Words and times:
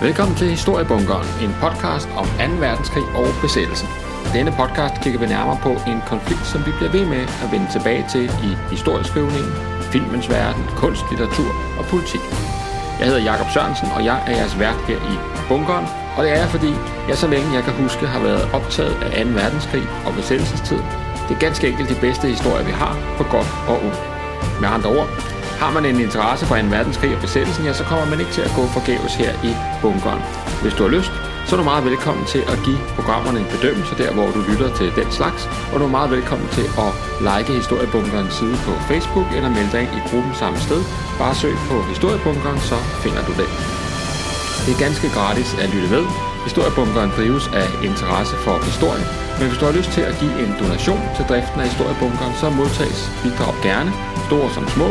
Velkommen 0.00 0.36
til 0.36 0.48
Historiebunkeren, 0.50 1.28
en 1.44 1.54
podcast 1.64 2.08
om 2.20 2.26
2. 2.26 2.32
verdenskrig 2.66 3.06
og 3.20 3.26
besættelsen. 3.42 3.88
Denne 4.36 4.52
podcast 4.60 4.94
kigger 5.02 5.20
vi 5.20 5.26
nærmere 5.26 5.58
på 5.66 5.72
en 5.90 6.00
konflikt, 6.12 6.46
som 6.52 6.60
vi 6.66 6.72
bliver 6.78 6.92
ved 6.96 7.06
med 7.14 7.22
at 7.42 7.48
vende 7.52 7.68
tilbage 7.76 8.04
til 8.12 8.24
i 8.48 8.50
historieskrivningen, 8.74 9.52
filmens 9.92 10.30
verden, 10.36 10.64
kunst, 10.82 11.04
litteratur 11.10 11.50
og 11.78 11.84
politik. 11.92 12.24
Jeg 12.98 13.06
hedder 13.08 13.22
Jakob 13.30 13.48
Sørensen, 13.54 13.88
og 13.96 14.00
jeg 14.08 14.18
er 14.26 14.32
jeres 14.38 14.58
vært 14.64 14.80
her 14.88 15.00
i 15.12 15.14
Bunkeren, 15.48 15.86
og 16.16 16.20
det 16.24 16.30
er 16.34 16.38
jeg, 16.42 16.48
fordi 16.56 16.70
jeg 17.08 17.16
så 17.22 17.26
længe 17.34 17.54
jeg 17.58 17.64
kan 17.66 17.74
huske 17.82 18.06
har 18.14 18.22
været 18.28 18.44
optaget 18.58 18.94
af 19.02 19.24
2. 19.24 19.30
verdenskrig 19.40 19.84
og 20.06 20.12
besættelsestid. 20.18 20.80
Det 21.26 21.32
er 21.36 21.44
ganske 21.46 21.68
enkelt 21.70 21.88
de 21.88 22.02
bedste 22.06 22.26
historier, 22.34 22.64
vi 22.70 22.74
har, 22.82 22.94
på 23.18 23.24
godt 23.34 23.50
og 23.70 23.76
ondt. 23.86 24.00
Med 24.60 24.68
andre 24.76 24.90
ord, 24.98 25.08
har 25.62 25.70
man 25.76 25.84
en 25.84 26.00
interesse 26.00 26.46
for 26.46 26.56
en 26.56 26.70
verdenskrig 26.70 27.14
og 27.16 27.20
besættelsen, 27.20 27.64
ja, 27.64 27.72
så 27.72 27.84
kommer 27.84 28.06
man 28.06 28.20
ikke 28.20 28.32
til 28.32 28.42
at 28.48 28.52
gå 28.58 28.66
forgæves 28.66 29.14
her 29.14 29.32
i 29.50 29.52
bunkeren. 29.82 30.22
Hvis 30.62 30.74
du 30.74 30.82
har 30.82 30.90
lyst, 30.90 31.12
så 31.46 31.50
er 31.54 31.58
du 31.60 31.64
meget 31.72 31.84
velkommen 31.84 32.24
til 32.34 32.42
at 32.52 32.58
give 32.66 32.80
programmerne 32.96 33.38
en 33.40 33.52
bedømmelse 33.54 33.94
der, 34.02 34.10
hvor 34.16 34.28
du 34.36 34.40
lytter 34.50 34.68
til 34.78 34.88
den 35.00 35.10
slags, 35.18 35.40
og 35.72 35.76
du 35.80 35.84
er 35.84 35.94
meget 35.98 36.10
velkommen 36.16 36.48
til 36.56 36.66
at 36.84 36.90
like 37.28 37.52
Historiebunkeren 37.60 38.30
side 38.38 38.56
på 38.66 38.72
Facebook 38.90 39.28
eller 39.36 39.50
melde 39.56 39.72
dig 39.72 39.82
ind 39.84 39.94
i 40.00 40.02
gruppen 40.10 40.34
samme 40.42 40.58
sted. 40.66 40.80
Bare 41.22 41.34
søg 41.34 41.54
på 41.70 41.76
Historiebunkeren, 41.92 42.60
så 42.70 42.76
finder 43.02 43.22
du 43.28 43.32
den. 43.42 43.50
Det 44.64 44.70
er 44.74 44.80
ganske 44.86 45.08
gratis 45.16 45.50
at 45.62 45.68
lytte 45.74 45.90
med. 45.96 46.04
Historiebunkeren 46.48 47.10
drives 47.18 47.46
af 47.62 47.68
interesse 47.88 48.34
for 48.44 48.56
historie, 48.70 49.04
men 49.38 49.46
hvis 49.48 49.58
du 49.60 49.64
har 49.68 49.74
lyst 49.78 49.90
til 49.96 50.04
at 50.10 50.18
give 50.22 50.34
en 50.44 50.52
donation 50.62 51.02
til 51.16 51.24
driften 51.30 51.60
af 51.60 51.66
Historiebunkeren, 51.70 52.34
så 52.40 52.46
modtages 52.50 53.00
bidrag 53.22 53.54
gerne, 53.68 53.90
store 54.28 54.48
som 54.56 54.64
små, 54.76 54.88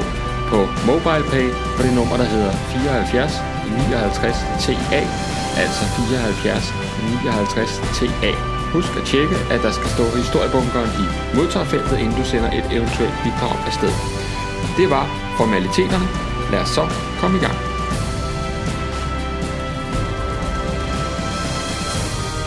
på 0.52 0.60
MobilePay 0.88 1.48
på 1.76 1.82
det 1.86 1.94
nummer, 2.00 2.16
der 2.18 2.28
hedder 2.34 2.52
74 2.52 3.34
59 3.66 4.38
TA, 4.64 5.02
altså 5.64 5.84
74 5.86 6.74
59 7.24 7.82
TA. 7.98 8.32
Husk 8.76 8.92
at 9.00 9.06
tjekke, 9.12 9.36
at 9.54 9.60
der 9.66 9.72
skal 9.72 9.90
stå 9.96 10.06
historiebunkeren 10.22 10.92
i 11.04 11.06
modtagerfeltet, 11.36 11.98
inden 12.00 12.16
du 12.20 12.24
sender 12.32 12.50
et 12.60 12.68
eventuelt 12.78 13.16
bidrag 13.24 13.56
afsted. 13.70 13.94
Det 14.78 14.88
var 14.90 15.06
formaliteterne. 15.38 16.08
Lad 16.52 16.60
os 16.60 16.70
så 16.70 16.84
komme 17.22 17.38
i 17.38 17.42
gang. 17.46 17.58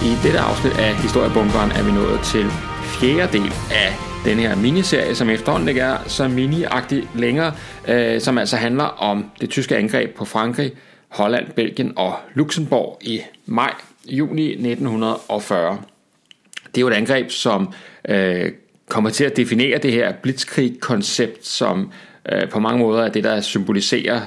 I 0.09 0.11
dette 0.23 0.41
afsnit 0.41 0.79
af 0.79 0.95
Historiebunkeren 0.95 1.71
er 1.71 1.83
vi 1.83 1.93
nået 1.93 2.21
til 2.21 2.47
fjerde 3.01 3.33
del 3.39 3.53
af 3.71 4.08
den 4.25 4.39
her 4.39 4.57
miniserie, 4.57 5.15
som 5.15 5.31
efterhånden 5.31 5.69
ikke 5.69 5.81
er 5.81 5.99
så 6.07 6.29
mini 6.29 6.65
længere, 7.15 7.53
øh, 7.89 8.21
som 8.21 8.39
altså 8.39 8.57
handler 8.57 8.85
om 8.85 9.31
det 9.41 9.51
tyske 9.51 9.77
angreb 9.77 10.15
på 10.15 10.25
Frankrig, 10.25 10.73
Holland, 11.09 11.47
Belgien 11.57 11.93
og 11.97 12.17
Luxembourg 12.35 12.99
i 13.01 13.21
maj, 13.47 13.75
juni 14.07 14.47
1940. 14.47 15.79
Det 16.67 16.77
er 16.77 16.81
jo 16.81 16.89
et 16.89 16.95
angreb, 16.95 17.31
som 17.31 17.73
øh, 18.09 18.53
kommer 18.89 19.11
til 19.11 19.25
at 19.25 19.37
definere 19.37 19.79
det 19.79 19.93
her 19.93 20.13
blitzkrig-koncept, 20.13 21.47
som 21.47 21.93
øh, 22.33 22.49
på 22.49 22.61
mange 22.61 22.79
måder 22.79 23.05
er 23.05 23.09
det, 23.09 23.25
der 23.25 23.41
symboliserer 23.41 24.21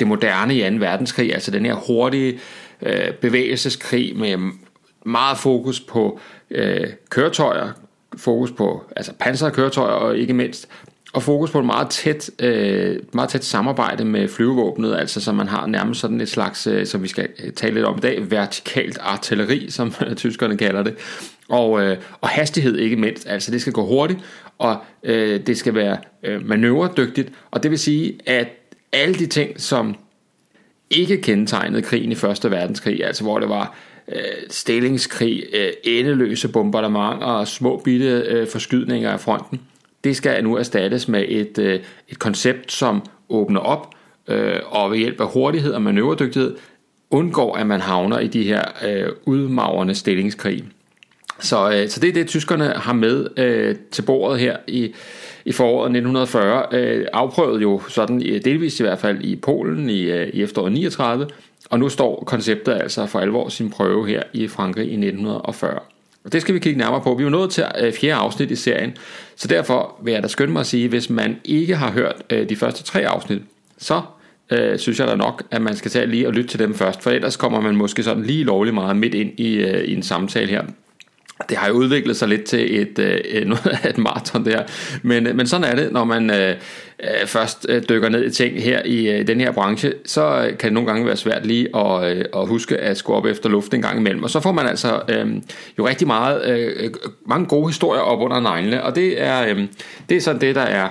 det 0.00 0.06
moderne 0.06 0.56
i 0.56 0.70
2. 0.70 0.76
verdenskrig, 0.76 1.34
altså 1.34 1.50
den 1.50 1.66
her 1.66 1.74
hurtige 1.74 2.40
øh, 2.82 3.12
bevægelseskrig 3.12 4.16
med 4.16 4.52
meget 5.06 5.38
fokus 5.38 5.80
på 5.80 6.20
øh, 6.50 6.86
køretøjer, 7.10 7.72
fokus 8.16 8.52
på 8.52 8.84
altså 8.96 9.12
pansrede 9.20 9.52
køretøjer 9.52 9.92
og 9.92 10.16
ikke 10.18 10.34
mindst 10.34 10.68
og 11.14 11.22
fokus 11.22 11.50
på 11.50 11.58
et 11.58 11.64
meget 11.64 11.88
tæt, 11.90 12.30
øh, 12.38 12.96
meget 13.12 13.30
tæt 13.30 13.44
samarbejde 13.44 14.04
med 14.04 14.28
flyvevåbnet, 14.28 14.96
altså 14.96 15.20
så 15.20 15.32
man 15.32 15.48
har 15.48 15.66
nærmest 15.66 16.00
sådan 16.00 16.20
et 16.20 16.28
slags, 16.28 16.66
øh, 16.66 16.86
som 16.86 17.02
vi 17.02 17.08
skal 17.08 17.28
tale 17.56 17.74
lidt 17.74 17.86
om 17.86 17.96
i 17.96 18.00
dag, 18.00 18.30
vertikalt 18.30 18.98
artilleri, 19.00 19.70
som 19.70 19.92
tyskerne 20.16 20.56
kalder 20.56 20.82
det, 20.82 20.94
og, 21.48 21.82
øh, 21.82 21.96
og 22.20 22.28
hastighed 22.28 22.76
ikke 22.76 22.96
mindst, 22.96 23.28
altså 23.28 23.50
det 23.50 23.60
skal 23.60 23.72
gå 23.72 23.86
hurtigt, 23.86 24.20
og 24.58 24.76
øh, 25.02 25.40
det 25.46 25.58
skal 25.58 25.74
være 25.74 25.96
øh, 26.22 26.48
manøvredygtigt, 26.48 27.32
og 27.50 27.62
det 27.62 27.70
vil 27.70 27.78
sige, 27.78 28.18
at 28.26 28.48
alle 28.92 29.14
de 29.14 29.26
ting, 29.26 29.60
som 29.60 29.94
ikke 30.90 31.22
kendetegnede 31.22 31.82
krigen 31.82 32.12
i 32.12 32.14
Første 32.14 32.50
Verdenskrig, 32.50 33.04
altså 33.04 33.24
hvor 33.24 33.38
det 33.38 33.48
var 33.48 33.76
øh, 34.08 34.18
stillingskrig, 34.50 35.44
øh, 35.52 35.72
endeløse 35.84 36.48
bombardementer 36.48 37.26
og 37.26 37.48
små 37.48 37.80
bitte 37.84 38.24
øh, 38.28 38.48
forskydninger 38.48 39.10
af 39.10 39.20
fronten. 39.20 39.60
Det 40.04 40.16
skal 40.16 40.44
nu 40.44 40.56
erstattes 40.56 41.08
med 41.08 41.24
et, 41.28 41.58
øh, 41.58 41.80
et 42.08 42.18
koncept, 42.18 42.72
som 42.72 43.02
åbner 43.28 43.60
op 43.60 43.94
øh, 44.28 44.60
og 44.64 44.90
ved 44.90 44.98
hjælp 44.98 45.20
af 45.20 45.26
hurtighed 45.26 45.72
og 45.72 45.82
manøvredygtighed 45.82 46.56
undgår, 47.10 47.56
at 47.56 47.66
man 47.66 47.80
havner 47.80 48.18
i 48.18 48.26
de 48.26 48.42
her 48.42 48.62
øh, 48.86 49.08
udmagrende 49.24 49.94
stillingskrig. 49.94 50.64
Så, 51.40 51.70
øh, 51.70 51.88
så 51.88 52.00
det 52.00 52.08
er 52.08 52.12
det, 52.12 52.26
tyskerne 52.26 52.68
har 52.68 52.92
med 52.92 53.26
øh, 53.36 53.76
til 53.90 54.02
bordet 54.02 54.40
her 54.40 54.56
i, 54.66 54.94
i 55.44 55.52
foråret 55.52 55.86
1940. 55.86 56.66
Øh, 56.72 57.06
afprøvet 57.12 57.62
jo 57.62 57.80
sådan 57.88 58.26
øh, 58.26 58.44
delvist 58.44 58.80
i 58.80 58.82
hvert 58.82 58.98
fald 58.98 59.24
i 59.24 59.36
Polen 59.36 59.90
i, 59.90 60.02
øh, 60.02 60.28
i 60.28 60.42
efteråret 60.42 60.72
39, 60.72 61.26
og 61.74 61.80
nu 61.80 61.88
står 61.88 62.24
konceptet 62.26 62.72
altså 62.72 63.06
for 63.06 63.20
alvor 63.20 63.48
sin 63.48 63.70
prøve 63.70 64.08
her 64.08 64.22
i 64.32 64.48
Frankrig 64.48 64.84
i 64.84 64.92
1940. 64.92 65.78
Og 66.24 66.32
det 66.32 66.42
skal 66.42 66.54
vi 66.54 66.58
kigge 66.58 66.78
nærmere 66.78 67.00
på. 67.00 67.14
Vi 67.14 67.22
er 67.22 67.24
jo 67.24 67.30
nået 67.30 67.50
til 67.50 67.64
øh, 67.80 67.92
fjerde 67.92 68.14
afsnit 68.20 68.50
i 68.50 68.56
serien, 68.56 68.96
så 69.36 69.48
derfor 69.48 69.96
vil 70.02 70.12
jeg 70.12 70.22
da 70.22 70.28
skynde 70.28 70.52
mig 70.52 70.60
at 70.60 70.66
sige, 70.66 70.88
hvis 70.88 71.10
man 71.10 71.36
ikke 71.44 71.76
har 71.76 71.90
hørt 71.90 72.22
øh, 72.30 72.48
de 72.48 72.56
første 72.56 72.82
tre 72.82 73.08
afsnit, 73.08 73.42
så 73.78 74.02
øh, 74.50 74.78
synes 74.78 75.00
jeg 75.00 75.08
da 75.08 75.14
nok, 75.14 75.42
at 75.50 75.62
man 75.62 75.76
skal 75.76 75.90
tage 75.90 76.06
lige 76.06 76.26
og 76.26 76.32
lytte 76.32 76.50
til 76.50 76.58
dem 76.58 76.74
først, 76.74 77.02
for 77.02 77.10
ellers 77.10 77.36
kommer 77.36 77.60
man 77.60 77.76
måske 77.76 78.02
sådan 78.02 78.22
lige 78.22 78.44
lovligt 78.44 78.74
meget 78.74 78.96
midt 78.96 79.14
ind 79.14 79.40
i, 79.40 79.54
øh, 79.54 79.84
i 79.84 79.94
en 79.94 80.02
samtale 80.02 80.50
her 80.50 80.62
det 81.48 81.56
har 81.56 81.68
jo 81.68 81.74
udviklet 81.74 82.16
sig 82.16 82.28
lidt 82.28 82.44
til 82.44 82.80
et, 82.80 82.98
øh, 82.98 83.46
noget 83.46 83.78
af 83.82 83.90
et 83.90 83.98
maraton 83.98 84.44
der, 84.44 84.62
men, 85.02 85.26
øh, 85.26 85.36
men 85.36 85.46
sådan 85.46 85.64
er 85.64 85.74
det, 85.74 85.92
når 85.92 86.04
man 86.04 86.30
øh, 86.30 86.56
øh 87.00 87.26
først 87.26 87.66
øh, 87.68 87.82
dykker 87.88 88.08
ned 88.08 88.24
i 88.24 88.30
ting 88.30 88.62
her 88.62 88.82
i 88.84 89.10
øh, 89.10 89.26
den 89.26 89.40
her 89.40 89.52
branche, 89.52 89.92
så 90.06 90.52
kan 90.58 90.68
det 90.68 90.72
nogle 90.72 90.86
gange 90.86 91.06
være 91.06 91.16
svært 91.16 91.46
lige 91.46 91.76
at, 91.76 92.16
øh, 92.16 92.24
at 92.36 92.48
huske 92.48 92.76
at 92.76 92.96
skulle 92.96 93.16
op 93.16 93.26
efter 93.26 93.48
luft 93.48 93.74
en 93.74 93.82
gang 93.82 93.98
imellem, 93.98 94.22
og 94.22 94.30
så 94.30 94.40
får 94.40 94.52
man 94.52 94.66
altså 94.66 95.02
øh, 95.08 95.26
jo 95.78 95.88
rigtig 95.88 96.06
meget, 96.06 96.48
øh, 96.50 96.90
mange 97.26 97.46
gode 97.46 97.68
historier 97.68 98.02
op 98.02 98.20
under 98.20 98.40
neglene, 98.40 98.84
og 98.84 98.96
det 98.96 99.22
er, 99.22 99.48
øh, 99.48 99.66
det 100.08 100.16
er 100.16 100.20
sådan 100.20 100.40
det, 100.40 100.54
der 100.54 100.60
er 100.60 100.88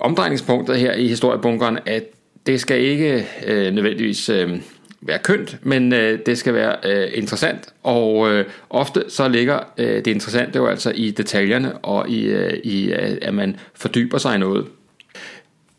omdrejningspunktet 0.00 0.76
her 0.76 0.94
i 0.94 1.08
historiebunkeren, 1.08 1.78
at 1.86 2.04
det 2.46 2.60
skal 2.60 2.80
ikke 2.80 3.26
øh, 3.46 3.72
nødvendigvis... 3.74 4.28
Øh, 4.28 4.60
være 5.02 5.18
kønt, 5.18 5.58
men 5.62 5.92
øh, 5.92 6.18
det 6.26 6.38
skal 6.38 6.54
være 6.54 6.76
øh, 6.84 7.08
interessant, 7.14 7.74
og 7.82 8.30
øh, 8.30 8.44
ofte 8.70 9.04
så 9.08 9.28
ligger 9.28 9.58
øh, 9.78 9.96
det 9.96 10.06
interessante 10.06 10.56
jo 10.56 10.66
altså 10.66 10.92
i 10.94 11.10
detaljerne, 11.10 11.78
og 11.78 12.08
i, 12.08 12.24
øh, 12.24 12.60
i 12.64 12.92
øh, 12.92 13.18
at 13.22 13.34
man 13.34 13.56
fordyber 13.74 14.18
sig 14.18 14.34
i 14.34 14.38
noget. 14.38 14.66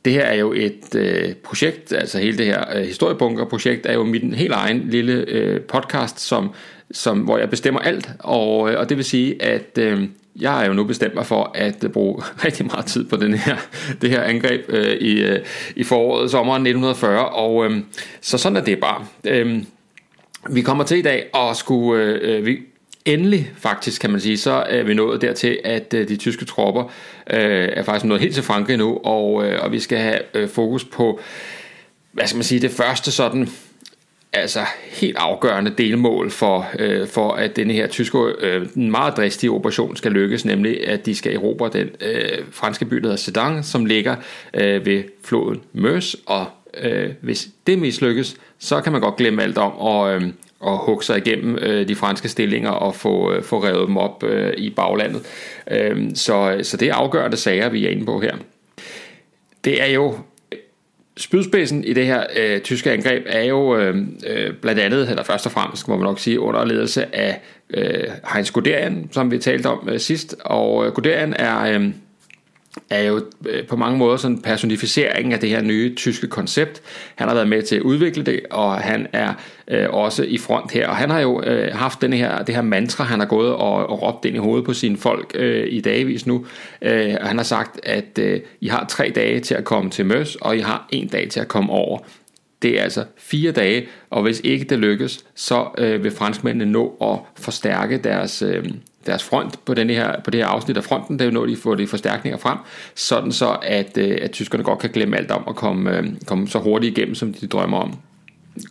Det 0.06 0.14
her 0.14 0.24
er 0.24 0.36
jo 0.36 0.54
et 0.54 0.96
øh, 0.96 1.34
projekt, 1.34 1.94
altså 1.94 2.20
hele 2.20 2.38
det 2.38 2.46
her 2.46 2.78
øh, 2.78 2.84
historiebunker-projekt 2.84 3.86
er 3.86 3.94
jo 3.94 4.04
min 4.04 4.34
helt 4.34 4.54
egen 4.54 4.90
lille 4.90 5.14
øh, 5.14 5.62
podcast, 5.62 6.20
som, 6.20 6.54
som, 6.92 7.20
hvor 7.20 7.38
jeg 7.38 7.50
bestemmer 7.50 7.80
alt, 7.80 8.10
og, 8.20 8.72
øh, 8.72 8.80
og 8.80 8.90
det 8.90 8.98
vil 8.98 9.06
sige, 9.06 9.42
at 9.42 9.78
øh, 9.78 10.08
jeg 10.40 10.52
har 10.52 10.66
jo 10.66 10.74
nu 10.74 10.84
bestemt 10.84 11.16
mig 11.16 11.26
for 11.26 11.52
at 11.56 11.84
øh, 11.84 11.90
bruge 11.90 12.24
rigtig 12.46 12.66
meget 12.66 12.86
tid 12.86 13.06
på 13.06 13.16
den 13.16 13.34
her, 13.34 13.56
det 14.02 14.10
her 14.10 14.22
angreb 14.22 14.66
øh, 14.70 14.94
i, 14.94 15.22
øh, 15.22 15.40
i 15.76 15.84
foråret, 15.84 16.32
sommeren 16.32 16.62
1940, 16.62 17.30
og 17.30 17.66
øh, 17.66 17.82
så 18.22 18.38
sådan 18.38 18.58
er 18.58 18.64
det 18.64 18.80
bare. 18.80 19.06
Øh, 19.28 19.64
vi 20.50 20.62
kommer 20.62 20.84
til 20.84 20.98
i 20.98 21.02
dag 21.02 21.30
og 21.34 21.56
skulle, 21.56 22.04
øh, 22.04 22.38
øh, 22.38 22.46
vi, 22.46 22.58
endelig 23.06 23.52
faktisk 23.58 24.02
kan 24.02 24.10
man 24.10 24.20
sige, 24.20 24.38
så 24.38 24.52
er 24.52 24.84
vi 24.84 24.94
nået 24.94 25.22
dertil, 25.22 25.60
at 25.64 25.94
øh, 25.94 26.08
de 26.08 26.16
tyske 26.16 26.46
tropper 26.46 26.84
øh, 27.30 27.70
er 27.74 27.84
faktisk 27.84 28.06
nået 28.06 28.22
helt 28.22 28.34
til 28.34 28.44
Frankrig 28.44 28.78
nu, 28.78 29.00
og, 29.04 29.46
øh, 29.46 29.64
og 29.64 29.72
vi 29.72 29.80
skal 29.80 29.98
have 29.98 30.20
øh, 30.34 30.50
fokus 30.50 30.86
på, 30.86 31.20
hvad 32.12 32.28
skal 32.28 32.38
man 32.38 32.44
sige, 32.44 32.62
det 32.62 32.72
første 32.72 33.12
sådan 33.12 33.50
altså 34.34 34.60
helt 34.92 35.18
afgørende 35.18 35.74
delmål 35.78 36.32
for, 36.32 36.68
øh, 36.80 37.08
for 37.08 37.32
at 37.32 37.56
denne 37.56 37.74
her 37.74 37.88
tyske 37.88 38.18
øh, 38.40 38.78
meget 38.78 39.18
dristige 39.18 39.52
operation 39.52 39.96
skal 39.96 40.12
lykkes, 40.12 40.46
nemlig 40.46 40.88
at 40.88 41.06
de 41.06 41.16
skal 41.16 41.36
erobre 41.36 41.70
den 41.74 41.90
øh, 42.02 42.40
franske 42.52 42.86
by, 42.86 42.96
der 42.96 43.02
hedder 43.02 43.16
Sedan, 43.16 43.64
som 43.64 43.86
ligger 43.86 44.16
øh, 44.54 44.86
ved 44.86 45.04
floden 45.24 45.62
Meuse, 45.74 46.18
og 46.26 46.46
øh, 46.82 47.10
hvis 47.22 47.48
det 47.68 47.80
mislykkes, 47.80 48.36
så 48.60 48.82
kan 48.82 48.92
man 48.92 49.02
godt 49.02 49.16
glemme 49.16 49.44
alt 49.44 49.58
om 49.58 49.78
og, 49.78 50.14
øh, 50.16 50.22
og 50.60 50.78
hugge 50.78 51.04
sig 51.04 51.18
igennem 51.18 51.58
øh, 51.62 51.88
de 51.88 51.96
franske 51.96 52.30
stillinger 52.30 52.70
og 52.70 52.96
få, 52.96 53.34
øh, 53.34 53.44
få 53.44 53.64
revet 53.64 53.88
dem 53.88 53.98
op 53.98 54.24
øh, 54.24 54.54
i 54.58 54.70
baglandet. 54.70 55.26
Øh, 55.72 56.10
så, 56.16 56.60
så 56.64 56.78
det 56.78 56.88
er 56.88 56.94
afgørende 56.94 57.38
sager, 57.38 57.70
vi 57.70 57.86
er 57.86 57.90
inde 57.90 58.06
på 58.06 58.20
her. 58.20 58.36
Det 59.64 59.82
er 59.82 59.88
jo 59.94 60.18
spydspidsen 61.22 61.84
i 61.84 61.94
det 61.94 62.06
her 62.06 62.24
øh, 62.38 62.62
tyske 62.62 62.92
angreb 62.92 63.24
er 63.26 63.44
jo 63.44 63.78
øh, 63.78 63.96
øh, 64.28 64.54
blandt 64.54 64.82
andet, 64.82 65.10
eller 65.10 65.24
først 65.24 65.46
og 65.46 65.52
fremmest 65.52 65.88
må 65.88 65.96
man 65.96 66.04
nok 66.04 66.20
sige, 66.20 66.40
under 66.40 66.66
ledelse 66.66 67.16
af 67.16 67.42
øh, 67.74 68.08
Heinz 68.34 68.52
Guderian, 68.52 69.10
som 69.12 69.32
vi 69.32 69.38
talte 69.38 69.68
om 69.68 69.90
øh, 69.90 70.00
sidst. 70.00 70.36
Og 70.40 70.86
øh, 70.86 70.92
Guderian 70.92 71.34
er, 71.34 71.62
øh, 71.62 71.90
er 72.90 73.02
jo 73.02 73.22
øh, 73.46 73.68
på 73.68 73.76
mange 73.76 73.98
måder 73.98 74.18
sådan 74.18 74.38
en 74.38 74.42
personificering 74.42 75.34
af 75.34 75.40
det 75.40 75.50
her 75.50 75.62
nye 75.62 75.96
tyske 75.96 76.28
koncept. 76.28 76.82
Han 77.16 77.28
har 77.28 77.36
været 77.36 77.48
med 77.48 77.62
til 77.62 77.76
at 77.76 77.82
udvikle 77.82 78.24
det, 78.24 78.40
og 78.52 78.76
han 78.76 79.08
er 79.14 79.34
øh, 79.68 79.90
også 79.90 80.24
i 80.24 80.38
front 80.38 80.72
her. 80.72 80.88
Og 80.88 80.96
han 80.96 81.10
har 81.10 81.20
jo 81.20 81.44
øh, 81.44 81.76
haft 81.76 82.02
den 82.02 82.14
her, 82.14 82.44
det 82.44 82.56
her 82.56 82.62
mantra, 82.62 83.04
han 83.04 83.20
har 83.20 83.28
gået 83.28 83.54
og, 83.54 83.90
og 83.90 84.02
råbt 84.02 84.26
ind 84.26 84.36
i 84.36 84.40
hovedet 84.40 84.66
på 84.66 84.74
sine 84.74 84.98
folk 84.98 85.32
øh, 85.36 85.68
i 85.70 85.82
dagvis 85.82 86.28
nu. 86.28 86.46
Øh, 86.82 87.16
og 87.22 87.28
han 87.28 87.38
har 87.38 87.44
sagt, 87.44 87.80
at 87.84 88.20
øh, 88.20 88.40
I 88.62 88.68
har 88.68 88.86
tre 88.90 89.12
dage 89.16 89.40
til 89.40 89.56
at 89.56 89.64
komme 89.64 89.90
til 89.90 90.06
Møs, 90.06 90.36
og 90.36 90.58
I 90.58 90.60
har 90.60 90.88
en 90.92 91.08
dag 91.08 91.30
til 91.30 91.40
at 91.40 91.48
komme 91.48 91.72
over. 91.72 92.00
Det 92.62 92.80
er 92.80 92.84
altså 92.84 93.06
fire 93.18 93.52
dage, 93.52 93.88
og 94.10 94.22
hvis 94.22 94.42
ikke 94.44 94.66
det 94.66 94.80
lykkes, 94.80 95.26
så 95.36 95.66
øh, 95.78 96.04
vil 96.04 96.12
franskmændene 96.12 96.72
nå 96.72 96.98
at 97.02 97.44
forstærke 97.44 97.98
deres, 97.98 98.42
øh, 98.42 98.66
deres 99.06 99.24
front 99.24 99.66
på, 99.66 99.74
den 99.74 99.90
her, 99.90 100.22
på 100.22 100.32
det 100.32 100.40
her 100.40 100.48
afsnit 100.48 100.78
af 100.78 100.84
fronten, 100.84 101.20
det 101.20 101.26
er 101.26 101.30
jo 101.30 101.32
når 101.32 101.46
de 101.46 101.56
får 101.56 101.76
de 101.76 101.88
forstærkninger 101.88 102.38
frem, 102.38 102.58
sådan 102.96 103.32
så 103.32 103.58
at, 103.64 103.98
øh, 103.98 104.18
at 104.22 104.32
tyskerne 104.32 104.64
godt 104.64 104.80
kan 104.80 104.90
glemme 104.90 105.18
alt 105.18 105.32
om 105.32 105.44
at 105.48 105.56
komme, 105.56 105.98
øh, 105.98 106.06
komme 106.26 106.48
så 106.48 106.60
hurtigt 106.60 106.98
igennem, 106.98 107.16
som 107.16 107.34
de 107.34 107.48
drømmer 107.48 107.78
om. 107.78 107.98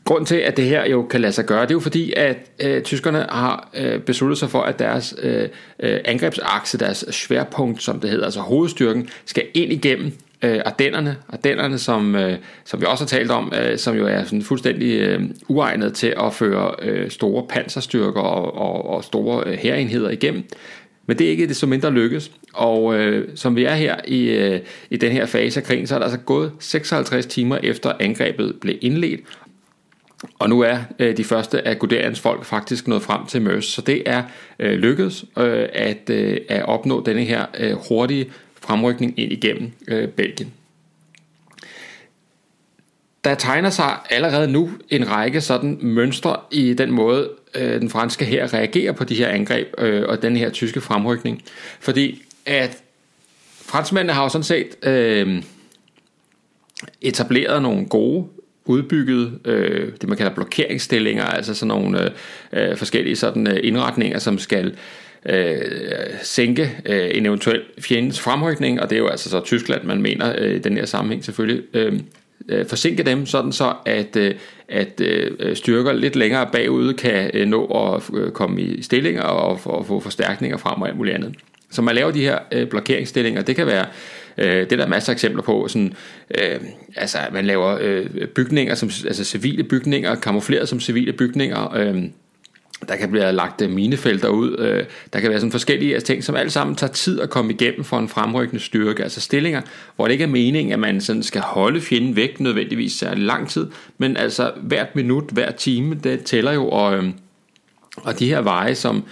Grunden 0.04 0.26
til, 0.26 0.36
at 0.36 0.56
det 0.56 0.64
her 0.64 0.86
jo 0.86 1.02
kan 1.02 1.20
lade 1.20 1.32
sig 1.32 1.44
gøre, 1.44 1.62
det 1.62 1.70
er 1.70 1.74
jo 1.74 1.80
fordi, 1.80 2.12
at 2.16 2.36
øh, 2.62 2.82
tyskerne 2.82 3.18
har 3.18 3.70
øh, 3.74 4.00
besluttet 4.00 4.38
sig 4.38 4.50
for, 4.50 4.60
at 4.62 4.78
deres 4.78 5.14
øh, 5.22 5.48
øh 5.78 6.00
angrebsakse, 6.04 6.78
deres 6.78 7.04
sværpunkt, 7.10 7.82
som 7.82 8.00
det 8.00 8.10
hedder, 8.10 8.24
altså 8.24 8.40
hovedstyrken, 8.40 9.08
skal 9.24 9.46
ind 9.54 9.72
igennem 9.72 10.12
øh, 10.42 10.60
Ardennerne, 10.64 11.16
Ardennerne 11.28 11.78
som, 11.78 12.14
øh, 12.14 12.38
som 12.64 12.80
vi 12.80 12.86
også 12.86 13.04
har 13.04 13.08
talt 13.08 13.30
om, 13.30 13.52
øh, 13.62 13.78
som 13.78 13.96
jo 13.96 14.06
er 14.06 14.24
sådan 14.24 14.42
fuldstændig 14.42 15.00
øh, 15.00 15.22
uegnet 15.48 15.94
til 15.94 16.14
at 16.20 16.34
føre 16.34 16.74
øh, 16.82 17.10
store 17.10 17.46
panserstyrker 17.48 18.20
og, 18.20 18.54
og, 18.54 18.88
og 18.96 19.04
store 19.04 19.42
øh, 19.46 19.58
hærenheder 19.58 20.10
igennem. 20.10 20.44
Men 21.06 21.18
det 21.18 21.26
er 21.26 21.30
ikke 21.30 21.48
det 21.48 21.56
så 21.56 21.66
mindre 21.66 21.90
lykkes, 21.90 22.30
og 22.52 22.94
øh, 22.94 23.28
som 23.34 23.56
vi 23.56 23.64
er 23.64 23.74
her 23.74 23.96
i, 24.08 24.28
øh, 24.28 24.60
i 24.90 24.96
den 24.96 25.12
her 25.12 25.26
fase 25.26 25.60
af 25.60 25.66
krigen, 25.66 25.86
så 25.86 25.94
er 25.94 25.98
der 25.98 26.06
altså 26.06 26.18
gået 26.18 26.52
56 26.58 27.26
timer 27.26 27.58
efter 27.62 27.92
angrebet 28.00 28.54
blev 28.60 28.76
indledt, 28.80 29.20
og 30.38 30.48
nu 30.48 30.60
er 30.60 30.78
øh, 30.98 31.16
de 31.16 31.24
første 31.24 31.68
af 31.68 31.78
Guderians 31.78 32.20
folk 32.20 32.44
faktisk 32.44 32.88
nået 32.88 33.02
frem 33.02 33.26
til 33.26 33.42
Mørs, 33.42 33.64
så 33.64 33.82
det 33.82 34.02
er 34.06 34.22
øh, 34.58 34.72
lykkedes 34.72 35.24
øh, 35.38 35.68
at, 35.72 36.10
øh, 36.10 36.36
at 36.48 36.66
opnå 36.66 37.02
denne 37.06 37.24
her 37.24 37.46
øh, 37.58 37.76
hurtige 37.88 38.30
fremrykning 38.60 39.18
ind 39.18 39.32
igennem 39.32 39.72
øh, 39.88 40.08
Belgien. 40.08 40.52
Der 43.24 43.34
tegner 43.34 43.70
sig 43.70 43.98
allerede 44.10 44.48
nu 44.48 44.70
en 44.88 45.10
række 45.10 45.40
sådan 45.40 45.78
mønstre 45.80 46.36
i 46.50 46.74
den 46.74 46.90
måde, 46.90 47.30
øh, 47.54 47.80
den 47.80 47.90
franske 47.90 48.24
her 48.24 48.54
reagerer 48.54 48.92
på 48.92 49.04
de 49.04 49.14
her 49.14 49.28
angreb 49.28 49.74
øh, 49.78 50.08
og 50.08 50.22
den 50.22 50.36
her 50.36 50.50
tyske 50.50 50.80
fremrykning. 50.80 51.42
Fordi 51.80 52.22
at 52.46 52.82
franskmændene 53.56 54.12
har 54.12 54.22
jo 54.22 54.28
sådan 54.28 54.42
set 54.42 54.88
øh, 54.88 55.42
etableret 57.00 57.62
nogle 57.62 57.86
gode 57.86 58.28
udbygget 58.64 59.38
øh, 59.44 59.92
det 60.00 60.08
man 60.08 60.18
kalder 60.18 60.34
blokeringsstillinger, 60.34 61.24
altså 61.24 61.54
sådan 61.54 61.68
nogle 61.68 62.12
øh, 62.52 62.70
øh 62.70 62.76
forskellige 62.76 63.16
sådan 63.16 63.46
øh, 63.46 63.60
indretninger, 63.62 64.18
som 64.18 64.38
skal 64.38 64.76
øh, 65.26 65.60
sænke 66.22 66.76
øh, 66.86 67.10
en 67.14 67.26
eventuel 67.26 67.62
fjendes 67.78 68.20
fremrykning, 68.20 68.80
og 68.80 68.90
det 68.90 68.96
er 68.96 69.00
jo 69.00 69.08
altså 69.08 69.30
så 69.30 69.40
Tyskland, 69.40 69.84
man 69.84 70.02
mener 70.02 70.34
øh, 70.38 70.54
i 70.54 70.58
den 70.58 70.76
her 70.76 70.86
sammenhæng 70.86 71.24
selvfølgelig, 71.24 71.62
øh, 71.74 72.00
øh, 72.48 72.66
forsinke 72.66 73.02
dem, 73.02 73.26
sådan 73.26 73.52
så 73.52 73.72
at, 73.86 74.16
øh, 74.16 74.34
at 74.68 75.00
øh, 75.00 75.56
styrker 75.56 75.92
lidt 75.92 76.16
længere 76.16 76.48
bagud 76.52 76.94
kan 76.94 77.30
øh, 77.34 77.48
nå 77.48 77.64
at 77.64 78.18
øh, 78.18 78.30
komme 78.32 78.60
i 78.62 78.82
stillinger 78.82 79.22
og, 79.22 79.60
og 79.64 79.86
få 79.86 80.00
forstærkninger 80.00 80.56
frem 80.56 80.82
og 80.82 80.88
alt 80.88 80.96
muligt 80.96 81.14
andet. 81.14 81.34
Så 81.70 81.82
man 81.82 81.94
laver 81.94 82.10
de 82.10 82.22
her 82.22 82.38
øh, 82.52 82.68
blokeringsstillinger, 82.68 83.42
det 83.42 83.56
kan 83.56 83.66
være 83.66 83.86
Øh, 84.40 84.60
det 84.60 84.72
er 84.72 84.76
der 84.76 84.86
masser 84.86 85.12
af 85.12 85.14
eksempler 85.14 85.42
på. 85.42 85.68
Sådan, 85.68 85.94
øh, 86.38 86.60
altså, 86.96 87.18
man 87.32 87.44
laver 87.44 87.78
øh, 87.80 88.06
bygninger, 88.34 88.74
som, 88.74 88.90
altså 89.06 89.24
civile 89.24 89.64
bygninger, 89.64 90.14
kamufleret 90.14 90.68
som 90.68 90.80
civile 90.80 91.12
bygninger. 91.12 91.74
Øh, 91.74 92.02
der 92.88 92.96
kan 92.96 93.10
blive 93.10 93.32
lagt 93.32 93.62
øh, 93.62 93.70
minefelter 93.70 94.28
ud. 94.28 94.58
Øh, 94.58 94.84
der 95.12 95.20
kan 95.20 95.30
være 95.30 95.40
sådan 95.40 95.52
forskellige 95.52 96.00
ting, 96.00 96.24
som 96.24 96.34
alt 96.34 96.52
sammen 96.52 96.76
tager 96.76 96.92
tid 96.92 97.20
at 97.20 97.30
komme 97.30 97.52
igennem 97.52 97.84
for 97.84 97.98
en 97.98 98.08
fremrykkende 98.08 98.62
styrke. 98.62 99.02
Altså 99.02 99.20
stillinger, 99.20 99.60
hvor 99.96 100.04
det 100.04 100.12
ikke 100.12 100.24
er 100.24 100.28
meningen, 100.28 100.72
at 100.72 100.78
man 100.78 101.00
sådan 101.00 101.22
skal 101.22 101.40
holde 101.40 101.80
fjenden 101.80 102.16
væk 102.16 102.40
nødvendigvis 102.40 102.92
særlig 102.92 103.24
lang 103.24 103.48
tid, 103.48 103.66
men 103.98 104.16
altså 104.16 104.52
hvert 104.62 104.96
minut, 104.96 105.24
hver 105.32 105.50
time, 105.50 105.94
det 106.04 106.24
tæller 106.24 106.52
jo, 106.52 106.68
og, 106.68 106.96
øhm, 106.96 107.12
og 107.96 108.18
de 108.18 108.28
her 108.28 108.40
veje, 108.40 108.74
som, 108.74 109.04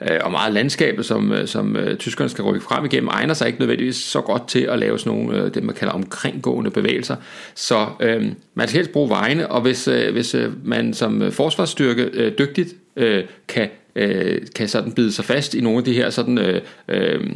øh, 0.00 0.18
og 0.22 0.30
meget 0.30 0.54
landskabet, 0.54 1.06
som, 1.06 1.32
som 1.46 1.76
tyskerne 1.98 2.30
skal 2.30 2.44
rykke 2.44 2.64
frem 2.64 2.84
igennem, 2.84 3.08
egner 3.08 3.34
sig 3.34 3.46
ikke 3.46 3.58
nødvendigvis 3.58 3.96
så 3.96 4.20
godt 4.20 4.48
til 4.48 4.60
at 4.60 4.78
lave 4.78 4.98
sådan 4.98 5.18
nogle, 5.18 5.48
det 5.48 5.62
man 5.62 5.74
kalder 5.74 5.94
omkringgående 5.94 6.70
bevægelser. 6.70 7.16
Så 7.54 7.86
øh, 8.00 8.26
man 8.54 8.68
skal 8.68 8.78
helst 8.78 8.92
bruge 8.92 9.08
vejene, 9.08 9.50
og 9.50 9.60
hvis, 9.60 9.88
øh, 9.88 10.12
hvis 10.12 10.36
man 10.64 10.94
som 10.94 11.32
forsvarsstyrke 11.32 12.02
øh, 12.02 12.32
dygtigt 12.38 12.74
øh, 12.96 13.24
kan, 13.48 13.68
øh, 13.96 14.40
kan 14.54 14.68
sådan 14.68 14.92
bide 14.92 15.12
sig 15.12 15.24
fast 15.24 15.54
i 15.54 15.60
nogle 15.60 15.78
af 15.78 15.84
de 15.84 15.92
her 15.92 16.10
sådan... 16.10 16.38
Øh, 16.38 16.60
øh, 16.88 17.30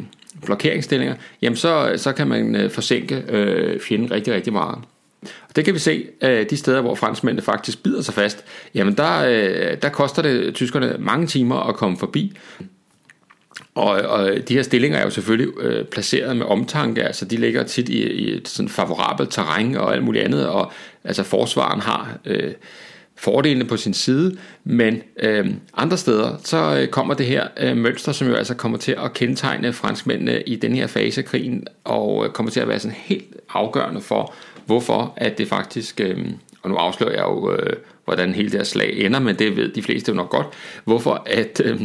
blokeringsstillinger, 0.45 1.15
jamen 1.43 1.57
så, 1.57 1.93
så 1.97 2.13
kan 2.13 2.29
man 2.29 2.57
øh, 2.57 2.71
forsinke 2.71 3.25
øh, 3.29 3.81
fjenden 3.81 4.11
rigtig, 4.11 4.35
rigtig 4.35 4.53
meget. 4.53 4.79
Og 5.23 5.57
det 5.57 5.65
kan 5.65 5.75
vi 5.75 5.79
se 5.79 6.07
øh, 6.23 6.51
de 6.51 6.57
steder, 6.57 6.81
hvor 6.81 6.95
franskmændene 6.95 7.43
faktisk 7.43 7.83
bider 7.83 8.03
sig 8.03 8.15
fast. 8.15 8.45
Jamen 8.75 8.97
der, 8.97 9.25
øh, 9.25 9.77
der 9.83 9.89
koster 9.89 10.23
det 10.23 10.55
tyskerne 10.55 10.97
mange 10.99 11.27
timer 11.27 11.69
at 11.69 11.75
komme 11.75 11.99
forbi. 11.99 12.37
Og, 13.75 13.91
og 13.91 14.49
de 14.49 14.55
her 14.55 14.63
stillinger 14.63 14.99
er 14.99 15.05
jo 15.05 15.11
selvfølgelig 15.11 15.49
øh, 15.61 15.85
placeret 15.85 16.37
med 16.37 16.47
omtanke, 16.47 17.03
altså 17.03 17.25
de 17.25 17.37
ligger 17.37 17.63
tit 17.63 17.89
i, 17.89 18.03
i 18.03 18.37
et 18.37 18.49
sådan 18.49 18.69
favorabelt 18.69 19.31
terræn 19.31 19.77
og 19.77 19.93
alt 19.93 20.05
muligt 20.05 20.25
andet, 20.25 20.49
og 20.49 20.73
altså 21.05 21.23
forsvaren 21.23 21.81
har 21.81 22.19
øh, 22.25 22.53
fordelene 23.21 23.65
på 23.65 23.77
sin 23.77 23.95
side, 23.95 24.37
men 24.65 25.03
øh, 25.23 25.47
andre 25.75 25.97
steder, 25.97 26.37
så 26.45 26.79
øh, 26.81 26.89
kommer 26.89 27.15
det 27.15 27.27
her 27.27 27.49
øh, 27.61 27.77
mønster, 27.77 28.13
som 28.13 28.29
jo 28.29 28.35
altså 28.35 28.55
kommer 28.55 28.79
til 28.79 28.97
at 29.05 29.13
kendetegne 29.13 29.73
franskmændene 29.73 30.43
i 30.43 30.57
den 30.57 30.75
her 30.75 30.87
fase 30.87 31.21
af 31.21 31.25
krigen, 31.25 31.67
og 31.85 32.25
øh, 32.25 32.33
kommer 32.33 32.53
til 32.53 32.61
at 32.61 32.69
være 32.69 32.79
sådan 32.79 32.97
helt 32.99 33.37
afgørende 33.49 34.01
for, 34.01 34.35
hvorfor 34.67 35.15
at 35.17 35.39
det 35.39 35.49
faktisk, 35.49 36.01
øh, 36.01 36.27
og 36.63 36.71
nu 36.71 36.77
afslører 36.77 37.13
jeg 37.13 37.23
jo, 37.23 37.53
øh, 37.55 37.77
hvordan 38.05 38.35
hele 38.35 38.51
det 38.51 38.59
her 38.59 38.65
slag 38.65 38.93
ender, 38.97 39.21
men 39.21 39.39
det 39.39 39.57
ved 39.57 39.69
de 39.69 39.83
fleste 39.83 40.11
jo 40.11 40.17
nok 40.17 40.31
godt, 40.31 40.47
hvorfor 40.85 41.23
at... 41.27 41.63
Øh, 41.65 41.81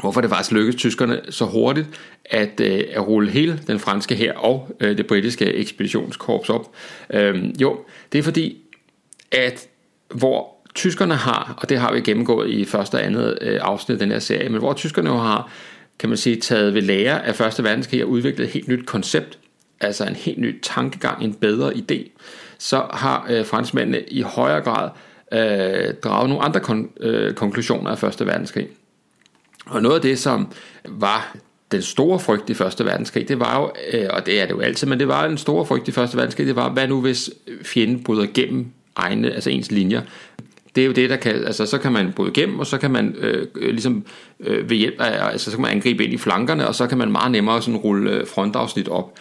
hvorfor 0.00 0.20
det 0.20 0.30
faktisk 0.30 0.52
lykkedes 0.52 0.76
tyskerne 0.76 1.20
så 1.30 1.44
hurtigt 1.44 1.86
at, 2.24 2.60
øh, 2.60 2.84
at 2.90 3.06
rulle 3.08 3.30
hele 3.30 3.60
den 3.66 3.78
franske 3.78 4.14
her 4.14 4.34
og 4.34 4.76
øh, 4.80 4.96
det 4.96 5.06
britiske 5.06 5.44
ekspeditionskorps 5.44 6.50
op. 6.50 6.70
Øh, 7.10 7.60
jo, 7.60 7.78
det 8.12 8.18
er 8.18 8.22
fordi, 8.22 8.56
at 9.32 9.68
hvor 10.14 10.56
tyskerne 10.74 11.14
har, 11.14 11.54
og 11.62 11.68
det 11.68 11.78
har 11.78 11.92
vi 11.92 12.00
gennemgået 12.00 12.50
i 12.50 12.64
første 12.64 12.94
og 12.94 13.04
andet 13.04 13.38
øh, 13.40 13.58
afsnit 13.62 13.94
af 13.94 13.98
den 13.98 14.10
her 14.10 14.18
serie, 14.18 14.48
men 14.48 14.58
hvor 14.58 14.72
tyskerne 14.72 15.10
jo 15.10 15.16
har, 15.16 15.50
kan 15.98 16.08
man 16.08 16.18
sige, 16.18 16.36
taget 16.36 16.74
ved 16.74 16.82
lære 16.82 17.26
af 17.26 17.34
første 17.34 17.64
verdenskrig 17.64 18.04
og 18.04 18.10
udviklet 18.10 18.46
et 18.46 18.52
helt 18.52 18.68
nyt 18.68 18.86
koncept, 18.86 19.38
altså 19.80 20.04
en 20.04 20.14
helt 20.14 20.38
ny 20.38 20.60
tankegang, 20.62 21.24
en 21.24 21.34
bedre 21.34 21.72
idé, 21.74 22.10
så 22.58 22.86
har 22.90 23.26
øh, 23.30 23.46
franskmændene 23.46 24.00
i 24.00 24.20
højere 24.22 24.60
grad 24.60 24.90
øh, 25.32 25.94
draget 25.94 26.28
nogle 26.28 26.44
andre 26.44 26.60
kon- 26.60 27.04
øh, 27.06 27.34
konklusioner 27.34 27.90
af 27.90 27.98
Første 27.98 28.26
Verdenskrig. 28.26 28.68
Og 29.66 29.82
noget 29.82 29.96
af 29.96 30.02
det, 30.02 30.18
som 30.18 30.52
var 30.84 31.36
den 31.72 31.82
store 31.82 32.20
frygt 32.20 32.50
i 32.50 32.54
Første 32.54 32.84
Verdenskrig, 32.84 33.28
det 33.28 33.40
var 33.40 33.60
jo, 33.60 33.70
øh, 33.92 34.08
og 34.10 34.26
det 34.26 34.40
er 34.40 34.46
det 34.46 34.52
jo 34.52 34.60
altid, 34.60 34.86
men 34.86 34.98
det 34.98 35.08
var 35.08 35.24
en 35.24 35.38
stor 35.38 35.64
frygt 35.64 35.88
i 35.88 35.92
Første 35.92 36.16
Verdenskrig, 36.16 36.46
det 36.46 36.56
var, 36.56 36.68
hvad 36.68 36.88
nu 36.88 37.00
hvis 37.00 37.30
fjenden 37.62 38.04
bryder 38.04 38.26
gennem 38.34 38.72
egne, 38.96 39.32
altså 39.32 39.50
ens 39.50 39.70
linjer. 39.70 40.02
Det 40.74 40.82
er 40.82 40.86
jo 40.86 40.92
det, 40.92 41.10
der 41.10 41.16
kan, 41.16 41.34
altså 41.34 41.66
så 41.66 41.78
kan 41.78 41.92
man 41.92 42.12
bryde 42.12 42.30
igennem, 42.30 42.58
og 42.58 42.66
så 42.66 42.78
kan 42.78 42.90
man 42.90 43.14
øh, 43.18 43.46
øh, 43.54 43.70
ligesom 43.70 44.04
øh, 44.40 44.70
ved 44.70 44.76
hjælp 44.76 45.00
af, 45.00 45.32
altså 45.32 45.50
så 45.50 45.56
kan 45.56 45.62
man 45.62 45.70
angribe 45.70 46.04
ind 46.04 46.12
i 46.12 46.16
flankerne, 46.16 46.68
og 46.68 46.74
så 46.74 46.86
kan 46.86 46.98
man 46.98 47.12
meget 47.12 47.32
nemmere 47.32 47.62
sådan 47.62 47.80
rulle 47.80 48.10
øh, 48.10 48.26
frontafsnit 48.26 48.88
op. 48.88 49.18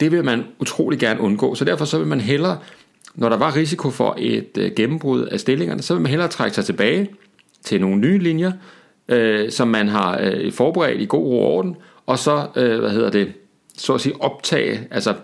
Det 0.00 0.12
vil 0.12 0.24
man 0.24 0.44
utrolig 0.58 0.98
gerne 0.98 1.20
undgå, 1.20 1.54
så 1.54 1.64
derfor 1.64 1.84
så 1.84 1.98
vil 1.98 2.06
man 2.06 2.20
hellere, 2.20 2.58
når 3.14 3.28
der 3.28 3.36
var 3.36 3.56
risiko 3.56 3.90
for 3.90 4.14
et 4.18 4.58
øh, 4.58 4.70
gennembrud 4.76 5.22
af 5.22 5.40
stillingerne, 5.40 5.82
så 5.82 5.94
vil 5.94 6.02
man 6.02 6.10
hellere 6.10 6.28
trække 6.28 6.54
sig 6.54 6.64
tilbage 6.64 7.08
til 7.64 7.80
nogle 7.80 7.96
nye 7.96 8.18
linjer, 8.18 8.52
øh, 9.08 9.50
som 9.50 9.68
man 9.68 9.88
har 9.88 10.18
øh, 10.22 10.52
forberedt 10.52 11.00
i 11.00 11.06
god 11.06 11.26
ro 11.26 11.40
og 11.40 11.52
orden, 11.52 11.76
og 12.06 12.18
så, 12.18 12.46
øh, 12.56 12.78
hvad 12.78 12.90
hedder 12.90 13.10
det, 13.10 13.32
så 13.76 13.94
at 13.94 14.00
sige 14.00 14.14
optage, 14.20 14.88
altså 14.90 15.14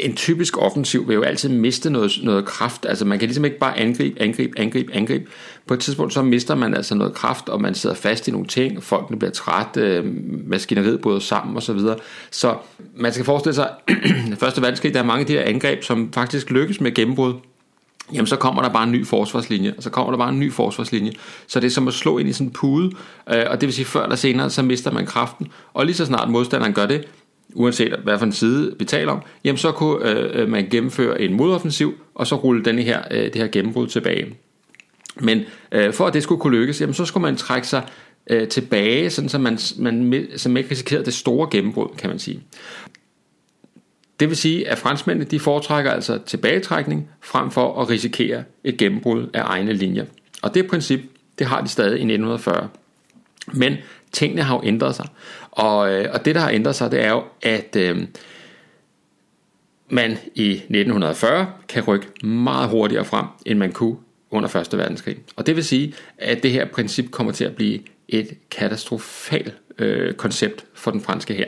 en 0.00 0.16
typisk 0.16 0.58
offensiv 0.58 1.08
vil 1.08 1.14
jo 1.14 1.22
altid 1.22 1.48
miste 1.48 1.90
noget, 1.90 2.12
noget 2.22 2.44
kraft. 2.44 2.86
Altså 2.88 3.04
man 3.04 3.18
kan 3.18 3.28
ligesom 3.28 3.44
ikke 3.44 3.58
bare 3.58 3.78
angribe, 3.78 4.22
angribe, 4.22 4.58
angribe, 4.58 4.94
angribe. 4.94 5.24
På 5.66 5.74
et 5.74 5.80
tidspunkt 5.80 6.12
så 6.12 6.22
mister 6.22 6.54
man 6.54 6.74
altså 6.74 6.94
noget 6.94 7.14
kraft, 7.14 7.48
og 7.48 7.60
man 7.60 7.74
sidder 7.74 7.96
fast 7.96 8.28
i 8.28 8.30
nogle 8.30 8.46
ting, 8.46 8.82
folkene 8.82 9.18
bliver 9.18 9.32
træt, 9.32 9.76
øh, 9.76 10.04
maskineriet 10.46 11.00
bryder 11.00 11.18
sammen 11.18 11.56
osv. 11.56 11.78
Så, 11.78 11.96
så 12.30 12.56
man 12.96 13.12
skal 13.12 13.24
forestille 13.24 13.54
sig, 13.54 13.70
at 13.88 13.94
første 14.40 14.62
verdenskrig, 14.62 14.94
der 14.94 15.00
er 15.00 15.04
mange 15.04 15.20
af 15.20 15.26
de 15.26 15.32
her 15.32 15.42
angreb, 15.42 15.82
som 15.82 16.12
faktisk 16.12 16.50
lykkes 16.50 16.80
med 16.80 16.94
gennembrud. 16.94 17.34
Jamen 18.12 18.26
så 18.26 18.36
kommer 18.36 18.62
der 18.62 18.68
bare 18.68 18.84
en 18.84 18.92
ny 18.92 19.06
forsvarslinje, 19.06 19.74
og 19.76 19.82
så 19.82 19.90
kommer 19.90 20.10
der 20.10 20.18
bare 20.18 20.28
en 20.28 20.40
ny 20.40 20.52
forsvarslinje. 20.52 21.12
Så 21.46 21.60
det 21.60 21.66
er 21.66 21.70
som 21.70 21.88
at 21.88 21.94
slå 21.94 22.18
ind 22.18 22.28
i 22.28 22.32
sådan 22.32 22.46
en 22.46 22.52
pude, 22.52 22.92
øh, 23.30 23.44
og 23.50 23.60
det 23.60 23.66
vil 23.66 23.72
sige 23.74 23.84
før 23.84 24.02
eller 24.02 24.16
senere, 24.16 24.50
så 24.50 24.62
mister 24.62 24.90
man 24.90 25.06
kraften. 25.06 25.48
Og 25.74 25.86
lige 25.86 25.96
så 25.96 26.06
snart 26.06 26.30
modstanderen 26.30 26.72
gør 26.72 26.86
det, 26.86 27.04
uanset 27.56 27.94
hvad 28.02 28.18
for 28.18 28.26
en 28.26 28.32
side 28.32 28.74
vi 28.78 28.84
taler 28.84 29.12
om, 29.12 29.22
jamen 29.44 29.58
så 29.58 29.72
kunne 29.72 30.10
øh, 30.10 30.42
øh 30.42 30.48
man 30.48 30.68
gennemføre 30.70 31.20
en 31.20 31.34
modoffensiv, 31.34 31.94
og 32.14 32.26
så 32.26 32.34
rulle 32.34 32.64
denne 32.64 32.82
her, 32.82 33.02
øh, 33.10 33.24
det 33.24 33.34
her 33.34 33.46
gennembrud 33.46 33.86
tilbage. 33.86 34.34
Men 35.20 35.40
øh, 35.72 35.92
for 35.92 36.06
at 36.06 36.14
det 36.14 36.22
skulle 36.22 36.40
kunne 36.40 36.58
lykkes, 36.58 36.80
jamen 36.80 36.94
så 36.94 37.04
skulle 37.04 37.22
man 37.22 37.36
trække 37.36 37.68
sig 37.68 37.82
øh, 38.30 38.48
tilbage, 38.48 39.10
sådan 39.10 39.28
så 39.28 39.38
man, 39.38 39.58
man, 39.78 40.26
så 40.36 40.48
man 40.48 40.56
ikke 40.56 40.70
risikerede 40.70 41.04
det 41.04 41.14
store 41.14 41.48
gennembrud, 41.50 41.88
kan 41.98 42.10
man 42.10 42.18
sige. 42.18 42.42
Det 44.20 44.28
vil 44.28 44.36
sige, 44.36 44.68
at 44.68 44.78
franskmændene 44.78 45.30
de 45.30 45.40
foretrækker 45.40 45.90
altså 45.90 46.18
tilbagetrækning 46.26 47.08
frem 47.20 47.50
for 47.50 47.80
at 47.80 47.90
risikere 47.90 48.44
et 48.64 48.76
gennembrud 48.76 49.30
af 49.34 49.42
egne 49.44 49.72
linjer. 49.72 50.04
Og 50.42 50.54
det 50.54 50.66
princip, 50.66 51.00
det 51.38 51.46
har 51.46 51.60
de 51.60 51.68
stadig 51.68 51.90
i 51.90 52.02
1940. 52.02 52.68
Men 53.52 53.76
tingene 54.16 54.42
har 54.42 54.54
jo 54.54 54.60
ændret 54.64 54.94
sig. 54.94 55.06
Og, 55.50 55.92
øh, 55.92 56.12
og 56.12 56.24
det, 56.24 56.34
der 56.34 56.40
har 56.40 56.50
ændret 56.50 56.74
sig, 56.74 56.90
det 56.90 57.04
er 57.04 57.10
jo, 57.10 57.22
at 57.42 57.76
øh, 57.76 58.06
man 59.88 60.18
i 60.34 60.50
1940 60.50 61.52
kan 61.68 61.82
rykke 61.82 62.26
meget 62.26 62.68
hurtigere 62.68 63.04
frem, 63.04 63.26
end 63.46 63.58
man 63.58 63.72
kunne 63.72 63.96
under 64.30 64.56
1. 64.56 64.78
verdenskrig. 64.78 65.16
Og 65.36 65.46
det 65.46 65.56
vil 65.56 65.64
sige, 65.64 65.94
at 66.18 66.42
det 66.42 66.50
her 66.50 66.64
princip 66.64 67.10
kommer 67.10 67.32
til 67.32 67.44
at 67.44 67.56
blive 67.56 67.80
et 68.08 68.28
katastrofalt 68.50 69.54
øh, 69.78 70.14
koncept 70.14 70.64
for 70.74 70.90
den 70.90 71.00
franske 71.00 71.34
her. 71.34 71.46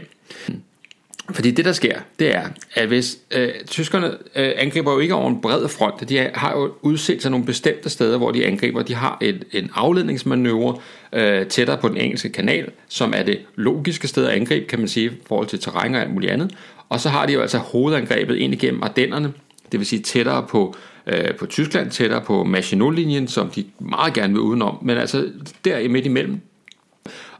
Fordi 1.32 1.50
det 1.50 1.64
der 1.64 1.72
sker, 1.72 1.98
det 2.18 2.34
er, 2.34 2.42
at 2.74 2.88
hvis 2.88 3.18
øh, 3.30 3.48
tyskerne 3.66 4.06
øh, 4.36 4.52
angriber 4.56 4.92
jo 4.92 4.98
ikke 4.98 5.14
over 5.14 5.28
en 5.28 5.40
bred 5.40 5.68
front, 5.68 6.08
de 6.08 6.30
har 6.34 6.58
jo 6.58 6.72
udset 6.82 7.22
sig 7.22 7.30
nogle 7.30 7.46
bestemte 7.46 7.90
steder, 7.90 8.18
hvor 8.18 8.30
de 8.30 8.46
angriber. 8.46 8.82
De 8.82 8.94
har 8.94 9.18
et, 9.20 9.44
en 9.52 9.70
afledningsmanøvre 9.74 10.76
øh, 11.12 11.46
tættere 11.46 11.78
på 11.78 11.88
den 11.88 11.96
engelske 11.96 12.28
kanal, 12.28 12.70
som 12.88 13.12
er 13.16 13.22
det 13.22 13.38
logiske 13.56 14.08
sted 14.08 14.26
at 14.26 14.36
angribe, 14.36 14.66
kan 14.66 14.78
man 14.78 14.88
sige, 14.88 15.06
i 15.06 15.10
forhold 15.26 15.46
til 15.46 15.58
terræn 15.58 15.94
og 15.94 16.00
alt 16.00 16.12
muligt 16.12 16.32
andet. 16.32 16.54
Og 16.88 17.00
så 17.00 17.08
har 17.08 17.26
de 17.26 17.32
jo 17.32 17.40
altså 17.40 17.58
hovedangrebet 17.58 18.36
ind 18.36 18.54
igennem 18.54 18.82
Ardennerne, 18.82 19.32
det 19.72 19.80
vil 19.80 19.86
sige 19.86 20.02
tættere 20.02 20.46
på, 20.48 20.76
øh, 21.06 21.34
på 21.34 21.46
Tyskland, 21.46 21.90
tættere 21.90 22.20
på 22.20 22.44
Maginot-linjen, 22.44 23.28
som 23.28 23.50
de 23.50 23.64
meget 23.78 24.14
gerne 24.14 24.32
vil 24.32 24.40
udenom, 24.40 24.78
men 24.82 24.96
altså 24.96 25.26
der 25.64 25.88
midt 25.88 26.06
imellem, 26.06 26.40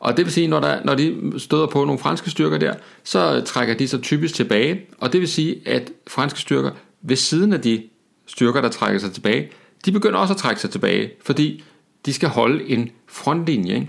og 0.01 0.17
det 0.17 0.25
vil 0.25 0.33
sige, 0.33 0.47
når, 0.47 0.61
der, 0.61 0.85
når 0.85 0.95
de 0.95 1.33
støder 1.39 1.67
på 1.67 1.85
nogle 1.85 1.99
franske 1.99 2.31
styrker 2.31 2.59
der, 2.59 2.75
så 3.05 3.41
trækker 3.41 3.75
de 3.75 3.89
sig 3.89 4.03
typisk 4.03 4.35
tilbage. 4.35 4.81
Og 4.99 5.13
det 5.13 5.21
vil 5.21 5.29
sige, 5.29 5.61
at 5.67 5.93
franske 6.07 6.41
styrker 6.41 6.71
ved 7.03 7.17
siden 7.17 7.53
af 7.53 7.61
de 7.61 7.83
styrker, 8.27 8.61
der 8.61 8.69
trækker 8.69 9.01
sig 9.01 9.13
tilbage, 9.13 9.51
de 9.85 9.93
begynder 9.93 10.19
også 10.19 10.35
at 10.35 10.39
trække 10.39 10.61
sig 10.61 10.71
tilbage, 10.71 11.11
fordi 11.23 11.65
de 12.07 12.13
skal 12.13 12.29
holde 12.29 12.69
en 12.69 12.91
frontlinje. 13.07 13.75
Ikke? 13.75 13.89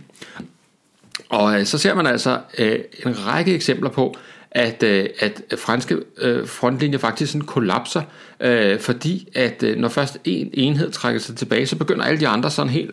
Og 1.30 1.60
øh, 1.60 1.66
så 1.66 1.78
ser 1.78 1.96
man 1.96 2.08
altså 2.08 2.40
øh, 2.58 2.80
en 3.06 3.26
række 3.26 3.56
eksempler 3.56 3.90
på, 3.90 4.16
at, 4.52 4.84
øh, 4.84 5.06
at 5.20 5.42
franske 5.58 5.96
frontlinje 5.96 6.48
frontlinjer 6.48 7.00
faktisk 7.00 7.32
sådan 7.32 7.48
kollapser, 7.48 8.02
øh, 8.40 8.80
fordi 8.80 9.28
at 9.36 9.64
når 9.78 9.90
først 9.90 10.18
en 10.24 10.50
enhed 10.54 10.92
trækker 10.92 11.22
sig 11.22 11.36
tilbage, 11.36 11.66
så 11.66 11.76
begynder 11.76 12.06
alle 12.06 12.20
de 12.20 12.28
andre 12.28 12.52
sådan 12.52 12.70
helt 12.70 12.92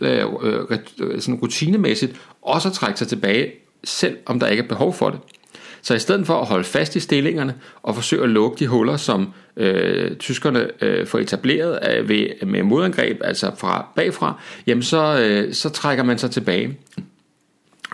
sådan 1.22 1.34
rutinemæssigt 1.34 2.16
også 2.42 2.68
at 2.68 2.74
trække 2.74 2.98
sig 2.98 3.08
tilbage, 3.08 3.52
selv 3.84 4.16
om 4.26 4.40
der 4.40 4.46
ikke 4.46 4.62
er 4.62 4.68
behov 4.68 4.94
for 4.94 5.10
det. 5.10 5.20
Så 5.82 5.94
i 5.94 5.98
stedet 5.98 6.26
for 6.26 6.40
at 6.40 6.46
holde 6.46 6.64
fast 6.64 6.96
i 6.96 7.00
stillingerne 7.00 7.54
og 7.82 7.94
forsøge 7.94 8.22
at 8.22 8.28
lukke 8.28 8.58
de 8.58 8.66
huller, 8.66 8.96
som 8.96 9.32
øh, 9.56 10.16
tyskerne 10.16 10.68
øh, 10.80 11.06
får 11.06 11.18
etableret 11.18 11.78
øh, 11.90 12.08
ved, 12.08 12.46
med 12.46 12.62
modangreb, 12.62 13.20
altså 13.24 13.52
fra 13.58 13.86
bagfra, 13.96 14.40
jamen 14.66 14.82
så, 14.82 15.18
øh, 15.20 15.54
så 15.54 15.68
trækker 15.68 16.04
man 16.04 16.18
sig 16.18 16.30
tilbage. 16.30 16.78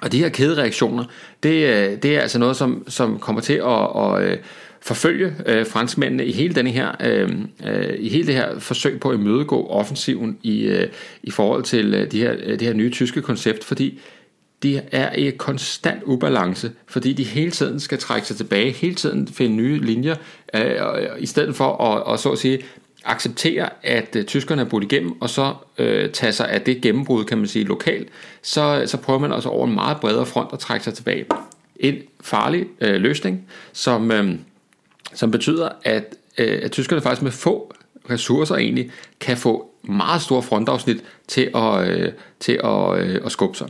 Og 0.03 0.13
de 0.13 0.19
her 0.19 0.29
kædereaktioner, 0.29 1.05
det, 1.43 1.67
øh, 1.67 2.03
det 2.03 2.17
er 2.17 2.21
altså 2.21 2.39
noget, 2.39 2.57
som, 2.57 2.85
som 2.89 3.19
kommer 3.19 3.41
til 3.41 3.53
at, 3.53 3.89
at 3.97 4.23
øh, 4.23 4.39
forfølge 4.81 5.35
øh, 5.47 5.67
franskmændene 5.67 6.27
i 6.27 6.33
hele, 6.33 6.55
denne 6.55 6.71
her, 6.71 6.93
øh, 7.01 7.31
øh, 7.67 7.95
i 7.99 8.09
hele 8.09 8.27
det 8.27 8.35
her 8.35 8.59
forsøg 8.59 9.01
på 9.01 9.11
at 9.11 9.19
imødegå 9.19 9.67
offensiven 9.67 10.39
i, 10.43 10.63
øh, 10.63 10.89
i 11.23 11.31
forhold 11.31 11.63
til 11.63 11.95
øh, 11.95 12.13
de 12.13 12.19
her, 12.19 12.35
øh, 12.39 12.51
det 12.51 12.63
her 12.63 12.75
nye 12.75 12.91
tyske 12.91 13.23
koncept, 13.23 13.65
fordi 13.65 14.01
de 14.63 14.81
er 14.93 15.13
i 15.13 15.31
konstant 15.31 16.03
ubalance, 16.05 16.71
fordi 16.87 17.13
de 17.13 17.25
hele 17.25 17.51
tiden 17.51 17.81
skal 17.81 17.99
trække 17.99 18.27
sig 18.27 18.37
tilbage, 18.37 18.71
hele 18.71 18.95
tiden 18.95 19.29
finde 19.29 19.57
nye 19.57 19.79
linjer, 19.81 20.15
øh, 20.55 20.73
i 21.19 21.27
stedet 21.27 21.57
for 21.57 21.77
at, 21.77 22.15
at 22.15 22.21
så 22.21 22.31
at 22.31 22.39
sige, 22.39 22.59
acceptere, 23.05 23.69
at 23.83 24.17
øh, 24.17 24.25
tyskerne 24.25 24.63
er 24.63 24.67
brudt 24.67 24.85
igennem, 24.85 25.21
og 25.21 25.31
så 25.31 25.55
øh, 25.79 26.11
tage 26.11 26.33
sig 26.33 26.49
af 26.49 26.61
det 26.61 26.81
gennembrud, 26.81 27.25
kan 27.25 27.39
man 27.39 27.47
sige, 27.47 27.65
lokalt, 27.65 28.09
så, 28.43 28.83
så 28.87 28.97
prøver 28.97 29.19
man 29.19 29.33
også 29.33 29.49
over 29.49 29.67
en 29.67 29.75
meget 29.75 30.01
bredere 30.01 30.27
front 30.27 30.49
at 30.53 30.59
trække 30.59 30.85
sig 30.85 30.95
tilbage. 30.95 31.27
En 31.77 31.97
farlig 32.21 32.67
øh, 32.81 32.95
løsning, 32.95 33.49
som, 33.73 34.11
øh, 34.11 34.35
som 35.15 35.31
betyder, 35.31 35.69
at, 35.85 36.05
øh, 36.39 36.61
at 36.63 36.71
tyskerne 36.71 37.03
faktisk 37.03 37.23
med 37.23 37.33
få 37.33 37.75
ressourcer 38.11 38.57
egentlig 38.57 38.91
kan 39.21 39.37
få 39.37 39.71
meget 39.83 40.23
store 40.23 40.43
frontafsnit 40.43 41.05
til 41.29 41.51
at, 41.55 41.89
øh, 41.89 42.13
til 42.41 42.61
at, 42.65 42.99
øh, 42.99 43.21
at 43.25 43.33
skubbe 43.33 43.59
sig. 43.59 43.69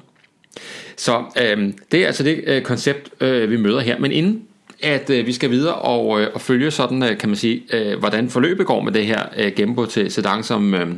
Så 0.97 1.25
øh, 1.43 1.73
det 1.93 2.03
er 2.03 2.07
altså 2.07 2.23
det 2.23 2.45
øh, 2.47 2.63
koncept, 2.63 3.11
øh, 3.21 3.51
vi 3.51 3.57
møder 3.57 3.81
her. 3.81 3.99
Men 3.99 4.13
inden 4.13 4.47
at 4.83 5.11
øh, 5.11 5.27
vi 5.27 5.33
skal 5.33 5.51
videre 5.51 5.75
og, 5.75 6.21
øh, 6.21 6.29
og 6.35 6.41
følge 6.41 6.71
sådan, 6.71 7.03
øh, 7.03 7.19
kan 7.19 7.29
man 7.29 7.37
sige, 7.37 7.63
øh, 7.73 7.99
hvordan 7.99 8.29
forløbet 8.29 8.67
går 8.67 8.81
med 8.81 8.93
det 8.93 9.07
her 9.07 9.23
øh, 9.37 9.53
gennembrud 9.57 9.87
til 9.87 10.11
Sedan, 10.11 10.43
som, 10.43 10.75
øh, 10.75 10.89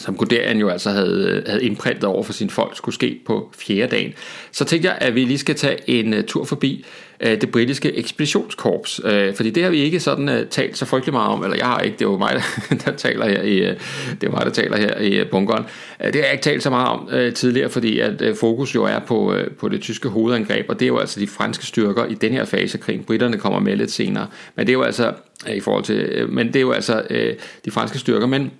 som 0.00 0.16
Guderian 0.16 0.58
jo 0.58 0.68
altså 0.68 0.90
havde, 0.90 1.42
havde 1.46 1.64
indprintet 1.64 2.04
over 2.04 2.22
for 2.22 2.32
sine 2.32 2.50
folk, 2.50 2.76
skulle 2.76 2.94
ske 2.94 3.20
på 3.26 3.52
fjerde 3.58 3.90
dagen. 3.90 4.12
Så 4.52 4.64
tænkte 4.64 4.88
jeg, 4.88 4.98
at 5.00 5.14
vi 5.14 5.24
lige 5.24 5.38
skal 5.38 5.54
tage 5.54 5.90
en 5.90 6.14
uh, 6.14 6.20
tur 6.26 6.44
forbi 6.44 6.84
uh, 7.24 7.30
det 7.30 7.50
britiske 7.50 7.96
ekspeditionskorps, 7.96 9.04
uh, 9.04 9.34
fordi 9.34 9.50
det 9.50 9.62
har 9.62 9.70
vi 9.70 9.78
ikke 9.78 10.00
sådan 10.00 10.28
uh, 10.28 10.46
talt 10.50 10.78
så 10.78 10.84
frygtelig 10.84 11.12
meget 11.12 11.28
om, 11.28 11.44
eller 11.44 11.56
jeg 11.56 11.66
har 11.66 11.80
ikke, 11.80 11.96
det 11.98 12.04
er 12.04 12.10
jo 12.10 12.18
mig, 12.18 12.34
der, 12.34 12.76
der 12.84 12.96
taler 12.96 13.28
her 13.28 13.42
i, 13.42 13.70
uh, 13.70 13.76
det 14.20 14.26
er 14.26 14.30
mig, 14.30 14.46
der 14.46 14.52
taler 14.52 14.76
her 14.76 14.98
i 15.00 15.20
uh, 15.20 15.28
bunkeren. 15.28 15.64
Uh, 16.00 16.06
det 16.06 16.14
har 16.14 16.22
jeg 16.22 16.32
ikke 16.32 16.44
talt 16.44 16.62
så 16.62 16.70
meget 16.70 16.88
om 16.88 17.08
uh, 17.12 17.32
tidligere, 17.32 17.70
fordi 17.70 17.98
at 17.98 18.22
uh, 18.22 18.36
fokus 18.36 18.74
jo 18.74 18.84
er 18.84 18.98
på, 18.98 19.34
uh, 19.34 19.40
på 19.58 19.68
det 19.68 19.80
tyske 19.80 20.08
hovedangreb, 20.08 20.66
og 20.68 20.80
det 20.80 20.84
er 20.84 20.88
jo 20.88 20.98
altså 20.98 21.20
de 21.20 21.26
franske 21.26 21.66
styrker 21.66 22.04
i 22.04 22.14
den 22.14 22.32
her 22.32 22.44
fase 22.44 22.78
af 22.78 22.84
krigen. 22.84 23.02
Britterne 23.02 23.38
kommer 23.38 23.60
med 23.60 23.76
lidt 23.76 23.90
senere, 23.90 24.26
men 24.56 24.66
det 24.66 24.72
er 24.72 24.78
jo 24.78 24.82
altså 24.82 25.12
uh, 25.48 25.56
i 25.56 25.60
forhold 25.60 25.84
til, 25.84 26.24
uh, 26.24 26.30
men 26.30 26.46
det 26.46 26.56
er 26.56 26.60
jo 26.60 26.72
altså 26.72 27.02
uh, 27.10 27.16
de 27.64 27.70
franske 27.70 27.98
styrker, 27.98 28.26
men 28.26 28.50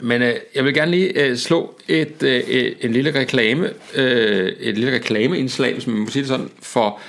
men 0.00 0.22
øh, 0.22 0.34
jeg 0.54 0.64
vil 0.64 0.74
gerne 0.74 0.90
lige 0.90 1.24
øh, 1.24 1.36
slå 1.36 1.80
et, 1.88 2.22
øh, 2.22 2.42
øh, 2.48 2.72
en 2.80 2.92
lille 2.92 3.20
reklame, 3.20 3.70
øh, 3.94 4.52
et 4.60 4.78
lille 4.78 4.94
reklameindslag, 4.94 5.72
hvis 5.72 5.86
man 5.86 5.96
må 5.96 6.08
sige 6.08 6.22
det 6.22 6.28
sådan, 6.28 6.50
for 6.62 7.00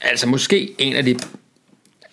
altså 0.00 0.28
måske 0.28 0.74
en 0.78 0.96
af 0.96 1.04
de 1.04 1.18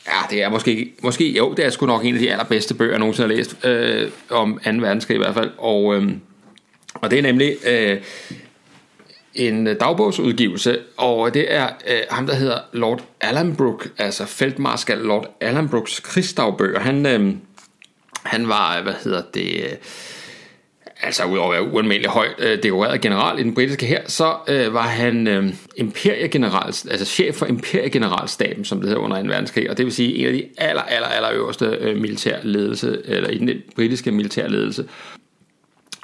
Ja, 0.07 0.35
det 0.35 0.43
er 0.43 0.49
måske, 0.49 0.93
måske 1.03 1.31
jo, 1.31 1.53
det 1.53 1.65
er 1.65 1.69
sgu 1.69 1.85
nok 1.85 2.05
en 2.05 2.13
af 2.13 2.19
de 2.19 2.31
allerbedste 2.31 2.73
bøger, 2.73 2.91
jeg 2.91 2.99
nogensinde 2.99 3.29
har 3.29 3.35
læst, 3.35 3.65
øh, 3.65 4.11
om 4.29 4.59
2. 4.65 4.71
verdenskrig 4.71 5.15
i 5.15 5.17
hvert 5.17 5.33
fald. 5.33 5.51
Og, 5.57 5.95
øh, 5.95 6.11
og 6.93 7.11
det 7.11 7.19
er 7.19 7.23
nemlig 7.23 7.55
øh, 7.67 7.97
en 9.35 9.65
dagbogsudgivelse, 9.77 10.79
og 10.97 11.33
det 11.33 11.53
er 11.53 11.69
øh, 11.87 11.99
ham, 12.09 12.27
der 12.27 12.35
hedder 12.35 12.57
Lord 12.73 13.03
Allenbrook, 13.21 13.87
altså 13.97 14.25
feltmarskal 14.25 14.97
Lord 14.97 15.37
Allenbrooks 15.41 15.99
krigsdagbøger. 15.99 16.79
Han, 16.79 17.05
øh, 17.05 17.33
han 18.23 18.47
var, 18.47 18.81
hvad 18.81 18.93
hedder 19.03 19.21
det, 19.33 19.63
øh, 19.63 19.75
altså 21.03 21.25
udover 21.25 21.53
at 21.53 21.61
være 21.61 21.73
ualmindelig 21.73 22.09
højt 22.09 22.35
øh, 22.39 22.63
dekoreret 22.63 23.01
general 23.01 23.39
i 23.39 23.43
den 23.43 23.53
britiske 23.53 23.85
her, 23.85 24.01
så 24.07 24.35
øh, 24.47 24.73
var 24.73 24.87
han 24.87 25.27
øh, 25.27 25.53
imperiegeneral, 25.77 26.67
altså 26.67 27.05
chef 27.05 27.35
for 27.35 27.45
imperiegeneralstaben, 27.45 28.65
som 28.65 28.79
det 28.79 28.89
hedder 28.89 29.01
under 29.01 29.21
2. 29.21 29.27
verdenskrig, 29.27 29.69
og 29.69 29.77
det 29.77 29.85
vil 29.85 29.93
sige 29.93 30.15
en 30.15 30.25
af 30.25 30.33
de 30.33 30.45
aller, 30.57 30.81
aller, 30.81 31.07
aller 31.07 31.31
øverste 31.31 31.65
øh, 31.65 32.01
militærledelse, 32.01 33.01
eller 33.05 33.29
i 33.29 33.37
den 33.37 33.49
britiske 33.75 34.11
militærledelse. 34.11 34.85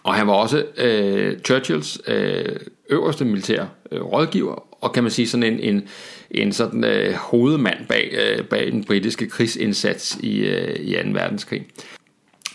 Og 0.04 0.14
han 0.14 0.28
var 0.28 0.34
også 0.34 0.66
øh, 0.78 1.40
Churchills 1.46 2.02
øh, 2.08 2.46
øverste 2.90 3.26
militær 3.26 3.66
øh, 3.92 4.02
rådgiver, 4.02 4.84
og 4.84 4.94
kan 4.94 5.04
man 5.04 5.12
sige 5.12 5.28
sådan 5.28 5.54
en, 5.54 5.60
en, 5.60 5.88
en 6.32 6.54
sådan 6.54 6.84
øh, 6.84 7.14
hovedmand 7.14 7.88
bag, 7.88 8.14
øh, 8.14 8.46
bag 8.46 8.72
den 8.72 8.84
britiske 8.84 9.30
krigsindsats 9.30 10.18
i, 10.24 10.40
øh, 10.40 10.76
i 10.80 10.94
2. 10.94 11.00
verdenskrig. 11.14 11.66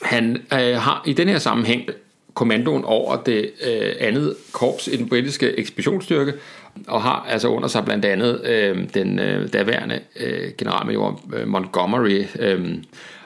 Han 0.04 0.42
øh, 0.52 0.76
har 0.76 1.02
i 1.06 1.12
den 1.12 1.28
her 1.28 1.38
sammenhæng 1.38 1.88
kommandoen 2.34 2.84
over 2.84 3.16
det 3.16 3.50
øh, 3.66 3.92
andet 4.00 4.34
korps 4.52 4.88
i 4.88 4.96
den 4.96 5.08
britiske 5.08 5.58
ekspeditionsstyrke, 5.58 6.32
og 6.88 7.02
har 7.02 7.26
altså 7.28 7.48
under 7.48 7.68
sig 7.68 7.84
blandt 7.84 8.04
andet 8.04 8.40
øh, 8.44 8.78
den 8.94 9.18
øh, 9.18 9.52
daværende 9.52 10.00
øh, 10.20 10.50
generalmajor 10.58 11.20
øh, 11.34 11.48
Montgomery, 11.48 12.24
øh, 12.38 12.74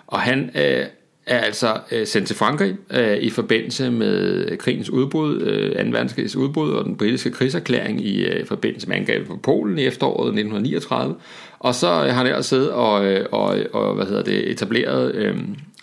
og 0.07 0.21
han 0.21 0.51
øh, 0.55 0.87
er 1.27 1.39
altså 1.39 1.81
øh, 1.93 2.07
sendt 2.07 2.27
til 2.27 2.37
Frankrig 2.37 2.77
øh, 2.91 3.17
i 3.17 3.31
forbindelse 3.31 3.91
med 3.91 4.57
krigens 4.57 4.91
udbrud, 4.91 5.41
øh, 5.41 5.85
2. 5.85 5.91
verdenskrigs 5.91 6.37
udbrud 6.37 6.71
og 6.71 6.85
den 6.85 6.97
britiske 6.97 7.31
krigserklæring 7.31 8.07
i 8.07 8.25
øh, 8.25 8.47
forbindelse 8.47 8.89
med 8.89 8.97
angrebet 8.97 9.27
på 9.27 9.37
Polen 9.37 9.79
i 9.79 9.87
efteråret 9.87 10.27
1939. 10.27 11.15
Og 11.59 11.75
så 11.75 11.87
øh, 11.87 11.93
har 11.93 12.13
han 12.13 12.27
ellers 12.27 12.47
siddet 12.47 12.71
og, 12.71 13.07
øh, 13.07 13.27
og, 13.33 13.59
og 13.73 13.95
hvad 13.95 14.07
hedder 14.07 14.23
det, 14.23 14.51
etableret 14.51 15.15
øh, 15.15 15.37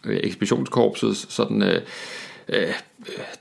Øh, 0.05 0.19
ekspeditionskorpsets 0.23 1.33
sådan... 1.33 1.61
Øh, 1.63 1.81
øh, 2.49 2.73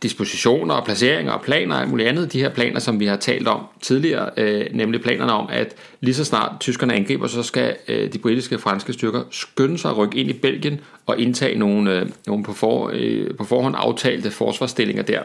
dispositioner 0.02 0.75
og 0.75 0.85
placeringer 0.85 1.33
og 1.33 1.42
planer 1.42 1.75
og 1.75 1.80
alt 1.80 1.90
muligt 1.90 2.09
andet. 2.09 2.33
De 2.33 2.40
her 2.40 2.49
planer, 2.49 2.80
som 2.80 3.00
vi 3.00 3.06
har 3.06 3.16
talt 3.16 3.49
om 3.49 3.61
tidligere, 3.80 4.30
øh, 4.37 4.66
nemlig 4.73 5.02
planerne 5.02 5.33
om, 5.33 5.49
at 5.52 5.75
lige 6.00 6.14
så 6.14 6.25
snart 6.25 6.52
tyskerne 6.61 6.94
angriber, 6.94 7.26
så 7.26 7.42
skal 7.42 7.76
øh, 7.88 8.12
de 8.12 8.18
britiske 8.18 8.54
og 8.54 8.61
franske 8.61 8.92
styrker 8.92 9.23
skynde 9.30 9.78
sig 9.78 9.90
at 9.90 9.97
rykke 9.97 10.18
ind 10.18 10.30
i 10.30 10.33
Belgien 10.33 10.80
og 11.06 11.18
indtage 11.18 11.59
nogle, 11.59 12.00
øh, 12.00 12.06
nogle 12.26 12.44
på, 12.44 12.52
for, 12.52 12.90
øh, 12.92 13.37
på 13.37 13.44
forhånd 13.44 13.75
aftalte 13.78 14.30
forsvarsstillinger 14.30 15.02
der 15.02 15.23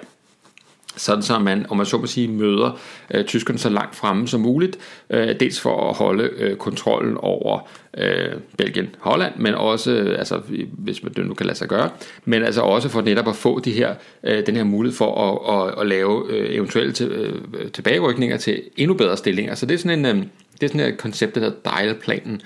sådan 0.99 1.23
så 1.23 1.39
man, 1.39 1.65
om 1.69 1.77
man 1.77 1.85
så 1.85 1.97
må 1.97 2.05
sige, 2.05 2.27
møder 2.27 2.79
øh, 3.13 3.25
tyskerne 3.25 3.59
så 3.59 3.69
langt 3.69 3.95
fremme 3.95 4.27
som 4.27 4.41
muligt, 4.41 4.77
øh, 5.09 5.39
dels 5.39 5.61
for 5.61 5.89
at 5.89 5.95
holde 5.95 6.23
øh, 6.23 6.57
kontrollen 6.57 7.17
over 7.17 7.69
øh, 7.97 8.33
Belgien, 8.57 8.89
Holland, 8.99 9.33
men 9.37 9.53
også, 9.53 9.91
øh, 9.91 10.19
altså, 10.19 10.41
hvis 10.71 11.03
man 11.03 11.13
det 11.13 11.25
nu 11.25 11.33
kan 11.33 11.45
lade 11.45 11.57
sig 11.57 11.67
gøre, 11.67 11.89
men 12.25 12.43
altså 12.43 12.61
også 12.61 12.89
for 12.89 13.01
netop 13.01 13.27
at 13.27 13.35
få 13.35 13.59
de 13.59 13.71
her, 13.71 13.95
øh, 14.23 14.45
den 14.45 14.55
her 14.55 14.63
mulighed 14.63 14.97
for 14.97 15.15
at, 15.15 15.67
at, 15.67 15.81
at 15.81 15.87
lave 15.87 16.25
øh, 16.29 16.55
eventuelle 16.55 16.91
til, 16.91 17.07
øh, 17.07 17.71
tilbagerykninger 17.71 18.37
til 18.37 18.61
endnu 18.77 18.93
bedre 18.93 19.17
stillinger. 19.17 19.55
Så 19.55 19.65
det 19.65 19.73
er 19.73 19.77
sådan 19.77 20.05
en, 20.05 20.17
øh, 20.17 20.23
det 20.61 20.63
er 20.63 20.67
sådan 20.67 20.93
et 20.93 20.97
koncept, 20.97 21.35
der 21.35 21.41
hedder 21.41 21.77
Dial-planen. 21.77 22.41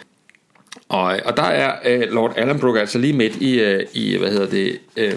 Og, 0.90 1.20
og 1.26 1.38
der 1.38 1.44
er 1.44 1.74
øh, 1.86 2.12
Lord 2.12 2.34
Allenbrook 2.38 2.78
altså 2.78 3.00
lige 3.00 3.14
midt 3.14 3.36
i, 3.36 3.60
øh, 3.60 3.86
i 3.94 4.18
hvad 4.18 4.30
hedder 4.30 4.50
det, 4.50 4.80
øh, 4.98 5.14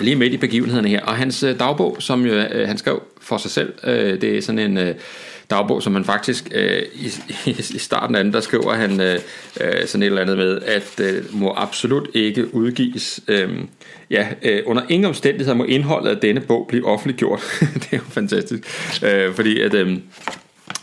lige 0.00 0.16
midt 0.16 0.32
i 0.32 0.36
begivenhederne 0.36 0.88
her. 0.88 1.00
Og 1.00 1.16
hans 1.16 1.42
øh, 1.42 1.58
dagbog, 1.58 1.96
som 1.98 2.26
jo, 2.26 2.32
øh, 2.32 2.68
han 2.68 2.78
skrev 2.78 3.02
for 3.20 3.36
sig 3.36 3.50
selv, 3.50 3.72
øh, 3.84 4.20
det 4.20 4.38
er 4.38 4.42
sådan 4.42 4.58
en 4.58 4.78
øh, 4.78 4.94
dagbog, 5.50 5.82
som 5.82 5.94
han 5.94 6.04
faktisk 6.04 6.48
øh, 6.54 6.82
i, 6.94 7.10
i 7.74 7.78
starten 7.78 8.16
af 8.16 8.24
den, 8.24 8.32
der 8.32 8.40
skriver 8.40 8.74
han 8.74 9.00
øh, 9.00 9.18
øh, 9.60 9.86
sådan 9.86 10.02
et 10.02 10.06
eller 10.06 10.22
andet 10.22 10.36
med, 10.36 10.60
at 10.66 11.00
øh, 11.00 11.24
må 11.34 11.54
absolut 11.56 12.08
ikke 12.14 12.54
udgives. 12.54 13.20
Øh, 13.28 13.50
ja, 14.10 14.28
øh, 14.42 14.62
under 14.66 14.82
ingen 14.88 15.08
omstændigheder 15.08 15.56
må 15.56 15.64
indholdet 15.64 16.10
af 16.10 16.16
denne 16.16 16.40
bog 16.40 16.66
blive 16.68 16.86
offentliggjort. 16.86 17.40
det 17.74 17.88
er 17.92 17.96
jo 17.96 18.02
fantastisk. 18.10 18.62
Øh, 19.04 19.34
fordi 19.34 19.60
at... 19.60 19.74
Øh, 19.74 19.98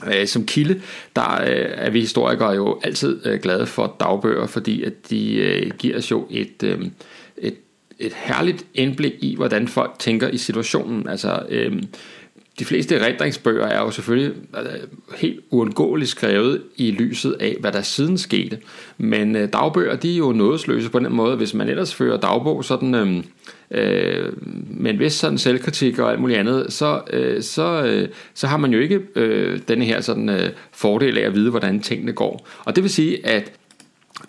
Øh, 0.08 0.28
som 0.28 0.46
kilde, 0.46 0.82
der 1.16 1.42
øh, 1.42 1.66
er 1.72 1.89
vi 1.89 2.00
historikere 2.00 2.51
jo 2.51 2.80
altid 2.84 3.28
øh, 3.28 3.39
glade 3.39 3.68
for 3.68 3.96
dagbøger, 4.00 4.48
fordi 4.48 4.84
at 4.84 4.94
de 5.10 5.36
øh, 5.36 5.72
giver 5.78 5.98
os 5.98 6.12
jo 6.12 6.28
et, 6.30 6.63
øh, 6.63 6.82
et 8.00 8.13
herligt 8.15 8.65
indblik 8.74 9.13
i, 9.20 9.36
hvordan 9.36 9.68
folk 9.68 9.96
tænker 10.00 10.27
i 10.27 10.38
situationen. 10.38 11.10
Altså, 11.10 11.46
øh, 11.50 11.84
de 12.60 12.65
fleste 12.65 12.96
erindringsbøger 12.96 13.65
er 13.65 13.79
jo 13.79 13.91
selvfølgelig 13.91 14.34
øh, 14.58 15.18
helt 15.18 15.39
uundgåeligt 15.50 16.10
skrevet 16.10 16.62
i 16.77 16.91
lyset 16.91 17.36
af, 17.39 17.58
hvad 17.60 17.72
der 17.72 17.82
siden 17.82 18.18
skete. 18.18 18.58
Men 18.98 19.36
øh, 19.36 19.50
dagbøger, 19.53 19.96
de 19.96 20.13
er 20.13 20.18
jo 20.18 20.32
nådesløse 20.32 20.89
på 20.89 21.00
den 21.00 21.13
måde, 21.13 21.36
hvis 21.36 21.53
man 21.53 21.70
ellers 21.70 21.96
fører 21.96 22.18
dagbog 22.18 22.65
sådan... 22.65 22.96
Øh, 22.96 23.24
øh, 23.72 24.34
med 24.68 24.91
en 24.91 25.00
vis 25.00 25.13
sådan 25.13 25.38
selvkritik 25.38 26.00
og 26.00 26.12
alt 26.12 26.20
muligt 26.20 26.39
andet, 26.39 26.74
så, 26.74 27.01
øh, 27.13 27.41
så, 27.41 27.84
øh, 27.84 28.08
så 28.34 28.48
har 28.48 28.58
man 28.58 28.74
jo 28.74 28.79
ikke 28.79 29.00
øh, 29.15 29.60
denne 29.68 29.86
her 29.86 30.01
sådan, 30.01 30.29
øh, 30.29 30.50
fordel 30.72 31.18
af 31.18 31.25
at 31.25 31.36
vide, 31.36 31.50
hvordan 31.50 31.79
tingene 31.79 32.13
går. 32.13 32.48
Og 32.65 32.75
det 32.75 32.84
vil 32.84 32.91
sige, 32.91 33.27
at 33.27 33.51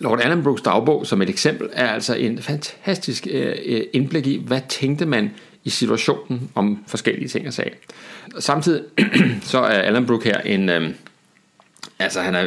Lord 0.01 0.21
Allenbrooks 0.21 0.61
dagbog 0.61 1.07
som 1.07 1.21
et 1.21 1.29
eksempel 1.29 1.69
er 1.73 1.87
altså 1.87 2.15
en 2.15 2.41
fantastisk 2.41 3.27
øh, 3.31 3.55
øh, 3.65 3.81
indblik 3.93 4.27
i, 4.27 4.43
hvad 4.47 4.61
tænkte 4.69 5.05
man 5.05 5.31
i 5.63 5.69
situationen 5.69 6.49
om 6.55 6.83
forskellige 6.87 7.27
ting 7.27 7.47
og 7.47 7.53
sager. 7.53 7.73
Samtidig 8.39 8.83
så 9.41 9.59
er 9.59 9.79
Allenbrook 9.79 10.23
her 10.23 10.39
en, 10.39 10.69
øh, 10.69 10.89
Altså 12.01 12.21
han 12.21 12.35
er 12.35 12.45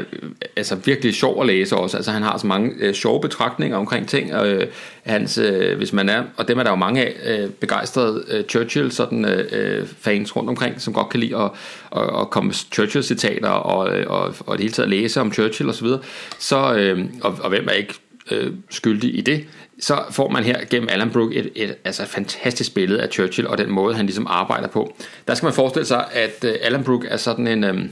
altså 0.57 0.75
virkelig 0.75 1.15
sjov 1.15 1.41
at 1.41 1.47
læse 1.47 1.77
også. 1.77 1.97
Altså 1.97 2.11
han 2.11 2.23
har 2.23 2.39
så 2.39 2.47
mange 2.47 2.73
øh, 2.79 2.95
sjove 2.95 3.21
betragtninger 3.21 3.77
omkring 3.77 4.09
ting. 4.09 4.35
Og, 4.35 4.49
øh, 4.49 4.67
hans, 5.03 5.39
øh, 5.39 5.77
hvis 5.77 5.93
man 5.93 6.09
er, 6.09 6.23
og 6.37 6.49
dem 6.49 6.59
er 6.59 6.63
der 6.63 6.71
jo 6.71 6.77
mange 6.77 7.05
af, 7.05 7.15
øh, 7.25 7.51
begejstrede 7.51 8.25
øh, 8.31 8.45
Churchill 8.45 8.93
sådan, 8.93 9.25
øh, 9.25 9.49
øh 9.53 9.87
fans 10.01 10.37
rundt 10.37 10.51
omkring, 10.51 10.81
som 10.81 10.95
godt 10.95 11.09
kan 11.09 11.21
lide 11.21 11.37
at, 11.37 11.51
at, 11.97 12.21
at 12.21 12.31
komme 12.31 12.53
Churchill-citater 12.53 13.49
og, 13.49 13.97
øh, 13.97 14.07
og, 14.11 14.21
og, 14.21 14.35
og 14.47 14.59
det 14.59 14.61
hele 14.61 14.75
taget 14.75 14.91
læse 14.91 15.21
om 15.21 15.33
Churchill 15.33 15.71
osv. 15.71 15.87
Så, 15.87 15.99
så 16.39 16.75
øh, 16.75 17.05
og, 17.21 17.39
og 17.41 17.49
hvem 17.49 17.69
er 17.69 17.73
ikke 17.73 17.95
øh, 18.31 18.53
skyldig 18.71 19.19
i 19.19 19.21
det, 19.21 19.45
så 19.81 20.03
får 20.11 20.29
man 20.29 20.45
her 20.45 20.65
gennem 20.71 20.89
Alan 20.93 21.11
Brook 21.11 21.33
et, 21.35 21.51
et, 21.55 21.75
altså 21.85 22.03
et 22.03 22.09
fantastisk 22.09 22.75
billede 22.75 23.03
af 23.03 23.09
Churchill 23.13 23.49
og 23.49 23.59
den 23.59 23.71
måde, 23.71 23.95
han 23.95 24.07
ligesom 24.07 24.27
arbejder 24.31 24.69
på. 24.69 24.97
Der 25.29 25.35
skal 25.35 25.47
man 25.47 25.55
forestille 25.55 25.87
sig, 25.87 26.05
at 26.13 26.45
øh, 26.45 26.55
Alan 26.63 26.85
Brook 26.85 27.05
er 27.09 27.17
sådan 27.17 27.47
en... 27.47 27.65
Øh, 27.65 27.85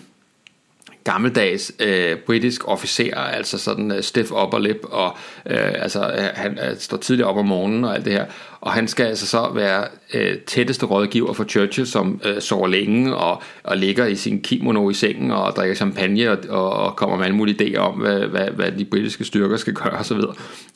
gammeldags 1.05 1.73
øh, 1.81 2.17
britisk 2.27 2.69
officer, 2.69 3.17
altså 3.17 3.59
sådan 3.59 3.93
øh, 3.93 4.03
stiff 4.03 4.31
upper 4.31 4.59
lip, 4.59 4.79
og 4.83 5.17
øh, 5.47 5.83
altså 5.83 6.01
øh, 6.01 6.29
han 6.35 6.59
øh, 6.59 6.77
står 6.79 6.97
tidligt 6.97 7.27
op 7.27 7.37
om 7.37 7.47
morgenen 7.47 7.85
og 7.85 7.95
alt 7.95 8.05
det 8.05 8.13
her, 8.13 8.27
og 8.61 8.73
han 8.73 8.89
skal 8.89 9.07
altså 9.07 9.27
så 9.27 9.51
være 9.55 9.85
øh, 10.15 10.39
tætteste 10.39 10.87
rådgiver 10.87 11.33
for 11.33 11.45
Churchill, 11.45 11.87
som 11.87 12.21
øh, 12.25 12.41
sover 12.41 12.69
længe 12.69 13.17
og, 13.17 13.43
og 13.63 13.77
ligger 13.77 14.07
i 14.07 14.15
sin 14.15 14.41
kimono 14.43 14.91
i 14.91 14.95
sengen 14.95 15.31
og 15.31 15.53
drikker 15.57 15.75
champagne 15.75 16.31
og, 16.31 16.39
og, 16.49 16.73
og 16.73 16.97
kommer 16.97 17.17
med 17.17 17.25
alle 17.25 17.37
mulige 17.37 17.65
idéer 17.65 17.79
om, 17.79 17.95
hvad, 17.95 18.21
hvad, 18.21 18.49
hvad 18.49 18.73
de 18.73 18.85
britiske 18.85 19.25
styrker 19.25 19.57
skal 19.57 19.73
gøre 19.73 19.93
osv. 19.93 20.21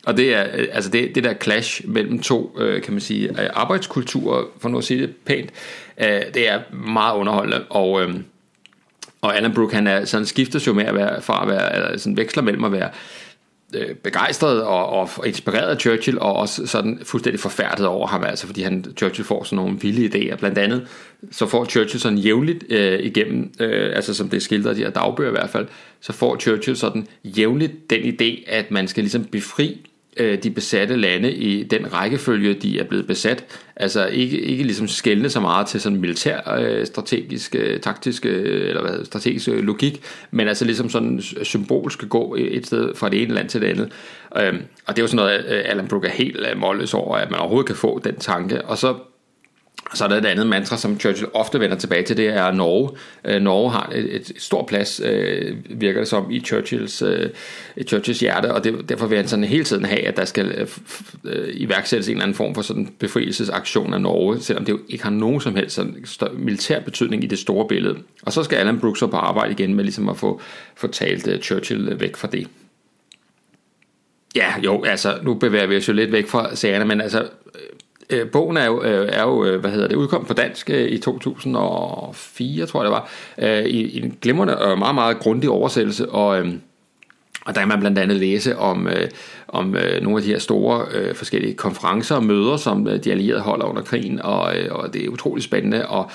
Og 0.06 0.16
det 0.16 0.34
er 0.34 0.46
øh, 0.54 0.68
altså 0.72 0.90
det, 0.90 1.14
det 1.14 1.24
der 1.24 1.34
clash 1.34 1.88
mellem 1.88 2.18
to, 2.18 2.56
øh, 2.58 2.82
kan 2.82 2.92
man 2.92 3.00
sige, 3.00 3.28
øh, 3.28 3.50
arbejdskulturer, 3.54 4.44
for 4.58 4.68
nu 4.68 4.78
at 4.78 4.84
sige 4.84 5.02
det 5.02 5.16
pænt, 5.26 5.50
øh, 6.00 6.20
det 6.34 6.48
er 6.48 6.60
meget 6.72 7.16
underholdende, 7.16 7.64
og 7.70 8.02
øh, 8.02 8.14
og 9.26 9.36
Alan 9.36 9.54
Brooke, 9.54 9.74
han 9.74 9.86
er, 9.86 10.04
sådan 10.04 10.26
skifter 10.26 10.64
jo 10.66 10.72
med 10.72 10.84
at 10.84 10.94
være, 10.94 11.22
fra 11.22 11.42
at 11.42 11.48
være, 11.48 11.74
eller 11.76 11.98
sådan 11.98 12.16
veksler 12.16 12.42
mellem 12.42 12.64
at 12.64 12.72
være 12.72 12.90
øh, 13.74 13.94
begejstret 13.94 14.62
og, 14.62 14.88
og 14.88 15.08
inspireret 15.26 15.68
af 15.68 15.80
Churchill, 15.80 16.18
og 16.18 16.36
også 16.36 16.66
sådan 16.66 17.00
fuldstændig 17.02 17.40
forfærdet 17.40 17.86
over 17.86 18.06
ham, 18.06 18.24
altså 18.24 18.46
fordi 18.46 18.62
han, 18.62 18.84
Churchill 18.96 19.24
får 19.24 19.44
sådan 19.44 19.56
nogle 19.56 19.78
vilde 19.80 20.06
idéer. 20.06 20.36
Blandt 20.36 20.58
andet, 20.58 20.86
så 21.30 21.46
får 21.46 21.64
Churchill 21.64 22.00
sådan 22.00 22.18
jævnligt 22.18 22.64
øh, 22.70 23.00
igennem, 23.00 23.52
øh, 23.60 23.96
altså 23.96 24.14
som 24.14 24.28
det 24.28 24.36
er 24.36 24.40
skildret 24.40 24.74
i 24.74 24.78
de 24.78 24.84
her 24.84 24.90
dagbøger 24.90 25.30
i 25.30 25.38
hvert 25.38 25.50
fald, 25.50 25.66
så 26.00 26.12
får 26.12 26.36
Churchill 26.36 26.76
sådan 26.76 27.06
jævnligt 27.24 27.90
den 27.90 28.00
idé, 28.00 28.50
at 28.50 28.70
man 28.70 28.88
skal 28.88 29.02
ligesom 29.02 29.24
befri 29.24 29.90
øh, 30.16 30.42
de 30.42 30.50
besatte 30.50 30.96
lande 30.96 31.32
i 31.32 31.62
den 31.62 31.92
rækkefølge, 31.92 32.54
de 32.54 32.78
er 32.78 32.84
blevet 32.84 33.06
besat. 33.06 33.44
Altså 33.76 34.06
ikke, 34.06 34.40
ikke 34.40 34.64
ligesom 34.64 34.88
skældne 34.88 35.30
så 35.30 35.40
meget 35.40 35.66
til 35.66 35.80
sådan 35.80 36.00
militær, 36.00 36.58
øh, 36.58 36.86
strategisk, 36.86 37.54
øh, 37.58 37.80
taktisk, 37.80 38.26
øh, 38.26 38.68
eller 38.68 38.82
hvad, 38.82 39.04
strategisk 39.04 39.48
øh, 39.48 39.64
logik, 39.64 40.02
men 40.30 40.48
altså 40.48 40.64
ligesom 40.64 40.90
sådan 40.90 41.20
symbolsk 41.42 42.08
gå 42.08 42.36
et 42.38 42.66
sted 42.66 42.94
fra 42.94 43.08
det 43.08 43.22
ene 43.22 43.34
land 43.34 43.48
til 43.48 43.60
det 43.60 43.66
andet. 43.66 43.92
Øh, 44.36 44.54
og 44.86 44.96
det 44.96 44.98
er 44.98 45.02
jo 45.02 45.06
sådan 45.06 45.16
noget, 45.16 45.44
øh, 45.48 45.62
Alan 45.64 45.88
Brooke 45.88 46.08
er 46.08 46.12
helt 46.12 46.46
øh, 46.50 46.58
målløs 46.58 46.94
over, 46.94 47.16
at 47.16 47.30
man 47.30 47.40
overhovedet 47.40 47.66
kan 47.66 47.76
få 47.76 48.00
den 48.04 48.16
tanke. 48.16 48.64
Og 48.64 48.78
så 48.78 48.94
så 49.94 50.04
er 50.04 50.08
der 50.08 50.16
et 50.16 50.26
andet 50.26 50.46
mantra, 50.46 50.76
som 50.76 51.00
Churchill 51.00 51.30
ofte 51.34 51.60
vender 51.60 51.76
tilbage 51.76 52.02
til, 52.02 52.16
det 52.16 52.28
er 52.28 52.52
Norge. 52.52 52.90
Øh, 53.24 53.42
Norge 53.42 53.70
har 53.70 53.92
et, 53.94 54.16
et 54.16 54.32
stort 54.38 54.66
plads, 54.66 55.00
øh, 55.04 55.56
virker 55.70 56.00
det 56.00 56.08
som, 56.08 56.30
i 56.30 56.40
Churchills, 56.40 57.02
øh, 57.02 57.30
i 57.76 57.82
Churchills 57.82 58.20
hjerte, 58.20 58.54
og 58.54 58.64
det, 58.64 58.88
derfor 58.88 59.06
vil 59.06 59.18
han 59.18 59.28
sådan 59.28 59.44
hele 59.44 59.64
tiden 59.64 59.84
have, 59.84 60.06
at 60.06 60.16
der 60.16 60.24
skal 60.24 60.46
øh, 60.46 60.68
øh, 61.24 61.48
iværksættes 61.52 62.08
en 62.08 62.12
eller 62.12 62.22
anden 62.22 62.34
form 62.34 62.54
for 62.54 62.62
sådan 62.62 62.88
befrielsesaktion 62.98 63.94
af 63.94 64.00
Norge, 64.00 64.40
selvom 64.40 64.64
det 64.64 64.72
jo 64.72 64.78
ikke 64.88 65.04
har 65.04 65.10
nogen 65.10 65.40
som 65.40 65.56
helst 65.56 65.74
sådan 65.74 66.04
militær 66.34 66.80
betydning 66.80 67.24
i 67.24 67.26
det 67.26 67.38
store 67.38 67.68
billede. 67.68 67.98
Og 68.22 68.32
så 68.32 68.42
skal 68.42 68.56
Alan 68.56 68.80
Brooks 68.80 69.00
så 69.00 69.06
på 69.06 69.16
arbejde 69.16 69.52
igen 69.52 69.74
med 69.74 69.84
ligesom 69.84 70.08
at 70.08 70.16
få, 70.16 70.40
få 70.76 70.86
talt 70.86 71.28
øh, 71.28 71.40
Churchill 71.40 71.88
øh, 71.88 72.00
væk 72.00 72.16
fra 72.16 72.28
det. 72.32 72.48
Ja, 74.36 74.54
jo, 74.64 74.84
altså, 74.84 75.18
nu 75.22 75.34
bevæger 75.34 75.66
vi 75.66 75.76
os 75.76 75.88
jo 75.88 75.92
lidt 75.92 76.12
væk 76.12 76.28
fra 76.28 76.56
sagerne, 76.56 76.84
men 76.84 77.00
altså, 77.00 77.28
Øh, 78.10 78.30
bogen 78.30 78.56
er 78.56 78.66
jo, 78.66 78.82
øh, 78.82 79.08
er 79.12 79.22
jo, 79.22 79.44
øh, 79.44 79.60
hvad 79.60 79.70
hedder 79.70 79.88
det, 79.88 79.96
udkom 79.96 80.24
på 80.24 80.34
dansk 80.34 80.70
øh, 80.70 80.88
i 80.88 80.98
2004, 80.98 82.66
tror 82.66 82.80
jeg 82.80 82.84
det 82.84 82.92
var, 82.92 83.08
øh, 83.38 83.64
i, 83.64 83.80
i 83.80 84.02
en 84.02 84.18
glimrende 84.22 84.58
og 84.58 84.78
meget, 84.78 84.94
meget 84.94 85.18
grundig 85.18 85.50
oversættelse, 85.50 86.08
og, 86.08 86.40
øh, 86.40 86.52
og 87.46 87.54
der 87.54 87.60
kan 87.60 87.68
man 87.68 87.80
blandt 87.80 87.98
andet 87.98 88.16
læse 88.16 88.58
om, 88.58 88.88
øh, 88.88 89.08
om 89.48 89.76
øh, 89.76 90.02
nogle 90.02 90.18
af 90.18 90.22
de 90.22 90.28
her 90.28 90.38
store 90.38 90.86
øh, 90.92 91.14
forskellige 91.14 91.54
konferencer 91.54 92.16
og 92.16 92.24
møder, 92.24 92.56
som 92.56 92.88
øh, 92.88 93.04
de 93.04 93.10
allierede 93.10 93.40
holder 93.40 93.66
under 93.66 93.82
krigen, 93.82 94.22
og, 94.22 94.58
øh, 94.58 94.68
og 94.70 94.94
det 94.94 95.04
er 95.04 95.08
utrolig 95.08 95.42
spændende, 95.42 95.88
og 95.88 96.10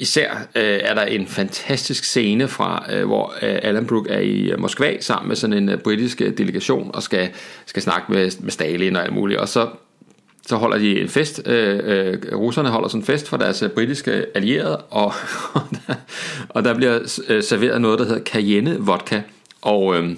Især 0.00 0.34
øh, 0.54 0.80
er 0.82 0.94
der 0.94 1.02
en 1.02 1.26
fantastisk 1.26 2.04
scene 2.04 2.48
fra, 2.48 2.86
øh, 2.92 3.06
hvor 3.06 3.34
øh, 3.42 3.58
Alan 3.62 3.86
Brook 3.86 4.06
er 4.10 4.18
i 4.18 4.50
øh, 4.50 4.60
Moskva 4.60 5.00
sammen 5.00 5.28
med 5.28 5.36
sådan 5.36 5.56
en 5.56 5.68
øh, 5.68 5.78
britisk 5.78 6.20
øh, 6.20 6.38
delegation 6.38 6.90
og 6.94 7.02
skal, 7.02 7.28
skal 7.66 7.82
snakke 7.82 8.12
med, 8.12 8.30
med 8.40 8.50
Stalin 8.50 8.96
og 8.96 9.02
alt 9.02 9.12
muligt. 9.12 9.40
Og 9.40 9.48
så 9.48 9.68
så 10.48 10.56
holder 10.56 10.78
de 10.78 11.00
en 11.00 11.08
fest. 11.08 11.42
Øh, 11.46 11.80
øh, 11.84 12.18
russerne 12.34 12.68
holder 12.68 12.88
sådan 12.88 13.00
en 13.00 13.06
fest 13.06 13.28
for 13.28 13.36
deres 13.36 13.62
øh, 13.62 13.70
britiske 13.70 14.26
allierede, 14.34 14.76
og, 14.76 15.12
og, 15.54 15.62
der, 15.70 15.94
og 16.48 16.64
der 16.64 16.74
bliver 16.74 17.20
øh, 17.28 17.42
serveret 17.42 17.80
noget, 17.80 17.98
der 17.98 18.04
hedder 18.04 18.22
cayenne 18.22 18.76
vodka. 18.80 19.20
Og, 19.62 19.96
øh, 19.96 20.16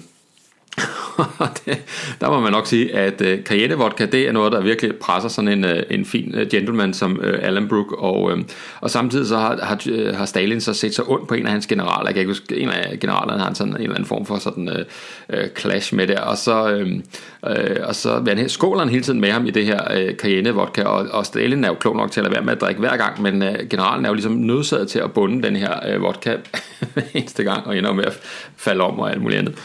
det, 1.65 1.81
der 2.21 2.29
må 2.29 2.39
man 2.39 2.51
nok 2.51 2.67
sige, 2.67 2.95
at 2.95 3.21
øh, 3.21 3.43
Cayenne 3.43 3.75
vodka, 3.75 4.05
det 4.05 4.27
er 4.27 4.31
noget, 4.31 4.51
der 4.51 4.61
virkelig 4.61 4.95
presser 4.95 5.29
sådan 5.29 5.47
en, 5.47 5.65
øh, 5.65 5.83
en 5.89 6.05
fin 6.05 6.35
øh, 6.35 6.47
gentleman 6.49 6.93
som 6.93 7.19
øh, 7.23 7.39
Alan 7.41 7.67
Brooke, 7.67 7.95
og, 7.95 8.31
øh, 8.31 8.43
og 8.81 8.89
samtidig 8.89 9.27
så 9.27 9.37
har, 9.37 9.59
har, 9.63 9.81
øh, 9.89 10.15
har 10.15 10.25
Stalin 10.25 10.61
så 10.61 10.73
set 10.73 10.95
sig 10.95 11.09
ondt 11.09 11.27
på 11.27 11.33
en 11.33 11.45
af 11.45 11.51
hans 11.51 11.67
generaler. 11.67 12.05
Jeg 12.05 12.13
kan 12.13 12.19
ikke 12.19 12.29
huske, 12.29 12.57
en 12.57 12.69
af 12.69 12.99
generalerne 12.99 13.43
har 13.43 13.53
sådan 13.53 13.73
en 13.73 13.81
eller 13.81 13.95
anden 13.95 14.07
form 14.07 14.25
for 14.25 14.37
sådan 14.37 14.69
øh, 14.69 14.85
øh, 15.29 15.49
clash 15.57 15.95
med 15.95 16.07
det, 16.07 16.17
og 16.17 16.37
så, 16.37 16.71
øh, 16.71 16.99
øh, 17.47 17.77
og 17.83 17.95
så 17.95 18.23
han 18.27 18.49
skåler 18.49 18.79
han 18.79 18.89
hele 18.89 19.03
tiden 19.03 19.21
med 19.21 19.31
ham 19.31 19.45
i 19.45 19.51
det 19.51 19.65
her 19.65 19.79
øh, 19.93 20.15
Cayenne 20.15 20.51
vodka, 20.51 20.83
og, 20.83 21.07
og 21.11 21.25
Stalin 21.25 21.63
er 21.63 21.67
jo 21.67 21.73
klog 21.73 21.95
nok 21.95 22.11
til 22.11 22.19
at 22.19 22.23
lade 22.23 22.35
være 22.35 22.45
med 22.45 22.53
at 22.53 22.61
drikke 22.61 22.79
hver 22.79 22.97
gang, 22.97 23.21
men 23.21 23.43
øh, 23.43 23.69
generalen 23.69 24.05
er 24.05 24.09
jo 24.09 24.13
ligesom 24.13 24.33
nødsaget 24.33 24.87
til 24.87 24.99
at 24.99 25.11
bunde 25.11 25.43
den 25.43 25.55
her 25.55 25.93
øh, 25.93 26.01
vodka 26.01 26.35
eneste 27.13 27.43
gang, 27.43 27.67
og 27.67 27.77
ender 27.77 27.93
med 27.93 28.05
at 28.05 28.19
falde 28.57 28.83
om 28.83 28.99
og 28.99 29.11
alt 29.11 29.21
muligt 29.21 29.39
andet. 29.39 29.55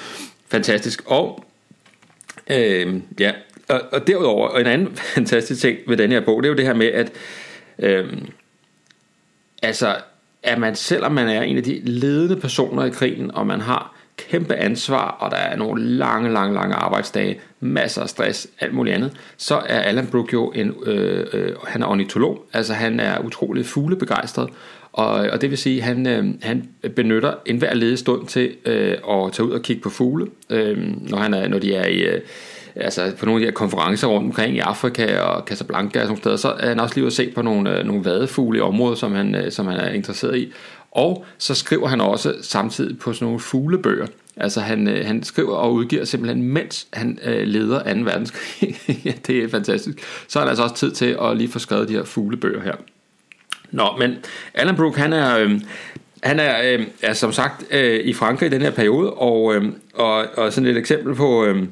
Fantastisk. 0.48 1.02
Og 1.06 1.44
øh, 2.50 3.00
ja, 3.20 3.32
og, 3.68 3.80
og 3.92 4.06
derudover, 4.06 4.48
og 4.48 4.60
en 4.60 4.66
anden 4.66 4.96
fantastisk 5.14 5.60
ting 5.60 5.78
ved 5.86 5.96
den 5.96 6.10
her 6.12 6.20
bog, 6.20 6.42
det 6.42 6.48
er 6.48 6.52
jo 6.52 6.56
det 6.56 6.66
her 6.66 6.74
med, 6.74 6.86
at 6.86 7.12
øh, 7.78 8.12
altså, 9.62 9.96
at 10.42 10.58
man, 10.58 10.76
selvom 10.76 11.12
man 11.12 11.28
er 11.28 11.42
en 11.42 11.56
af 11.56 11.62
de 11.62 11.80
ledende 11.84 12.36
personer 12.36 12.84
i 12.84 12.90
krigen, 12.90 13.30
og 13.30 13.46
man 13.46 13.60
har 13.60 13.96
kæmpe 14.16 14.54
ansvar, 14.54 15.08
og 15.08 15.30
der 15.30 15.36
er 15.36 15.56
nogle 15.56 15.84
lange, 15.84 16.32
lange, 16.32 16.54
lange 16.54 16.74
arbejdsdage, 16.74 17.40
masser 17.60 18.02
af 18.02 18.08
stress, 18.08 18.48
alt 18.60 18.74
muligt 18.74 18.94
andet, 18.94 19.12
så 19.36 19.54
er 19.54 19.80
Alan 19.80 20.06
Brook 20.06 20.32
jo 20.32 20.50
en, 20.50 20.74
øh, 20.86 21.26
øh, 21.32 21.52
han 21.66 21.82
er 21.82 21.86
ornitolog, 21.86 22.44
altså 22.52 22.74
han 22.74 23.00
er 23.00 23.18
utrolig 23.18 23.66
fuglebegejstret, 23.66 24.50
og, 24.96 25.12
og 25.12 25.40
det 25.40 25.50
vil 25.50 25.58
sige, 25.58 25.78
at 25.78 25.82
han, 25.82 26.06
øh, 26.06 26.24
han 26.42 26.68
benytter 26.96 27.34
enhver 27.46 27.74
ledig 27.74 27.98
stund 27.98 28.26
til 28.26 28.50
øh, 28.64 28.92
at 29.10 29.32
tage 29.32 29.46
ud 29.46 29.50
og 29.50 29.62
kigge 29.62 29.82
på 29.82 29.90
fugle, 29.90 30.26
øh, 30.50 30.78
når, 31.10 31.18
han 31.18 31.34
er, 31.34 31.48
når 31.48 31.58
de 31.58 31.74
er 31.74 31.86
i... 31.86 31.98
Øh, 31.98 32.20
altså 32.76 33.12
på 33.18 33.26
nogle 33.26 33.40
af 33.40 33.40
de 33.40 33.46
her 33.46 33.54
konferencer 33.54 34.06
rundt 34.06 34.26
omkring 34.26 34.56
i 34.56 34.58
Afrika 34.58 35.18
og 35.20 35.42
Casablanca 35.46 36.00
og 36.00 36.06
sådan 36.06 36.16
steder, 36.16 36.36
så 36.36 36.48
er 36.48 36.68
han 36.68 36.80
også 36.80 36.94
lige 36.94 37.06
at 37.06 37.12
se 37.12 37.32
på 37.34 37.42
nogle, 37.42 37.78
øh, 37.78 37.86
nogle 37.86 38.04
vadefugle 38.04 38.58
i 38.58 38.60
området, 38.60 38.98
som 38.98 39.12
han, 39.12 39.34
øh, 39.34 39.52
som 39.52 39.66
han 39.66 39.76
er 39.76 39.88
interesseret 39.88 40.36
i. 40.38 40.52
Og 40.90 41.24
så 41.38 41.54
skriver 41.54 41.88
han 41.88 42.00
også 42.00 42.34
samtidig 42.42 42.98
på 42.98 43.12
sådan 43.12 43.26
nogle 43.26 43.40
fuglebøger. 43.40 44.06
Altså 44.36 44.60
han, 44.60 44.88
øh, 44.88 45.06
han 45.06 45.22
skriver 45.22 45.56
og 45.56 45.72
udgiver 45.72 46.04
simpelthen, 46.04 46.42
mens 46.42 46.86
han 46.92 47.18
øh, 47.24 47.46
leder 47.46 47.94
2. 47.94 48.00
verdenskrig. 48.00 48.76
ja, 49.04 49.12
det 49.26 49.44
er 49.44 49.48
fantastisk. 49.48 49.98
Så 50.28 50.38
er 50.38 50.42
der 50.42 50.48
altså 50.48 50.62
også 50.62 50.74
tid 50.74 50.90
til 50.90 51.16
at 51.22 51.36
lige 51.36 51.48
få 51.48 51.58
skrevet 51.58 51.88
de 51.88 51.92
her 51.92 52.04
fuglebøger 52.04 52.62
her. 52.62 52.74
Nå, 53.70 53.84
men 53.98 54.16
Alan 54.54 54.76
Brooke, 54.76 55.00
han 55.00 55.12
er... 55.12 55.38
Øh, 55.38 55.60
han 56.22 56.40
er, 56.40 56.72
øh, 56.72 56.86
er 57.02 57.12
som 57.12 57.32
sagt 57.32 57.64
øh, 57.70 58.00
i 58.04 58.12
Frankrig 58.12 58.46
i 58.46 58.50
den 58.50 58.62
her 58.62 58.70
periode, 58.70 59.12
og, 59.12 59.54
øh, 59.54 59.64
og, 59.94 60.24
og 60.36 60.52
sådan 60.52 60.70
et 60.70 60.76
eksempel 60.76 61.14
på, 61.14 61.44
øh, 61.44 61.62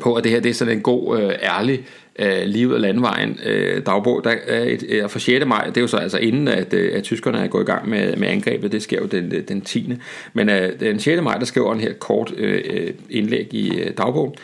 på, 0.00 0.14
at 0.14 0.24
det 0.24 0.32
her 0.32 0.40
det 0.40 0.50
er 0.50 0.54
sådan 0.54 0.76
en 0.76 0.82
god, 0.82 1.20
øh, 1.20 1.32
ærlig 1.42 1.86
øh, 2.18 2.42
livet 2.44 2.74
af 2.74 2.80
landvejen 2.80 3.38
øh, 3.44 3.86
dagbog. 3.86 4.24
Der 4.24 4.34
er 4.46 4.62
et, 4.62 4.84
øh, 4.88 5.08
for 5.08 5.18
6. 5.18 5.46
maj, 5.46 5.66
det 5.66 5.76
er 5.76 5.80
jo 5.80 5.86
så 5.86 5.96
altså 5.96 6.18
inden, 6.18 6.48
at, 6.48 6.74
øh, 6.74 6.90
at 6.94 7.02
tyskerne 7.02 7.38
er 7.38 7.46
gået 7.46 7.62
i 7.62 7.66
gang 7.66 7.88
med, 7.88 8.16
med 8.16 8.28
angrebet, 8.28 8.72
det 8.72 8.82
sker 8.82 9.00
jo 9.00 9.06
den, 9.06 9.32
øh, 9.32 9.48
den 9.48 9.60
10. 9.60 9.92
Men 10.32 10.48
øh, 10.48 10.80
den 10.80 11.00
6. 11.00 11.22
maj, 11.22 11.38
der 11.38 11.44
skriver 11.44 11.72
han 11.72 11.80
her 11.80 11.92
kort 11.92 12.32
øh, 12.36 12.62
øh 12.70 12.90
indlæg 13.10 13.54
i 13.54 13.80
øh, 13.80 13.96
dagbogen. 13.96 14.34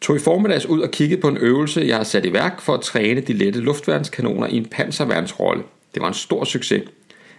Tog 0.00 0.16
i 0.16 0.18
formiddags 0.18 0.66
ud 0.66 0.80
og 0.80 0.90
kiggede 0.90 1.20
på 1.20 1.28
en 1.28 1.36
øvelse, 1.36 1.84
jeg 1.86 1.96
har 1.96 2.04
sat 2.04 2.24
i 2.24 2.32
værk 2.32 2.60
for 2.60 2.74
at 2.74 2.80
træne 2.80 3.20
de 3.20 3.32
lette 3.32 3.60
luftværnskanoner 3.60 4.46
i 4.46 4.56
en 4.56 4.64
panserværnsrolle. 4.64 5.62
Det 5.96 6.02
var 6.02 6.08
en 6.08 6.14
stor 6.14 6.44
succes. 6.44 6.82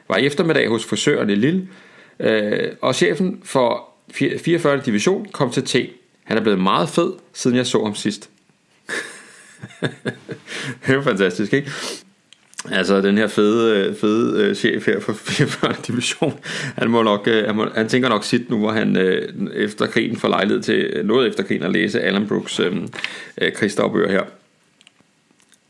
Var 0.09 0.17
i 0.17 0.25
eftermiddag 0.25 0.67
hos 0.67 0.85
frisøren 0.85 1.29
i 1.29 1.35
Lille, 1.35 1.67
øh, 2.19 2.71
og 2.81 2.95
chefen 2.95 3.41
for 3.43 3.89
44. 4.11 4.81
division 4.85 5.27
kom 5.31 5.51
til 5.51 5.63
T. 5.63 5.75
Han 6.23 6.37
er 6.37 6.41
blevet 6.41 6.59
meget 6.59 6.89
fed, 6.89 7.13
siden 7.33 7.57
jeg 7.57 7.65
så 7.65 7.83
ham 7.83 7.95
sidst. 7.95 8.29
det 10.85 10.95
er 10.95 11.01
fantastisk, 11.01 11.53
ikke? 11.53 11.71
Altså 12.71 13.01
den 13.01 13.17
her 13.17 13.27
fede, 13.27 13.87
øh, 13.87 13.95
fede 13.95 14.43
øh, 14.43 14.55
chef 14.55 14.85
her 14.85 14.99
for 14.99 15.13
44. 15.37 15.75
division, 15.87 16.39
han, 16.77 16.89
må 16.89 17.03
nok, 17.03 17.27
øh, 17.27 17.45
han, 17.45 17.55
må, 17.55 17.69
han 17.75 17.87
tænker 17.87 18.09
nok 18.09 18.23
sit 18.23 18.49
nu, 18.49 18.57
hvor 18.57 18.71
han 18.71 18.97
efter 19.55 19.87
krigen 19.87 20.17
får 20.17 20.27
lejlighed 20.27 20.63
til, 20.63 21.01
noget 21.05 21.27
efter 21.27 21.43
krigen 21.43 21.63
at 21.63 21.71
læse 21.71 22.01
Alan 22.01 22.27
Brooks 22.27 22.59
øh, 22.59 22.73
krigsdagbøger 23.55 24.11
her. 24.11 24.23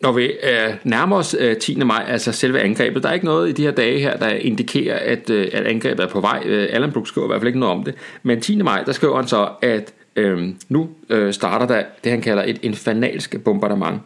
Når 0.01 0.12
vi 0.12 0.25
øh, 0.25 0.73
nærmer 0.83 1.15
os 1.15 1.36
øh, 1.39 1.57
10. 1.57 1.75
maj, 1.75 2.05
altså 2.07 2.31
selve 2.31 2.62
angrebet, 2.62 3.03
der 3.03 3.10
er 3.10 3.13
ikke 3.13 3.25
noget 3.25 3.49
i 3.49 3.51
de 3.51 3.63
her 3.63 3.71
dage 3.71 3.99
her, 3.99 4.17
der 4.17 4.29
indikerer, 4.29 4.99
at, 4.99 5.29
øh, 5.29 5.47
at 5.53 5.65
angrebet 5.65 6.03
er 6.03 6.07
på 6.07 6.21
vej. 6.21 6.43
Øh, 6.45 6.67
Allen 6.71 6.91
Brooks 6.91 7.10
skriver 7.10 7.27
i 7.27 7.29
hvert 7.29 7.41
fald 7.41 7.47
ikke 7.47 7.60
noget 7.60 7.75
om 7.75 7.83
det. 7.83 7.95
Men 8.23 8.41
10. 8.41 8.62
maj, 8.62 8.83
der 8.83 8.91
skriver 8.91 9.15
han 9.15 9.27
så, 9.27 9.49
at 9.62 9.93
øh, 10.15 10.49
nu 10.69 10.89
øh, 11.10 11.33
starter 11.33 11.67
der 11.67 11.83
det, 12.03 12.12
han 12.12 12.21
kalder 12.21 12.43
et 12.43 12.60
infernalsk 12.62 13.36
bombardement. 13.43 14.01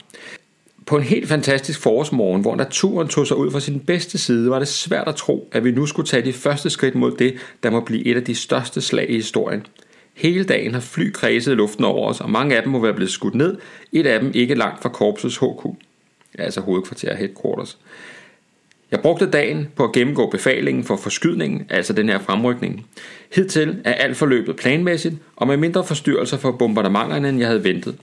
På 0.85 0.97
en 0.97 1.03
helt 1.03 1.27
fantastisk 1.27 1.81
forårsmorgen, 1.81 2.41
hvor 2.41 2.55
naturen 2.55 3.07
tog 3.07 3.27
sig 3.27 3.37
ud 3.37 3.51
fra 3.51 3.59
sin 3.59 3.79
bedste 3.79 4.17
side, 4.17 4.49
var 4.49 4.59
det 4.59 4.67
svært 4.67 5.07
at 5.07 5.15
tro, 5.15 5.49
at 5.51 5.63
vi 5.63 5.71
nu 5.71 5.85
skulle 5.85 6.07
tage 6.07 6.25
de 6.25 6.33
første 6.33 6.69
skridt 6.69 6.95
mod 6.95 7.11
det, 7.11 7.33
der 7.63 7.69
må 7.69 7.79
blive 7.79 8.05
et 8.05 8.15
af 8.15 8.23
de 8.23 8.35
største 8.35 8.81
slag 8.81 9.09
i 9.09 9.15
historien. 9.15 9.65
Hele 10.21 10.43
dagen 10.43 10.73
har 10.73 10.81
fly 10.81 11.11
kredset 11.11 11.51
i 11.51 11.55
luften 11.55 11.85
over 11.85 12.09
os, 12.09 12.21
og 12.21 12.29
mange 12.29 12.57
af 12.57 12.63
dem 12.63 12.71
må 12.71 12.79
være 12.79 12.93
blevet 12.93 13.11
skudt 13.11 13.35
ned, 13.35 13.57
et 13.91 14.05
af 14.07 14.19
dem 14.19 14.31
ikke 14.33 14.55
langt 14.55 14.81
fra 14.81 14.89
korpsets 14.89 15.37
HQ, 15.37 15.65
altså 16.39 16.61
hovedkvarter 16.61 17.15
headquarters. 17.15 17.77
Jeg 18.91 18.99
brugte 18.99 19.25
dagen 19.25 19.67
på 19.75 19.83
at 19.83 19.91
gennemgå 19.91 20.29
befalingen 20.29 20.83
for 20.83 20.95
forskydningen, 20.95 21.65
altså 21.69 21.93
den 21.93 22.09
her 22.09 22.19
fremrykning. 22.19 22.87
Hidtil 23.35 23.81
er 23.83 23.93
alt 23.93 24.17
forløbet 24.17 24.55
planmæssigt, 24.55 25.15
og 25.35 25.47
med 25.47 25.57
mindre 25.57 25.83
forstyrrelser 25.83 26.37
for 26.37 26.51
bombardementerne, 26.51 27.29
end 27.29 27.39
jeg 27.39 27.47
havde 27.47 27.63
ventet. 27.63 27.95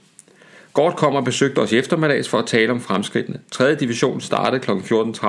Gort 0.73 0.95
kom 0.95 1.15
og 1.15 1.25
besøgte 1.25 1.59
os 1.59 1.71
i 1.71 1.77
eftermiddags 1.77 2.29
for 2.29 2.37
at 2.37 2.45
tale 2.45 2.71
om 2.71 2.81
fremskridtene. 2.81 3.39
3. 3.51 3.75
division 3.75 4.21
startede 4.21 4.61
kl. 4.61 4.71
14.30, 4.71 5.27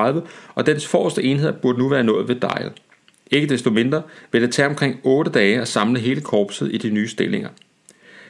og 0.55 0.67
dens 0.67 0.87
forreste 0.87 1.23
enhed 1.23 1.53
burde 1.53 1.79
nu 1.79 1.89
være 1.89 2.05
nået 2.05 2.29
ved 2.29 2.37
Dial. 2.37 2.71
Ikke 3.31 3.47
desto 3.47 3.71
mindre 3.71 4.03
vil 4.33 4.43
det 4.43 4.53
tage 4.53 4.69
omkring 4.69 5.01
8 5.03 5.31
dage 5.31 5.61
at 5.61 5.69
samle 5.69 6.01
hele 6.01 6.21
korpset 6.21 6.75
i 6.75 6.79
de 6.79 6.91
nye 6.91 7.09
stillinger. 7.09 7.49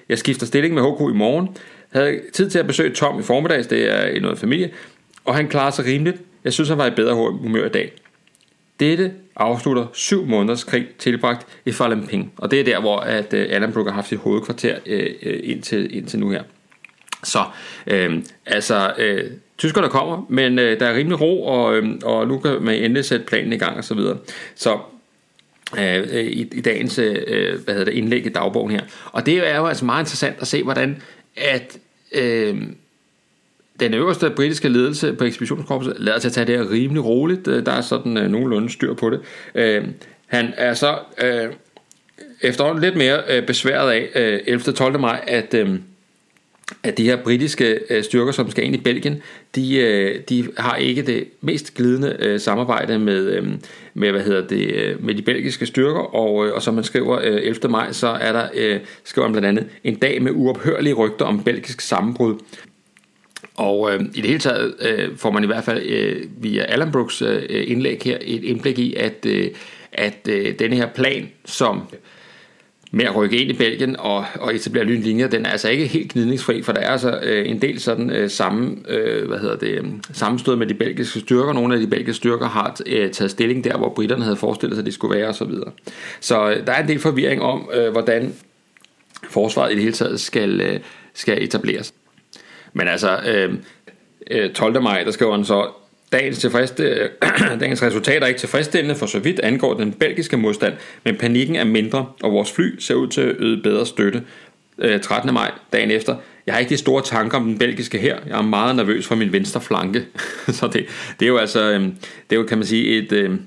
Jeg 0.08 0.18
skifter 0.18 0.46
stilling 0.46 0.74
med 0.74 0.82
HK 0.82 1.14
i 1.14 1.18
morgen, 1.18 1.48
havde 1.92 2.20
tid 2.32 2.50
til 2.50 2.58
at 2.58 2.66
besøge 2.66 2.94
Tom 2.94 3.20
i 3.20 3.22
formiddags, 3.22 3.66
det 3.66 3.94
er 3.94 4.06
i 4.06 4.18
noget 4.18 4.38
familie, 4.38 4.70
og 5.24 5.34
han 5.34 5.48
klarer 5.48 5.70
sig 5.70 5.84
rimeligt. 5.84 6.16
Jeg 6.44 6.52
synes, 6.52 6.68
han 6.68 6.78
var 6.78 6.86
i 6.86 6.90
bedre 6.90 7.14
humør 7.14 7.66
i 7.66 7.68
dag. 7.68 7.92
Dette 8.80 9.12
afslutter 9.36 9.86
syv 9.92 10.26
måneders 10.26 10.64
krig 10.64 10.86
tilbragt 10.98 11.46
i 11.64 11.72
Falemping, 11.72 12.32
og 12.36 12.50
det 12.50 12.60
er 12.60 12.64
der, 12.64 12.80
hvor 12.80 12.98
at 12.98 13.34
Alan 13.34 13.52
Allan 13.52 13.72
har 13.72 13.90
haft 13.90 14.08
sit 14.08 14.18
hovedkvarter 14.18 14.78
øh, 14.86 15.10
øh, 15.22 15.40
indtil, 15.42 15.96
indtil 15.96 16.18
nu 16.18 16.30
her. 16.30 16.42
Så 17.24 17.44
øh, 17.86 18.22
altså, 18.46 18.92
øh, 18.98 19.30
tyskerne 19.60 19.88
kommer, 19.88 20.26
men 20.28 20.58
øh, 20.58 20.80
der 20.80 20.86
er 20.86 20.94
rimelig 20.94 21.20
ro, 21.20 21.42
og, 21.46 21.76
øh, 21.76 21.88
og 22.04 22.28
nu 22.28 22.38
kan 22.38 22.62
man 22.62 22.74
endelig 22.74 23.04
sætte 23.04 23.26
planen 23.26 23.52
i 23.52 23.56
gang 23.56 23.76
og 23.76 23.84
så 23.84 23.94
videre. 23.94 24.16
Så 24.54 24.78
øh, 25.78 25.98
øh 26.12 26.24
i, 26.24 26.48
i 26.52 26.60
dagens 26.60 26.98
øh, 26.98 27.16
øh, 27.26 27.64
hvad 27.64 27.74
hedder 27.74 27.84
det, 27.84 27.92
indlæg 27.92 28.26
i 28.26 28.28
dagbogen 28.28 28.70
her. 28.70 28.80
Og 29.12 29.26
det 29.26 29.48
er 29.48 29.56
jo 29.56 29.66
altså 29.66 29.84
meget 29.84 30.02
interessant 30.02 30.36
at 30.40 30.46
se, 30.46 30.62
hvordan 30.62 31.02
at 31.36 31.78
øh, 32.12 32.56
den 33.80 33.94
øverste 33.94 34.30
britiske 34.30 34.68
ledelse 34.68 35.12
på 35.12 35.24
ekspeditionskorpset 35.24 35.96
lader 35.98 36.18
sig 36.18 36.32
tage 36.32 36.46
det 36.46 36.58
her 36.58 36.70
rimelig 36.70 37.04
roligt. 37.04 37.48
Øh, 37.48 37.66
der 37.66 37.72
er 37.72 37.80
sådan 37.80 38.16
øh, 38.16 38.30
nogenlunde 38.30 38.70
styr 38.70 38.94
på 38.94 39.10
det. 39.10 39.20
Øh, 39.54 39.84
han 40.26 40.54
er 40.56 40.74
så 40.74 40.98
øh, 41.22 41.52
efterhånden 42.42 42.82
lidt 42.82 42.96
mere 42.96 43.22
øh, 43.28 43.46
besværet 43.46 43.90
af 43.90 44.08
øh, 44.14 44.40
11. 44.46 44.72
12. 44.72 45.00
maj, 45.00 45.24
at... 45.26 45.54
Øh, 45.54 45.78
at 46.82 46.98
de 46.98 47.04
her 47.04 47.16
britiske 47.16 47.80
øh, 47.90 48.04
styrker, 48.04 48.32
som 48.32 48.50
skal 48.50 48.64
ind 48.64 48.74
i 48.74 48.80
Belgien, 48.80 49.22
de, 49.54 49.76
øh, 49.76 50.20
de 50.28 50.48
har 50.58 50.76
ikke 50.76 51.02
det 51.02 51.24
mest 51.40 51.74
glidende 51.74 52.16
øh, 52.18 52.40
samarbejde 52.40 52.98
med, 52.98 53.26
øh, 53.26 53.48
med, 53.94 54.10
hvad 54.10 54.20
hedder 54.22 54.46
det, 54.46 54.74
øh, 54.74 55.04
med 55.04 55.14
de 55.14 55.22
belgiske 55.22 55.66
styrker, 55.66 56.14
og, 56.14 56.46
øh, 56.46 56.54
og 56.54 56.62
som 56.62 56.74
man 56.74 56.84
skriver 56.84 57.18
11. 57.18 57.68
maj, 57.68 57.92
så 57.92 58.08
er 58.08 58.32
der, 58.32 58.78
skriver 59.04 59.28
man 59.28 59.32
blandt 59.32 59.48
andet, 59.48 59.70
en 59.84 59.94
dag 59.94 60.22
med 60.22 60.32
uophørlige 60.34 60.94
rygter 60.94 61.24
om 61.24 61.44
belgisk 61.44 61.80
sammenbrud. 61.80 62.34
Og 63.60 63.94
øh, 63.94 64.00
i 64.00 64.20
det 64.20 64.26
hele 64.26 64.38
taget 64.38 64.74
øh, 64.80 65.16
får 65.16 65.30
man 65.30 65.44
i 65.44 65.46
hvert 65.46 65.64
fald 65.64 65.82
øh, 65.86 66.22
via 66.40 66.62
Alan 66.62 66.92
Brooks 66.92 67.22
øh, 67.22 67.42
indlæg 67.48 68.00
her 68.04 68.18
et 68.20 68.44
indblik 68.44 68.78
i, 68.78 68.94
at, 68.94 69.26
øh, 69.26 69.50
at 69.92 70.28
øh, 70.28 70.58
denne 70.58 70.76
her 70.76 70.86
plan, 70.86 71.28
som 71.44 71.82
med 72.90 73.04
at 73.04 73.16
rykke 73.16 73.36
ind 73.36 73.50
i 73.50 73.52
Belgien 73.52 73.96
og, 73.98 74.24
og 74.40 74.54
etablere 74.54 74.84
lynlinjer, 74.84 75.28
den 75.28 75.46
er 75.46 75.50
altså 75.50 75.68
ikke 75.68 75.86
helt 75.86 76.12
gnidningsfri, 76.12 76.62
for 76.62 76.72
der 76.72 76.80
er 76.80 76.90
altså 76.90 77.20
øh, 77.22 77.48
en 77.48 77.62
del 77.62 77.80
sådan 77.80 78.10
øh, 78.10 78.30
samme, 78.30 78.76
øh, 78.88 79.28
hvad 79.28 79.38
hedder 79.38 79.56
det, 79.56 80.06
sammenstød 80.12 80.56
med 80.56 80.66
de 80.66 80.74
belgiske 80.74 81.20
styrker. 81.20 81.52
Nogle 81.52 81.74
af 81.74 81.80
de 81.80 81.86
belgiske 81.86 82.14
styrker 82.14 82.46
har 82.46 82.80
øh, 82.86 83.10
taget 83.10 83.30
stilling 83.30 83.64
der, 83.64 83.78
hvor 83.78 83.88
britterne 83.88 84.24
havde 84.24 84.36
forestillet 84.36 84.76
sig, 84.76 84.82
at 84.82 84.86
de 84.86 84.92
skulle 84.92 85.16
være 85.16 85.28
osv. 85.28 85.50
Så, 85.50 85.70
så 86.20 86.50
øh, 86.50 86.66
der 86.66 86.72
er 86.72 86.82
en 86.82 86.88
del 86.88 86.98
forvirring 86.98 87.42
om, 87.42 87.70
øh, 87.74 87.92
hvordan 87.92 88.34
forsvaret 89.30 89.72
i 89.72 89.74
det 89.74 89.82
hele 89.82 89.94
taget 89.94 90.20
skal, 90.20 90.60
øh, 90.60 90.80
skal 91.14 91.42
etableres. 91.42 91.94
Men 92.72 92.88
altså, 92.88 93.20
øh, 93.26 93.54
øh 94.30 94.52
12. 94.52 94.82
Maj, 94.82 95.02
der 95.04 95.10
skriver 95.10 95.36
han 95.36 95.44
så, 95.44 95.68
Dagens, 96.12 96.38
tilfredsste, 96.38 97.10
dagens 97.60 97.82
resultater 97.82 98.20
er 98.20 98.26
ikke 98.26 98.40
tilfredsstillende 98.40 98.94
for 98.94 99.06
så 99.06 99.18
vidt 99.18 99.40
angår 99.40 99.74
den 99.74 99.92
belgiske 99.92 100.36
modstand, 100.36 100.74
men 101.04 101.16
panikken 101.16 101.56
er 101.56 101.64
mindre, 101.64 102.06
og 102.22 102.32
vores 102.32 102.52
fly 102.52 102.78
ser 102.78 102.94
ud 102.94 103.08
til 103.08 103.20
at 103.20 103.36
yde 103.38 103.62
bedre 103.62 103.86
støtte 103.86 104.22
øh, 104.78 105.00
13. 105.00 105.34
maj, 105.34 105.50
dagen 105.72 105.90
efter. 105.90 106.16
Jeg 106.46 106.54
har 106.54 106.58
ikke 106.58 106.70
de 106.70 106.76
store 106.76 107.02
tanker 107.02 107.38
om 107.38 107.44
den 107.44 107.58
belgiske 107.58 107.98
her. 107.98 108.18
Jeg 108.26 108.38
er 108.38 108.42
meget 108.42 108.76
nervøs 108.76 109.06
for 109.06 109.14
min 109.14 109.32
venstre 109.32 109.60
flanke. 109.60 110.04
så 110.58 110.66
det, 110.66 110.86
det 111.20 111.26
er 111.26 111.30
jo 111.30 111.36
altså, 111.36 111.70
øhm, 111.70 111.94
det 112.30 112.36
er 112.36 112.40
jo, 112.40 112.46
kan 112.46 112.58
man 112.58 112.66
sige, 112.66 112.98
et, 112.98 113.12
øhm, 113.12 113.42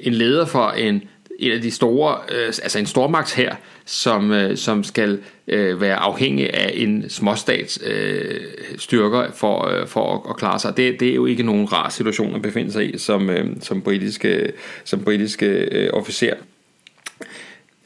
en 0.00 0.12
leder 0.14 0.46
for 0.46 0.70
en, 0.70 1.02
en 1.38 1.52
af 1.52 1.60
de 1.60 1.70
store, 1.70 2.18
øh, 2.32 2.46
altså 2.46 2.78
en 2.78 2.86
stormagt 2.86 3.34
her, 3.34 3.54
som, 3.84 4.32
øh, 4.32 4.56
som 4.56 4.84
skal 4.84 5.18
øh, 5.48 5.80
være 5.80 5.96
afhængig 5.96 6.54
af 6.54 6.72
en 6.74 7.10
småstats 7.10 7.78
øh, 7.86 8.40
styrker 8.78 9.30
for, 9.34 9.68
øh, 9.68 9.86
for 9.86 10.14
at, 10.14 10.30
at 10.30 10.36
klare 10.36 10.58
sig. 10.58 10.76
Det, 10.76 11.00
det 11.00 11.10
er 11.10 11.14
jo 11.14 11.26
ikke 11.26 11.42
nogen 11.42 11.72
rar 11.72 11.88
situation 11.88 12.34
at 12.34 12.42
befinde 12.42 12.72
sig 12.72 12.94
i 12.94 12.98
som, 12.98 13.30
øh, 13.30 13.46
som 13.60 13.82
britiske, 13.82 14.52
som 14.84 15.04
britiske 15.04 15.46
øh, 15.46 15.90
officer. 15.92 16.34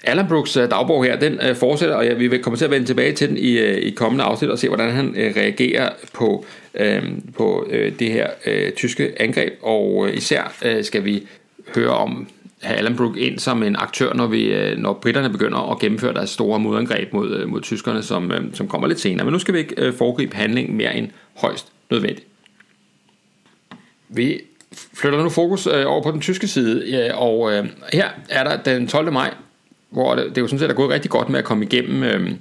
Alan 0.05 0.29
Brooks 0.29 0.57
øh, 0.57 0.71
dagbog 0.71 1.05
her, 1.05 1.19
den 1.19 1.41
øh, 1.49 1.57
fortsætter, 1.57 1.97
og 1.97 2.05
ja, 2.07 2.15
vi 2.15 2.29
vil 2.29 2.43
komme 2.43 2.57
til 2.57 2.65
at 2.65 2.71
vende 2.71 2.87
tilbage 2.87 3.13
til 3.13 3.29
den 3.29 3.37
i, 3.37 3.59
øh, 3.59 3.77
i 3.77 3.91
kommende 3.91 4.25
afsnit 4.25 4.51
og 4.51 4.59
se, 4.59 4.69
hvordan 4.69 4.91
han 4.91 5.15
øh, 5.17 5.37
reagerer 5.37 5.91
på, 6.13 6.45
øh, 6.75 7.03
på 7.37 7.67
øh, 7.71 7.93
det 7.99 8.11
her 8.11 8.31
øh, 8.47 8.73
tyske 8.73 9.13
angreb, 9.23 9.53
og 9.63 10.09
øh, 10.09 10.17
især 10.17 10.57
øh, 10.65 10.85
skal 10.85 11.05
vi 11.05 11.27
høre 11.75 11.91
om 11.91 12.29
have 12.63 12.79
Alan 12.79 12.97
Brook 12.97 13.17
ind 13.17 13.39
som 13.39 13.63
en 13.63 13.77
aktør, 13.77 14.15
når, 14.15 14.27
vi, 14.27 14.45
øh, 14.45 14.79
når 14.79 14.93
britterne 14.93 15.31
begynder 15.31 15.73
at 15.73 15.79
gennemføre 15.79 16.15
deres 16.15 16.31
store 16.31 16.61
modangreb 16.61 17.13
mod, 17.13 17.37
øh, 17.37 17.49
mod 17.49 17.61
tyskerne, 17.61 18.03
som, 18.03 18.33
øh, 18.33 18.55
som 18.55 18.69
kommer 18.69 18.89
lidt 18.89 19.01
senere. 19.01 19.25
Men 19.25 19.33
nu 19.33 19.39
skal 19.39 19.55
vi 19.55 19.59
ikke 19.59 19.93
foregribe 19.93 20.37
handlingen 20.37 20.77
mere 20.77 20.97
end 20.97 21.09
højst 21.37 21.73
nødvendigt. 21.91 22.27
Vi 24.09 24.41
flytter 24.95 25.23
nu 25.23 25.29
fokus 25.29 25.67
over 25.67 26.03
på 26.03 26.11
den 26.11 26.21
tyske 26.21 26.49
side, 26.49 27.15
og 27.15 27.53
her 27.93 28.09
er 28.29 28.45
der 28.45 28.63
den 28.63 28.89
12. 28.89 29.13
maj, 29.13 29.35
hvor 29.91 30.15
det, 30.15 30.35
det 30.35 30.41
jo 30.41 30.47
sådan 30.47 30.59
set 30.59 30.71
er 30.71 30.75
gået 30.75 30.91
rigtig 30.91 31.11
godt 31.11 31.29
med 31.29 31.39
at 31.39 31.45
komme 31.45 31.65
igennem 31.65 32.39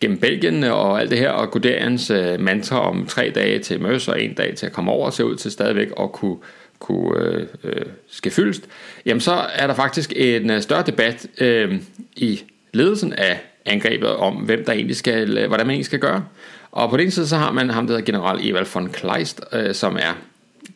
gennem 0.00 0.18
Belgien 0.18 0.64
og 0.64 1.00
alt 1.00 1.10
det 1.10 1.18
her, 1.18 1.30
og 1.30 1.50
Guderians 1.50 2.12
mantra 2.38 2.88
om 2.88 3.06
tre 3.06 3.32
dage 3.34 3.58
til 3.58 3.80
Møs 3.80 4.08
og 4.08 4.22
en 4.22 4.34
dag 4.34 4.54
til 4.56 4.66
at 4.66 4.72
komme 4.72 4.90
over, 4.90 5.10
ser 5.10 5.24
ud 5.24 5.36
til 5.36 5.50
stadigvæk 5.50 5.88
at 6.00 6.12
kunne 6.12 6.36
kunne 6.82 7.24
øh, 7.24 7.46
øh, 7.64 7.86
ske 8.08 8.30
fyldst, 8.30 8.68
jamen 9.06 9.20
så 9.20 9.32
er 9.32 9.66
der 9.66 9.74
faktisk 9.74 10.12
en 10.16 10.50
øh, 10.50 10.62
større 10.62 10.82
debat 10.86 11.26
øh, 11.38 11.74
i 12.16 12.42
ledelsen 12.72 13.12
af 13.12 13.40
angrebet 13.66 14.10
om, 14.10 14.34
hvem 14.34 14.64
der 14.64 14.72
egentlig 14.72 14.96
skal, 14.96 15.38
øh, 15.38 15.48
hvordan 15.48 15.66
man 15.66 15.70
egentlig 15.70 15.86
skal 15.86 15.98
gøre. 15.98 16.24
Og 16.72 16.90
på 16.90 16.96
den 16.96 17.10
side 17.10 17.26
så 17.26 17.36
har 17.36 17.52
man 17.52 17.70
ham, 17.70 17.86
der 17.86 17.94
hedder 17.94 18.12
general 18.12 18.50
Evald 18.50 18.66
von 18.74 18.88
Kleist, 18.88 19.40
øh, 19.52 19.74
som 19.74 19.96
er 19.96 20.18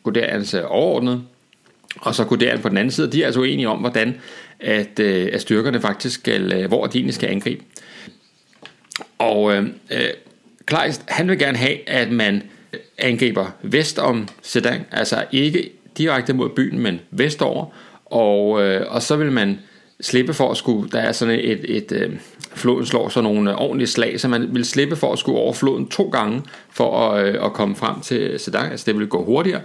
Guderians 0.03 0.53
øh, 0.53 0.61
overordnet, 0.65 1.23
og 1.95 2.15
så 2.15 2.23
Guderian 2.25 2.61
på 2.61 2.69
den 2.69 2.77
anden 2.77 2.91
side, 2.91 3.11
de 3.11 3.21
er 3.21 3.25
altså 3.25 3.39
uenige 3.39 3.69
om, 3.69 3.79
hvordan 3.79 4.15
at, 4.59 4.99
øh, 4.99 5.29
at 5.33 5.41
styrkerne 5.41 5.81
faktisk 5.81 6.19
skal, 6.19 6.53
øh, 6.53 6.67
hvor 6.67 6.87
de 6.87 6.97
egentlig 6.97 7.15
skal 7.15 7.29
angribe. 7.29 7.63
Og 9.17 9.53
øh, 9.53 9.65
øh 9.91 10.09
Kleist, 10.65 11.03
han 11.07 11.29
vil 11.29 11.39
gerne 11.39 11.57
have, 11.57 11.89
at 11.89 12.11
man 12.11 12.43
angriber 12.97 13.51
vest 13.61 13.99
om 13.99 14.27
Sedan, 14.41 14.85
altså 14.91 15.25
ikke 15.31 15.69
direkte 15.97 16.33
mod 16.33 16.49
byen, 16.49 16.79
men 16.79 16.99
vestover, 17.11 17.65
og, 18.05 18.63
øh, 18.63 18.85
og 18.89 19.01
så 19.01 19.15
vil 19.15 19.31
man 19.31 19.59
slippe 20.01 20.33
for 20.33 20.51
at 20.51 20.57
skulle, 20.57 20.89
der 20.89 20.99
er 20.99 21.11
sådan 21.11 21.33
et, 21.33 21.51
et, 21.51 21.77
et 21.77 21.91
øh, 21.91 22.11
floden 22.53 22.85
slår 22.85 23.09
så 23.09 23.21
nogle 23.21 23.51
øh, 23.51 23.61
ordentlige 23.61 23.87
slag, 23.87 24.19
så 24.19 24.27
man 24.27 24.55
vil 24.55 24.65
slippe 24.65 24.95
for 24.95 25.13
at 25.13 25.19
skulle 25.19 25.39
over 25.39 25.53
floden 25.53 25.87
to 25.87 26.09
gange, 26.09 26.41
for 26.69 27.09
at, 27.09 27.27
øh, 27.27 27.45
at 27.45 27.53
komme 27.53 27.75
frem 27.75 28.01
til 28.01 28.39
Sedan, 28.39 28.71
altså 28.71 28.83
det 28.85 28.99
vil 28.99 29.07
gå 29.07 29.23
hurtigere, 29.23 29.61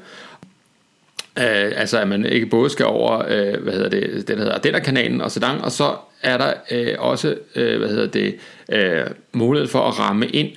Øh, 1.38 1.72
altså 1.76 1.98
at 1.98 2.08
man 2.08 2.26
ikke 2.26 2.46
både 2.46 2.70
skal 2.70 2.86
over, 2.86 3.24
øh, 3.28 3.62
hvad 3.62 3.72
hedder 3.72 3.88
det, 3.88 4.14
det 4.14 4.28
der 4.28 4.36
hedder 4.36 4.54
Ardenner-kanalen 4.54 5.20
og 5.20 5.30
Sedan, 5.30 5.60
og 5.60 5.72
så 5.72 5.94
er 6.22 6.38
der 6.38 6.52
øh, 6.70 6.94
også, 6.98 7.36
øh, 7.56 7.78
hvad 7.78 7.88
hedder 7.88 8.06
det, 8.06 8.34
øh, 8.72 9.06
mulighed 9.32 9.68
for 9.68 9.78
at 9.78 9.98
ramme 9.98 10.26
ind 10.26 10.48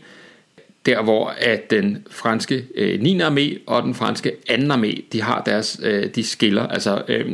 der 0.86 1.04
hvor 1.04 1.34
at 1.38 1.72
den 1.72 2.08
franske 2.12 2.66
øh, 2.76 3.02
9. 3.02 3.22
armé 3.22 3.60
og 3.68 3.84
den 3.84 3.96
franske 3.96 4.32
2. 4.50 4.54
armé, 4.54 5.02
de 5.12 5.22
har 5.22 5.42
deres, 5.42 5.80
øh, 5.84 6.10
de 6.16 6.24
skiller, 6.24 6.68
altså 6.68 7.04
øh, 7.08 7.26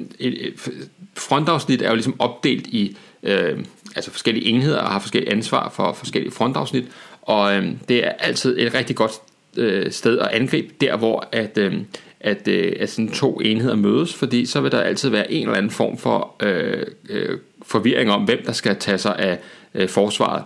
frontafsnit 1.18 1.82
er 1.82 1.90
jo 1.90 1.96
ligesom 1.96 2.16
opdelt 2.20 2.68
i 2.68 2.98
øh, 3.24 3.60
altså 3.96 4.12
forskellige 4.12 4.46
enheder 4.46 4.80
og 4.80 4.90
har 4.90 5.00
forskellige 5.00 5.32
ansvar 5.32 5.70
for 5.70 5.94
forskellige 5.94 6.32
frontafsnit, 6.32 6.86
og 7.22 7.56
øh, 7.56 7.72
det 7.90 8.06
er 8.06 8.10
altid 8.10 8.60
et 8.60 8.74
rigtig 8.74 8.96
godt 8.96 9.12
øh, 9.58 9.92
sted 9.92 10.20
at 10.20 10.28
angribe, 10.28 10.74
der 10.82 10.98
hvor 10.98 11.28
at, 11.32 11.58
øh, 11.58 11.74
at, 12.20 12.48
øh, 12.48 12.74
at 12.80 12.90
sådan 12.90 13.12
to 13.12 13.40
enheder 13.40 13.76
mødes, 13.76 14.14
fordi 14.14 14.46
så 14.46 14.62
vil 14.62 14.72
der 14.72 14.82
altid 14.82 15.10
være 15.10 15.32
en 15.32 15.42
eller 15.44 15.58
anden 15.58 15.72
form 15.72 15.98
for 15.98 16.36
øh, 16.40 16.86
øh, 17.10 17.38
forvirring 17.62 18.12
om, 18.12 18.24
hvem 18.24 18.44
der 18.46 18.52
skal 18.52 18.76
tage 18.76 18.98
sig 18.98 19.20
af 19.20 19.40
øh, 19.74 19.90
forsvaret. 19.90 20.44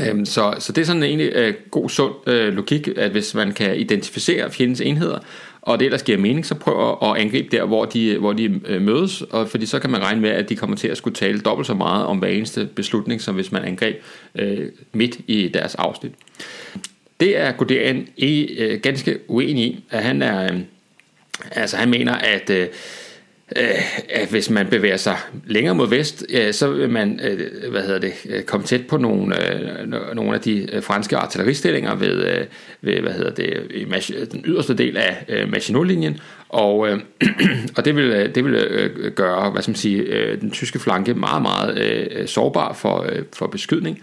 Øhm, 0.00 0.24
så, 0.24 0.54
så 0.58 0.72
det 0.72 0.82
er 0.82 0.86
sådan 0.86 1.02
en 1.02 1.08
egentlig 1.08 1.32
øh, 1.34 1.54
god, 1.70 1.88
sund 1.88 2.14
øh, 2.26 2.54
logik, 2.54 2.88
at 2.96 3.10
hvis 3.10 3.34
man 3.34 3.52
kan 3.52 3.76
identificere 3.76 4.50
fjendens 4.50 4.80
enheder, 4.80 5.18
og 5.62 5.78
det 5.78 5.84
ellers 5.84 6.02
giver 6.02 6.18
mening, 6.18 6.46
så 6.46 6.54
prøv 6.54 6.98
at 7.02 7.16
angribe 7.20 7.56
der, 7.56 7.64
hvor 7.64 7.84
de, 7.84 8.18
hvor 8.18 8.32
de 8.32 8.60
øh, 8.66 8.82
mødes, 8.82 9.22
og 9.22 9.48
fordi 9.48 9.66
så 9.66 9.78
kan 9.78 9.90
man 9.90 10.02
regne 10.02 10.20
med, 10.20 10.30
at 10.30 10.48
de 10.48 10.56
kommer 10.56 10.76
til 10.76 10.88
at 10.88 10.96
skulle 10.96 11.14
tale 11.14 11.40
dobbelt 11.40 11.66
så 11.66 11.74
meget 11.74 12.06
om 12.06 12.18
hver 12.18 12.28
eneste 12.28 12.68
beslutning, 12.74 13.20
som 13.20 13.34
hvis 13.34 13.52
man 13.52 13.64
angreb 13.64 13.96
øh, 14.34 14.68
midt 14.92 15.18
i 15.26 15.48
deres 15.48 15.74
afsnit. 15.74 16.12
Det 17.20 17.38
er 17.38 17.52
Guderian 17.52 18.08
øh, 18.18 18.80
ganske 18.80 19.18
uenig 19.28 19.64
i, 19.64 19.84
at 19.90 20.02
han 20.02 20.22
er, 20.22 20.52
øh, 20.52 20.60
altså 21.50 21.76
han 21.76 21.90
mener, 21.90 22.12
at 22.12 22.50
Øh, 22.50 22.66
Øh, 23.56 23.98
at 24.08 24.28
hvis 24.28 24.50
man 24.50 24.66
bevæger 24.66 24.96
sig 24.96 25.16
længere 25.46 25.74
mod 25.74 25.88
vest, 25.88 26.26
øh, 26.30 26.52
så 26.54 26.70
vil 26.70 26.90
man 26.90 27.20
øh, 27.24 27.70
hvad 27.70 27.82
hedder 27.82 27.98
det, 27.98 28.46
komme 28.46 28.66
tæt 28.66 28.86
på 28.86 28.96
nogle, 28.96 29.36
nogle 30.14 30.34
af 30.34 30.40
de 30.40 30.68
franske 30.82 31.16
artilleristillinger 31.16 31.94
ved, 31.94 32.44
ved 32.80 33.00
hvad 33.00 33.12
hedder 33.12 33.30
det, 33.30 33.66
i 33.70 33.84
den 34.32 34.44
yderste 34.44 34.74
del 34.74 34.96
af 34.96 35.46
Maginot-linjen, 35.48 36.20
og, 36.48 36.76
og 37.76 37.84
det 37.84 37.96
vil, 37.96 38.34
det 38.34 38.44
vil 38.44 39.12
gøre 39.14 39.50
hvad 39.50 39.62
skal 39.62 39.70
man 39.70 39.76
sige, 39.76 40.36
den 40.40 40.50
tyske 40.50 40.78
flanke 40.78 41.14
meget, 41.14 41.42
meget 41.42 42.30
sårbar 42.30 42.72
for, 42.72 43.06
for 43.32 43.46
beskydning. 43.46 44.02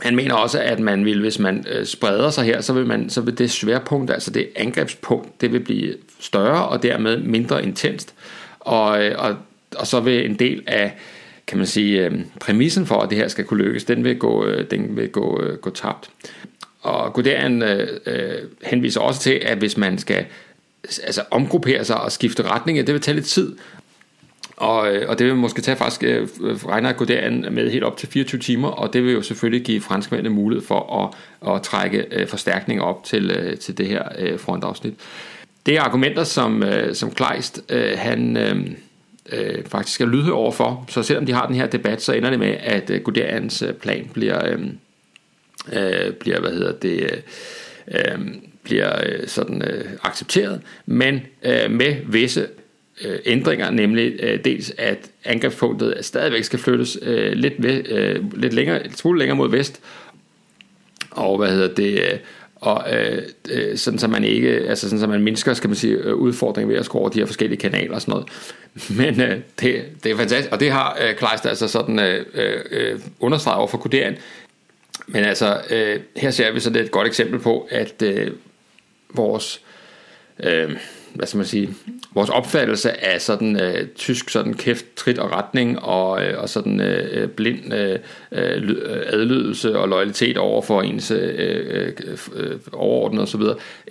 Han 0.00 0.16
mener 0.16 0.34
også, 0.34 0.60
at 0.60 0.80
man 0.80 1.04
vil, 1.04 1.20
hvis 1.20 1.38
man 1.38 1.66
øh, 1.68 1.86
spreder 1.86 2.30
sig 2.30 2.44
her, 2.44 2.60
så 2.60 2.72
vil, 2.72 2.86
man, 2.86 3.10
så 3.10 3.20
vil 3.20 3.38
det 3.38 3.50
sværpunkt, 3.50 4.10
altså 4.10 4.30
det 4.30 4.48
angrebspunkt, 4.56 5.40
det 5.40 5.52
vil 5.52 5.60
blive 5.60 5.94
større 6.20 6.68
og 6.68 6.82
dermed 6.82 7.16
mindre 7.16 7.64
intenst. 7.64 8.14
Og, 8.60 9.04
øh, 9.04 9.14
og, 9.18 9.36
og 9.76 9.86
så 9.86 10.00
vil 10.00 10.24
en 10.24 10.34
del 10.34 10.62
af, 10.66 10.94
kan 11.46 11.58
man 11.58 11.66
sige, 11.66 12.06
øh, 12.06 12.20
præmissen 12.40 12.86
for, 12.86 13.00
at 13.00 13.10
det 13.10 13.18
her 13.18 13.28
skal 13.28 13.44
kunne 13.44 13.64
lykkes, 13.64 13.84
den 13.84 14.04
vil 14.04 14.18
gå, 14.18 14.46
øh, 14.46 14.70
den 14.70 14.96
vil 14.96 15.08
gå, 15.08 15.42
øh, 15.42 15.58
gå 15.58 15.70
tabt. 15.70 16.10
Og 16.80 17.12
Guderian 17.12 17.62
øh, 17.62 17.88
øh 18.06 18.38
henviser 18.62 19.00
også 19.00 19.20
til, 19.20 19.40
at 19.42 19.58
hvis 19.58 19.76
man 19.76 19.98
skal 19.98 20.24
altså 21.02 21.22
omgruppere 21.30 21.84
sig 21.84 22.00
og 22.00 22.12
skifte 22.12 22.42
retning, 22.42 22.86
det 22.86 22.94
vil 22.94 23.00
tage 23.00 23.14
lidt 23.14 23.26
tid, 23.26 23.56
og, 24.62 24.94
øh, 24.94 25.08
og 25.08 25.18
det 25.18 25.26
vil 25.26 25.36
måske 25.36 25.62
tage 25.62 25.76
faktisk, 25.76 26.02
øh, 26.02 26.28
regner 26.66 26.88
at 26.88 26.96
gå 26.96 27.04
derind 27.04 27.50
med 27.50 27.70
helt 27.70 27.84
op 27.84 27.96
til 27.96 28.08
24 28.08 28.40
timer, 28.40 28.68
og 28.68 28.92
det 28.92 29.04
vil 29.04 29.12
jo 29.12 29.22
selvfølgelig 29.22 29.66
give 29.66 29.80
franskmændene 29.80 30.34
mulighed 30.34 30.66
for 30.66 31.04
at, 31.04 31.54
at 31.54 31.62
trække 31.62 32.04
øh, 32.10 32.26
forstærkninger 32.26 32.84
op 32.84 33.04
til, 33.04 33.56
til 33.60 33.78
det 33.78 33.86
her 33.86 34.36
frontafsnit. 34.38 34.94
Det 35.66 35.76
er 35.76 35.82
argumenter, 35.82 36.24
som, 36.24 36.64
som 36.92 37.10
Kleist, 37.10 37.70
han 37.96 38.36
øh, 39.32 39.64
faktisk 39.66 40.00
er 40.00 40.06
lydhør 40.06 40.32
overfor, 40.32 40.84
så 40.88 41.02
selvom 41.02 41.26
de 41.26 41.32
har 41.32 41.46
den 41.46 41.54
her 41.54 41.66
debat, 41.66 42.02
så 42.02 42.12
ender 42.12 42.30
det 42.30 42.38
med, 42.38 42.56
at 42.60 42.90
Guderians 43.04 43.64
plan 43.80 44.10
bliver, 44.12 44.56
øh, 45.72 46.12
bliver 46.12 46.40
hvad 46.40 46.50
hedder 46.50 46.72
det, 46.72 47.22
øh, 47.88 48.18
bliver 48.62 48.92
sådan 49.26 49.62
øh, 49.62 49.84
accepteret, 50.02 50.60
men 50.86 51.20
øh, 51.42 51.70
med 51.70 51.96
visse 52.06 52.46
øh, 53.04 53.18
ændringer, 53.24 53.70
nemlig 53.70 54.14
øh, 54.22 54.44
dels 54.44 54.72
at 54.78 55.10
angrebspunktet 55.24 55.98
stadigvæk 56.00 56.44
skal 56.44 56.58
flyttes 56.58 56.98
øh, 57.02 57.32
lidt, 57.32 57.54
ved, 57.58 57.88
øh, 57.88 58.38
lidt 58.38 58.52
længere, 58.52 58.86
et 58.86 58.98
smule 58.98 59.18
længere 59.18 59.36
mod 59.36 59.50
vest, 59.50 59.80
og 61.10 61.38
hvad 61.38 61.50
hedder 61.50 61.74
det, 61.74 62.00
øh, 62.00 62.18
og 62.62 62.84
øh, 62.92 63.22
øh, 63.50 63.76
sådan 63.76 63.98
så 63.98 64.08
man 64.08 64.24
ikke, 64.24 64.48
altså 64.48 64.88
sådan 64.88 65.00
så 65.00 65.06
man 65.06 65.22
mindsker, 65.22 65.54
skal 65.54 65.68
man 65.68 65.76
sige, 65.76 65.94
øh, 65.94 66.14
udfordringen 66.14 66.72
ved 66.72 66.78
at 66.78 66.84
score 66.84 67.10
de 67.14 67.18
her 67.18 67.26
forskellige 67.26 67.60
kanaler 67.60 67.94
og 67.94 68.00
sådan 68.00 68.12
noget. 68.12 68.28
Men 69.00 69.20
øh, 69.20 69.38
det, 69.60 69.84
det 70.04 70.12
er 70.12 70.16
fantastisk, 70.16 70.52
og 70.52 70.60
det 70.60 70.70
har 70.70 70.98
øh, 71.02 71.14
Kleist 71.14 71.46
altså 71.46 71.68
sådan 71.68 71.98
øh, 71.98 72.24
øh, 72.70 73.00
understreget 73.20 73.58
over 73.58 73.68
for 73.68 73.78
koderen. 73.78 74.14
Men 75.06 75.24
altså, 75.24 75.60
øh, 75.70 76.00
her 76.16 76.30
ser 76.30 76.52
vi 76.52 76.60
så 76.60 76.70
det 76.70 76.82
et 76.82 76.90
godt 76.90 77.06
eksempel 77.06 77.38
på, 77.38 77.68
at 77.70 78.02
øh, 78.02 78.30
vores 79.14 79.60
øh, 80.42 80.76
hvad 81.14 81.26
skal 81.26 81.36
man 81.36 81.46
sige, 81.46 81.68
vores 82.14 82.30
opfattelse 82.30 83.04
af 83.04 83.20
sådan 83.20 83.60
øh, 83.60 83.88
tysk 83.88 84.30
sådan 84.30 84.54
kæft, 84.54 84.84
trit 84.96 85.18
og 85.18 85.32
retning 85.32 85.78
og, 85.78 86.24
øh, 86.24 86.42
og 86.42 86.48
sådan 86.48 86.80
øh, 86.80 87.22
øh 87.22 87.28
blind 87.28 87.74
øh, 87.74 87.98
øh, 88.32 88.62
øh, 88.62 89.02
adlydelse 89.06 89.78
og 89.78 89.88
loyalitet 89.88 90.36
over 90.36 90.62
for 90.62 90.82
ens 90.82 91.10
øh, 91.10 91.34
øh, 91.68 91.92
øh 92.36 92.56
overordnede 92.72 93.22
osv. 93.22 93.40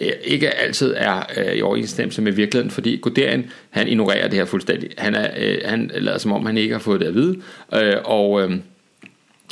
Øh, 0.01 0.11
ikke 0.23 0.49
altid 0.49 0.93
er 0.97 1.21
øh, 1.37 1.53
i 1.53 1.61
overensstemmelse 1.61 2.21
med 2.21 2.31
virkeligheden, 2.31 2.71
fordi 2.71 2.97
Guderian, 2.97 3.51
han 3.69 3.87
ignorerer 3.87 4.27
det 4.27 4.37
her 4.37 4.45
fuldstændig. 4.45 4.89
Han, 4.97 5.15
er, 5.15 5.29
øh, 5.37 5.57
han 5.65 5.91
lader 5.93 6.17
som 6.17 6.31
om, 6.31 6.45
han 6.45 6.57
ikke 6.57 6.73
har 6.73 6.79
fået 6.79 6.99
det 6.99 7.07
at 7.07 7.15
vide, 7.15 7.41
øh, 7.73 7.95
og, 8.03 8.41
øh, 8.41 8.51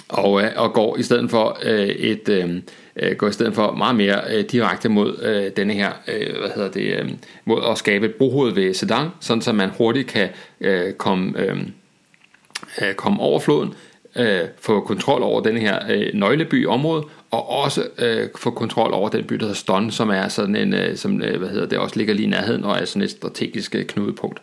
og, 0.10 0.42
øh, 0.42 0.52
og 0.56 0.74
går 0.74 0.98
i 0.98 1.04
stedet 1.04 1.32
for 1.32 1.58
øh, 1.64 1.88
et 1.88 2.30
øh, 2.30 2.62
øh, 2.96 3.16
går 3.16 3.28
i 3.28 3.32
stedet 3.32 3.56
for 3.56 3.72
meget 3.72 3.96
mere 3.96 4.22
øh, 4.36 4.44
direkte 4.44 4.90
mod 4.90 5.20
øh, 5.22 5.52
denne 5.58 5.74
her 5.74 5.92
øh, 6.08 6.40
hvad 6.40 6.50
hedder 6.56 6.72
det 6.72 7.00
øh, 7.00 7.10
mod 7.46 7.62
at 7.72 7.78
skabe 7.78 8.06
et 8.06 8.16
brohoved 8.16 8.54
ved 8.54 8.74
Sedan, 8.74 9.08
sådan 9.20 9.42
så 9.42 9.54
man 9.54 9.70
hurtigt 9.78 10.08
kan 10.08 10.30
øh, 10.62 10.94
komme 10.94 11.40
øh, 11.40 11.58
øh, 12.82 12.94
komme 12.94 13.20
over 13.20 13.40
floden, 13.40 13.74
øh, 14.16 14.42
få 14.62 14.82
kontrol 14.82 15.24
over 15.24 15.42
den 15.42 15.58
her 15.58 15.80
øh, 15.90 16.14
nøgleby 16.14 16.68
område 16.68 17.04
og 17.32 17.50
også 17.50 17.84
øh, 17.98 18.28
få 18.36 18.52
kontrol 18.52 18.94
over 18.94 19.10
den 19.10 19.24
by, 19.24 19.36
der 19.36 19.42
hedder 19.42 19.56
Ston, 19.56 19.92
som 19.92 20.10
er 20.10 20.28
sådan 20.28 20.56
en, 20.56 20.74
øh, 20.74 20.98
som, 20.98 21.22
øh, 21.22 21.40
hvad 21.40 21.50
hedder 21.50 21.66
det, 21.66 21.78
også 21.78 21.98
ligger 21.98 22.14
lige 22.14 22.26
i 22.26 22.30
nærheden 22.30 22.64
og 22.64 22.78
er 22.78 22.86
sådan 22.86 23.02
et 23.02 23.12
strategisk 23.12 23.76
øh, 23.76 23.86
knudepunkt. 23.86 24.42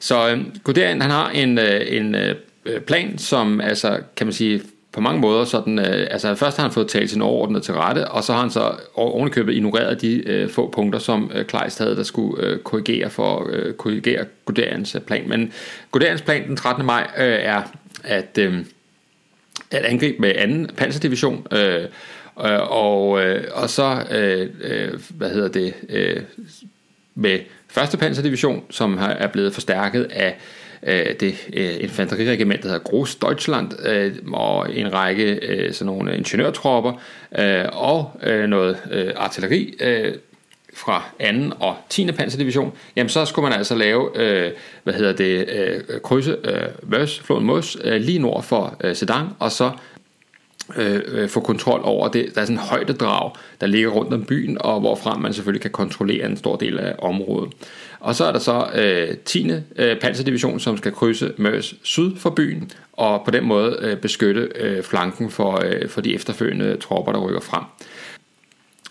Så 0.00 0.30
øh, 0.30 0.44
Guderian, 0.64 1.02
han 1.02 1.10
har 1.10 1.30
en, 1.30 1.58
øh, 1.58 1.80
en 1.88 2.14
øh, 2.14 2.80
plan, 2.80 3.18
som 3.18 3.60
altså, 3.60 4.00
kan 4.16 4.26
man 4.26 4.32
sige, 4.32 4.60
på 4.98 5.02
mange 5.02 5.20
måder 5.20 5.44
sådan, 5.44 5.78
øh, 5.78 6.06
altså 6.10 6.34
først 6.34 6.56
har 6.56 6.64
han 6.64 6.72
fået 6.72 6.88
talt 6.88 7.10
sin 7.10 7.22
overordnede 7.22 7.64
til 7.64 7.74
rette, 7.74 8.08
og 8.08 8.24
så 8.24 8.32
har 8.32 8.40
han 8.40 8.50
så 8.50 8.72
ovenikøbet 8.94 9.54
ignoreret 9.54 10.00
de 10.00 10.28
øh, 10.28 10.50
få 10.50 10.70
punkter, 10.70 10.98
som 10.98 11.30
øh, 11.34 11.44
Kleist 11.44 11.78
havde, 11.78 11.96
der 11.96 12.02
skulle 12.02 12.44
øh, 12.44 12.58
korrigere 12.58 13.10
for 13.10 13.48
øh, 13.52 13.74
korrigere 13.74 14.24
Guderians 14.44 14.94
øh, 14.94 15.00
plan. 15.00 15.28
Men 15.28 15.52
Guderians 15.90 16.22
plan 16.22 16.48
den 16.48 16.56
13. 16.56 16.86
maj 16.86 17.10
øh, 17.18 17.38
er 17.40 17.62
at, 18.04 18.38
øh, 18.38 18.58
at 19.70 19.84
angribe 19.84 20.18
med 20.18 20.32
anden 20.36 20.70
panserdivision, 20.76 21.46
øh, 21.52 21.84
Øh, 22.44 22.70
og, 22.70 23.24
øh, 23.24 23.44
og 23.52 23.70
så, 23.70 24.04
øh, 24.10 24.50
øh, 24.60 25.00
hvad 25.08 25.30
hedder 25.30 25.48
det, 25.48 25.74
øh, 25.88 26.22
med 27.14 27.38
første 27.68 27.96
panserdivision, 27.96 28.64
som 28.70 28.98
er 29.00 29.26
blevet 29.26 29.54
forstærket 29.54 30.04
af 30.10 30.38
øh, 30.82 31.14
det 31.20 31.48
øh, 31.52 31.74
infanteriregiment, 31.80 32.62
der 32.62 32.68
hedder 32.68 32.82
Groß 32.82 33.14
Deutschland, 33.14 33.86
øh, 33.86 34.14
og 34.32 34.76
en 34.76 34.92
række 34.92 35.32
øh, 35.32 35.72
sådan 35.72 35.86
nogle 35.86 36.16
ingeniørtropper, 36.16 36.92
øh, 37.38 37.64
og 37.72 38.20
øh, 38.22 38.48
noget 38.48 38.76
øh, 38.90 39.12
artilleri, 39.16 39.74
øh, 39.80 40.14
fra 40.74 41.02
2. 41.20 41.56
og 41.60 41.76
10. 41.88 42.12
panserdivision, 42.12 42.72
jamen 42.96 43.08
så 43.08 43.24
skulle 43.24 43.48
man 43.48 43.58
altså 43.58 43.74
lave, 43.74 44.10
øh, 44.14 44.52
hvad 44.84 44.94
hedder 44.94 45.12
det, 45.12 45.48
øh, 45.48 46.00
krydse 46.00 46.36
øh, 46.44 46.62
Møs, 46.82 47.20
floden 47.20 47.46
Møs, 47.46 47.76
øh, 47.84 48.00
lige 48.00 48.18
nord 48.18 48.42
for 48.42 48.76
øh, 48.84 48.96
Sedan, 48.96 49.26
og 49.38 49.52
så 49.52 49.70
Øh, 50.76 51.00
øh, 51.06 51.28
få 51.28 51.40
kontrol 51.40 51.80
over 51.84 52.08
det. 52.08 52.34
Der 52.34 52.40
er 52.40 52.44
sådan 52.44 52.56
en 52.56 52.62
højdedrag, 52.62 53.32
der 53.60 53.66
ligger 53.66 53.88
rundt 53.88 54.14
om 54.14 54.24
byen, 54.24 54.56
og 54.60 54.80
hvorfra 54.80 55.18
man 55.18 55.32
selvfølgelig 55.32 55.62
kan 55.62 55.70
kontrollere 55.70 56.26
en 56.26 56.36
stor 56.36 56.56
del 56.56 56.78
af 56.78 56.94
området. 56.98 57.52
Og 58.00 58.14
så 58.14 58.24
er 58.24 58.32
der 58.32 58.38
så 58.38 58.66
øh, 58.74 59.16
10. 59.16 59.50
Øh, 59.76 60.00
panserdivision, 60.00 60.60
som 60.60 60.76
skal 60.76 60.92
krydse 60.92 61.32
Mørs 61.36 61.74
syd 61.82 62.16
for 62.16 62.30
byen, 62.30 62.70
og 62.92 63.22
på 63.24 63.30
den 63.30 63.44
måde 63.44 63.78
øh, 63.80 63.96
beskytte 63.96 64.48
øh, 64.54 64.82
flanken 64.82 65.30
for, 65.30 65.62
øh, 65.64 65.88
for 65.88 66.00
de 66.00 66.14
efterfølgende 66.14 66.76
tropper, 66.76 67.12
der 67.12 67.20
rykker 67.20 67.40
frem. 67.40 67.64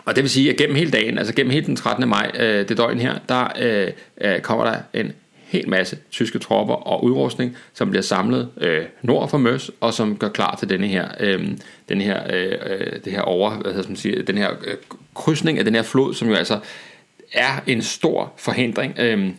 Og 0.06 0.16
det 0.16 0.24
vil 0.24 0.30
sige, 0.30 0.50
at 0.50 0.58
gennem 0.58 0.76
hele 0.76 0.92
dagen, 0.92 1.18
altså 1.18 1.34
gennem 1.34 1.52
hele 1.52 1.66
den 1.66 1.76
13. 1.76 2.10
maj, 2.10 2.32
øh, 2.40 2.70
det 2.70 2.78
døgn 2.78 3.00
her, 3.00 3.16
der 3.30 3.48
øh, 3.60 3.88
øh 4.22 4.40
kommer 4.42 4.66
der 4.66 4.76
en 4.94 5.12
hel 5.48 5.70
masse 5.70 5.98
tyske 6.12 6.40
tropper 6.40 6.74
og 6.74 7.04
udrustning, 7.04 7.56
som 7.74 7.90
bliver 7.90 8.04
samlet 8.04 8.50
øh, 8.58 8.86
nord 9.02 9.30
for 9.30 9.38
Møs, 9.38 9.72
og 9.82 9.94
som 9.94 10.18
gør 10.18 10.30
klar 10.30 10.56
til 10.56 10.70
denne 10.70 10.88
her, 10.88 11.08
øh, 11.20 11.48
den 11.90 12.02
her, 12.02 12.24
øh, 12.34 12.58
øh, 12.66 13.00
det 13.06 13.14
her 13.14 13.22
over, 13.22 13.52
hvad 13.52 13.74
hedder 13.74 13.90
man 13.90 13.98
siger, 13.98 14.24
den 14.24 14.38
her 14.38 14.50
øh, 14.66 14.76
krydsning 15.14 15.60
af 15.60 15.66
den 15.66 15.76
her 15.76 15.84
flod, 15.84 16.14
som 16.14 16.30
jo 16.30 16.36
altså 16.36 16.60
er 17.34 17.64
en 17.68 17.82
stor 17.82 18.34
forhindring. 18.38 18.96
Øh, 19.00 19.30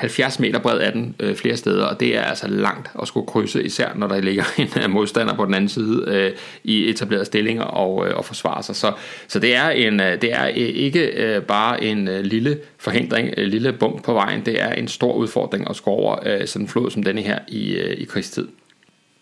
70 0.00 0.38
meter 0.40 0.58
bred 0.58 0.80
er 0.80 0.90
den 0.90 1.14
øh, 1.20 1.34
flere 1.34 1.56
steder, 1.56 1.84
og 1.84 2.00
det 2.00 2.16
er 2.16 2.22
altså 2.22 2.48
langt 2.48 2.90
at 3.02 3.08
skulle 3.08 3.26
krydse, 3.26 3.62
især 3.64 3.88
når 3.94 4.06
der 4.08 4.20
ligger 4.20 4.44
en 4.58 4.68
øh, 4.84 4.90
modstander 4.90 5.34
på 5.34 5.44
den 5.44 5.54
anden 5.54 5.68
side 5.68 6.04
øh, 6.06 6.32
i 6.64 6.90
etablerede 6.90 7.24
stillinger 7.24 7.62
og, 7.62 8.08
øh, 8.08 8.16
og 8.16 8.24
forsvare 8.24 8.62
sig. 8.62 8.76
Så, 8.76 8.92
så 9.28 9.38
det 9.38 9.54
er, 9.54 9.68
en, 9.70 10.00
øh, 10.00 10.22
det 10.22 10.32
er 10.32 10.46
øh, 10.46 10.54
ikke 10.56 11.06
øh, 11.06 11.42
bare 11.42 11.84
en 11.84 12.08
øh, 12.08 12.20
lille 12.20 12.58
forhindring, 12.78 13.34
en 13.38 13.48
lille 13.48 13.72
bump 13.72 14.04
på 14.04 14.12
vejen, 14.12 14.46
det 14.46 14.62
er 14.62 14.72
en 14.72 14.88
stor 14.88 15.12
udfordring 15.12 15.70
at 15.70 15.76
skulle 15.76 15.96
over 15.96 16.18
øh, 16.26 16.46
sådan 16.46 16.64
en 16.64 16.68
flod 16.68 16.90
som 16.90 17.02
denne 17.02 17.22
her 17.22 17.38
i, 17.48 17.72
øh, 17.72 17.96
i 17.98 18.04
krigstid. 18.04 18.48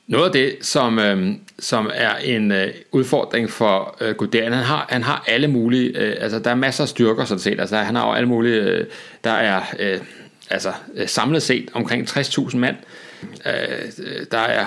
Noget 0.07 0.27
af 0.27 0.33
det, 0.33 0.57
som, 0.61 0.99
øh, 0.99 1.33
som 1.59 1.91
er 1.95 2.17
en 2.25 2.53
øh, 2.53 2.69
udfordring 2.93 3.51
for 3.51 3.97
øh, 4.01 4.14
Guderian, 4.14 4.53
han 4.53 4.64
har, 4.64 4.87
han 4.88 5.03
har 5.03 5.25
alle 5.27 5.49
mulige, 5.49 6.01
øh, 6.01 6.17
altså 6.21 6.38
der 6.38 6.51
er 6.51 6.55
masser 6.55 6.85
af 6.85 6.88
styrker 6.88 7.25
sådan 7.25 7.41
set, 7.41 7.61
altså 7.61 7.77
han 7.77 7.95
har 7.95 8.07
jo 8.07 8.12
alle 8.12 8.29
mulige, 8.29 8.62
øh, 8.62 8.87
der 9.25 9.31
er... 9.31 9.62
Øh, 9.79 9.99
altså 10.51 10.73
øh, 10.95 11.09
samlet 11.09 11.43
set 11.43 11.69
omkring 11.73 12.09
60.000 12.09 12.57
mand. 12.57 12.77
Øh, 13.47 13.53
øh, 13.99 14.27
der 14.31 14.39
er 14.39 14.67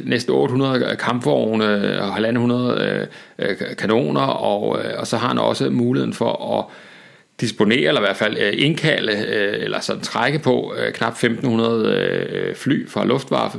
næsten 0.00 0.34
800 0.34 0.96
kampvogne 0.96 2.02
og 2.02 2.16
1.500 2.18 3.74
kanoner, 3.74 4.20
og, 4.20 4.68
og 4.98 5.06
så 5.06 5.16
har 5.16 5.28
han 5.28 5.38
også 5.38 5.70
muligheden 5.70 6.14
for 6.14 6.58
at 6.58 6.64
disponere, 7.40 7.88
eller 7.88 8.00
i 8.00 8.04
hvert 8.04 8.16
fald 8.16 8.36
indkalde, 8.36 9.12
eller 9.58 9.80
sådan 9.80 10.02
trække 10.02 10.38
på 10.38 10.74
knap 10.94 11.12
1.500 11.12 12.54
fly 12.54 12.88
fra 12.88 13.04
Luftwaffe. 13.04 13.58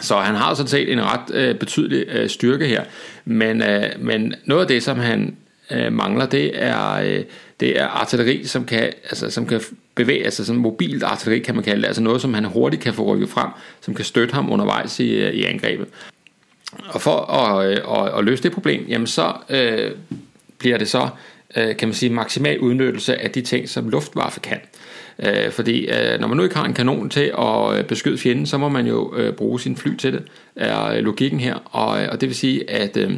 Så 0.00 0.16
han 0.16 0.34
har 0.34 0.54
sådan 0.54 0.68
set 0.68 0.92
en 0.92 1.00
ret 1.02 1.58
betydelig 1.58 2.30
styrke 2.30 2.66
her. 2.66 2.84
Men, 3.24 3.62
men 3.98 4.34
noget 4.44 4.62
af 4.62 4.68
det, 4.68 4.82
som 4.82 4.98
han 4.98 5.36
mangler, 5.90 6.26
det 6.26 6.50
er, 6.54 7.22
det 7.60 7.80
er 7.80 7.86
artilleri, 7.86 8.44
som 8.44 8.64
kan, 8.64 8.82
altså, 8.82 9.30
som 9.30 9.46
kan 9.46 9.60
bevæge 9.94 10.30
sig, 10.30 10.46
sådan 10.46 10.60
mobilt 10.60 11.02
artilleri 11.02 11.38
kan 11.38 11.54
man 11.54 11.64
kalde 11.64 11.80
det, 11.82 11.86
altså 11.86 12.02
noget, 12.02 12.20
som 12.20 12.34
han 12.34 12.44
hurtigt 12.44 12.82
kan 12.82 12.94
få 12.94 13.14
rykket 13.14 13.28
frem, 13.28 13.48
som 13.80 13.94
kan 13.94 14.04
støtte 14.04 14.34
ham 14.34 14.52
undervejs 14.52 15.00
i, 15.00 15.14
øh, 15.14 15.34
i 15.34 15.44
angrebet. 15.44 15.86
Og 16.88 17.00
for 17.00 17.16
at, 17.16 17.70
øh, 17.70 17.76
at, 17.98 18.18
at 18.18 18.24
løse 18.24 18.42
det 18.42 18.52
problem, 18.52 18.86
jamen 18.88 19.06
så 19.06 19.32
øh, 19.50 19.90
bliver 20.58 20.78
det 20.78 20.88
så, 20.88 21.08
øh, 21.56 21.76
kan 21.76 21.88
man 21.88 21.94
sige, 21.94 22.12
maksimal 22.12 22.58
udnyttelse 22.58 23.16
af 23.16 23.30
de 23.30 23.42
ting, 23.42 23.68
som 23.68 23.88
Luftwaffe 23.88 24.40
kan. 24.40 24.60
Øh, 25.18 25.50
fordi 25.50 25.86
øh, 25.86 26.20
når 26.20 26.28
man 26.28 26.36
nu 26.36 26.42
ikke 26.42 26.56
har 26.56 26.64
en 26.64 26.74
kanon 26.74 27.10
til 27.10 27.32
at 27.38 27.78
øh, 27.78 27.84
beskyde 27.84 28.18
fjenden, 28.18 28.46
så 28.46 28.58
må 28.58 28.68
man 28.68 28.86
jo 28.86 29.14
øh, 29.16 29.32
bruge 29.32 29.60
sin 29.60 29.76
fly 29.76 29.96
til 29.96 30.12
det, 30.12 30.22
er 30.56 31.00
logikken 31.00 31.40
her. 31.40 31.54
Og, 31.54 32.02
øh, 32.02 32.08
og 32.12 32.20
det 32.20 32.28
vil 32.28 32.36
sige, 32.36 32.70
at... 32.70 32.96
Øh, 32.96 33.12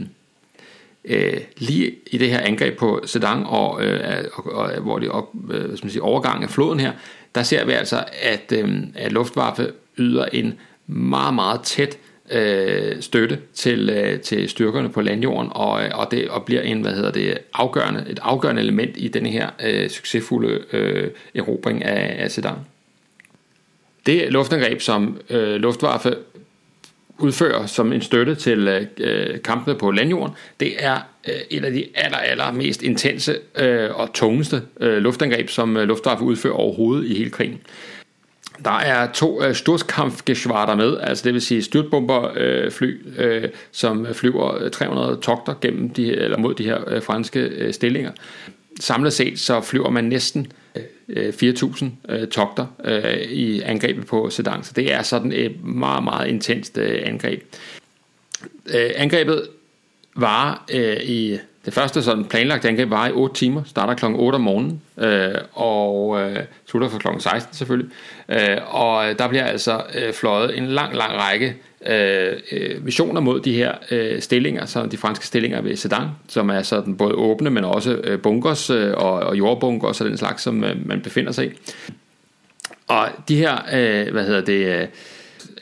øh, 1.04 1.40
lige 1.58 1.94
i 2.06 2.18
det 2.18 2.30
her 2.30 2.40
angreb 2.40 2.78
på 2.78 3.00
Sedan, 3.06 3.42
og, 3.46 3.84
øh, 3.84 4.24
og, 4.34 4.52
og 4.52 4.80
hvor 4.80 4.98
det 4.98 5.10
op, 5.10 5.28
øh, 5.50 5.64
hvad 5.64 5.76
skal 5.76 5.86
man 5.86 5.90
sige, 5.90 6.02
overgang 6.02 6.42
af 6.42 6.50
floden 6.50 6.80
her, 6.80 6.92
der 7.34 7.42
ser 7.42 7.64
vi 7.64 7.72
altså, 7.72 8.04
at, 8.22 8.52
øh, 8.52 8.74
at 8.94 9.12
Luftwaffe 9.12 9.72
yder 9.98 10.24
en 10.24 10.54
meget, 10.86 11.34
meget 11.34 11.60
tæt 11.62 11.98
øh, 12.30 13.00
støtte 13.00 13.38
til, 13.54 13.90
øh, 13.90 14.20
til 14.20 14.48
styrkerne 14.48 14.88
på 14.88 15.00
landjorden, 15.00 15.50
og, 15.54 15.84
øh, 15.84 15.90
og 15.94 16.10
det 16.10 16.28
og 16.28 16.44
bliver 16.44 16.62
en, 16.62 16.80
hvad 16.80 16.94
hedder 16.94 17.10
det, 17.10 17.38
afgørende, 17.54 18.04
et 18.08 18.18
afgørende 18.22 18.62
element 18.62 18.90
i 18.96 19.08
denne 19.08 19.28
her 19.28 19.50
øh, 19.64 19.90
succesfulde 19.90 20.60
øh, 20.72 21.10
erobring 21.34 21.84
af, 21.84 22.24
af 22.24 22.30
Sedan. 22.30 22.54
Det 24.06 24.32
luftangreb, 24.32 24.80
som 24.80 25.20
øh, 25.30 25.54
Luftwaffe 25.54 26.14
udfører 27.22 27.66
som 27.66 27.92
en 27.92 28.02
støtte 28.02 28.34
til 28.34 28.68
øh, 28.68 28.86
øh, 28.98 29.42
kampene 29.42 29.78
på 29.78 29.90
landjorden, 29.90 30.34
det 30.60 30.84
er 30.84 30.98
øh, 31.28 31.34
et 31.50 31.64
af 31.64 31.72
de 31.72 31.84
aller, 31.94 32.18
aller 32.18 32.52
mest 32.52 32.82
intense 32.82 33.36
øh, 33.58 33.90
og 33.94 34.12
tungeste 34.12 34.62
øh, 34.80 34.96
luftangreb, 34.96 35.48
som 35.48 35.76
øh, 35.76 35.88
Luftwaffe 35.88 36.24
udfører 36.24 36.54
overhovedet 36.54 37.06
i 37.06 37.14
hele 37.14 37.30
krigen. 37.30 37.60
Der 38.64 38.78
er 38.78 39.12
to 39.12 39.44
øh, 39.44 39.54
Sturzkampfgeschwader 39.54 40.74
med, 40.74 40.96
altså 41.00 41.24
det 41.24 41.32
vil 41.32 41.42
sige 41.42 41.62
styrtbomberfly, 41.62 42.38
øh, 42.40 42.70
fly, 42.70 43.00
øh, 43.18 43.48
som 43.72 44.06
flyver 44.12 44.64
øh, 44.64 44.70
300 44.70 45.16
togter 45.16 45.54
gennem 45.60 45.90
de, 45.90 46.16
eller 46.16 46.38
mod 46.38 46.54
de 46.54 46.64
her 46.64 46.78
øh, 46.86 47.02
franske 47.02 47.40
øh, 47.40 47.72
stillinger. 47.72 48.12
Samlet 48.80 49.12
set 49.12 49.40
så 49.40 49.60
flyver 49.60 49.90
man 49.90 50.04
næsten 50.04 50.52
Øh, 51.12 51.34
4.000 51.42 51.84
øh, 52.08 52.28
togter 52.28 52.66
øh, 52.84 53.18
i 53.18 53.60
angrebet 53.60 54.06
på 54.06 54.30
Sedan. 54.30 54.64
Så 54.64 54.72
det 54.76 54.92
er 54.92 55.02
sådan 55.02 55.32
et 55.32 55.64
meget, 55.64 56.04
meget 56.04 56.28
intenst 56.28 56.78
øh, 56.78 57.02
angreb. 57.04 57.42
Øh, 58.74 58.90
angrebet 58.96 59.48
var 60.16 60.64
øh, 60.72 60.96
i 61.02 61.38
det 61.64 61.74
første 61.74 62.02
sådan 62.02 62.24
planlagte 62.24 62.68
angreb 62.68 62.90
var 62.90 63.06
i 63.06 63.12
8 63.12 63.34
timer, 63.34 63.62
starter 63.66 63.94
kl. 63.94 64.04
8 64.04 64.36
om 64.36 64.42
morgenen, 64.42 64.82
øh, 64.98 65.34
og 65.52 66.20
øh, 66.20 66.38
slutter 66.66 66.88
for 66.88 66.98
kl. 66.98 67.08
16 67.18 67.54
selvfølgelig. 67.54 67.90
Øh, 68.28 68.58
og 68.66 69.08
øh, 69.08 69.18
der 69.18 69.28
bliver 69.28 69.44
altså 69.44 69.82
øh, 69.94 70.12
fløjet 70.12 70.58
en 70.58 70.66
lang, 70.66 70.96
lang 70.96 71.12
række 71.12 71.56
øh, 71.86 72.32
øh, 72.52 72.84
missioner 72.84 73.20
mod 73.20 73.40
de 73.40 73.52
her 73.52 73.72
øh, 73.90 74.20
stillinger, 74.20 74.66
så 74.66 74.86
de 74.86 74.96
franske 74.96 75.26
stillinger 75.26 75.60
ved 75.60 75.76
Sedan, 75.76 76.08
som 76.28 76.50
er 76.50 76.62
sådan 76.62 76.96
både 76.96 77.14
åbne, 77.14 77.50
men 77.50 77.64
også 77.64 77.92
øh, 78.04 78.18
bunkers 78.20 78.70
øh, 78.70 78.94
og, 78.96 79.12
og 79.12 79.38
jordbunkers 79.38 80.00
og 80.00 80.06
den 80.06 80.16
slags, 80.16 80.42
som 80.42 80.64
øh, 80.64 80.86
man 80.86 81.00
befinder 81.00 81.32
sig 81.32 81.46
i. 81.46 81.50
Og 82.86 83.08
de 83.28 83.36
her, 83.36 83.56
øh, 83.72 84.12
hvad 84.12 84.24
hedder 84.24 84.40
det, 84.40 84.80
øh, 84.80 84.86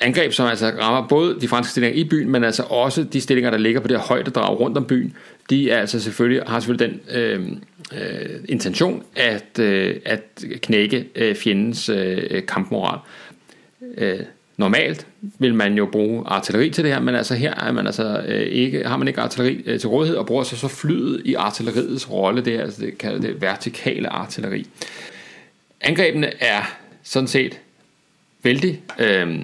angreb, 0.01 0.32
som 0.32 0.46
altså 0.46 0.72
rammer 0.80 1.09
både 1.09 1.40
de 1.40 1.48
franske 1.48 1.70
stillinger 1.70 2.01
i 2.01 2.05
byen, 2.05 2.30
men 2.30 2.44
altså 2.44 2.62
også 2.62 3.05
de 3.05 3.20
stillinger, 3.20 3.51
der 3.51 3.59
ligger 3.59 3.80
på 3.80 3.88
det 3.88 3.96
her 3.96 4.05
højdedrag 4.05 4.61
rundt 4.61 4.76
om 4.76 4.84
byen, 4.84 5.16
de 5.51 5.70
er 5.70 5.80
altså 5.80 6.01
selvfølgelig, 6.01 6.42
har 6.46 6.61
selvfølgelig 6.61 6.88
den 6.90 7.16
øh, 7.16 7.46
øh, 7.92 8.40
intention 8.48 9.03
at, 9.16 9.59
øh, 9.59 9.96
at 10.05 10.44
knække 10.62 11.09
øh, 11.14 11.34
fjendens 11.34 11.88
øh, 11.88 12.46
kampmoral. 12.46 12.98
Øh, 13.98 14.20
Normalt 14.61 15.07
vil 15.38 15.55
man 15.55 15.74
jo 15.74 15.88
bruge 15.92 16.22
artilleri 16.26 16.70
til 16.70 16.84
det 16.84 16.92
her, 16.92 17.01
men 17.01 17.14
altså 17.14 17.34
her 17.34 17.55
er 17.55 17.72
man 17.72 17.86
altså 17.86 18.24
øh, 18.28 18.40
ikke, 18.40 18.88
har 18.88 18.96
man 18.96 19.09
ikke 19.09 19.20
artilleri 19.20 19.62
øh, 19.66 19.80
til 19.80 19.88
rådighed, 19.88 20.16
og 20.16 20.26
bruger 20.26 20.42
så 20.42 20.57
så 20.57 20.68
flyet 20.68 21.22
i 21.24 21.34
artilleriets 21.34 22.11
rolle, 22.11 22.44
det 22.44 22.55
er 22.55 22.62
altså 22.62 22.82
det 22.82 22.98
kalder 22.98 23.20
det 23.20 23.40
vertikale 23.40 24.09
artilleri. 24.09 24.66
Angrebene 25.80 26.42
er 26.42 26.62
sådan 27.03 27.28
set 27.28 27.61
vældig 28.42 28.80
øh, 28.98 29.38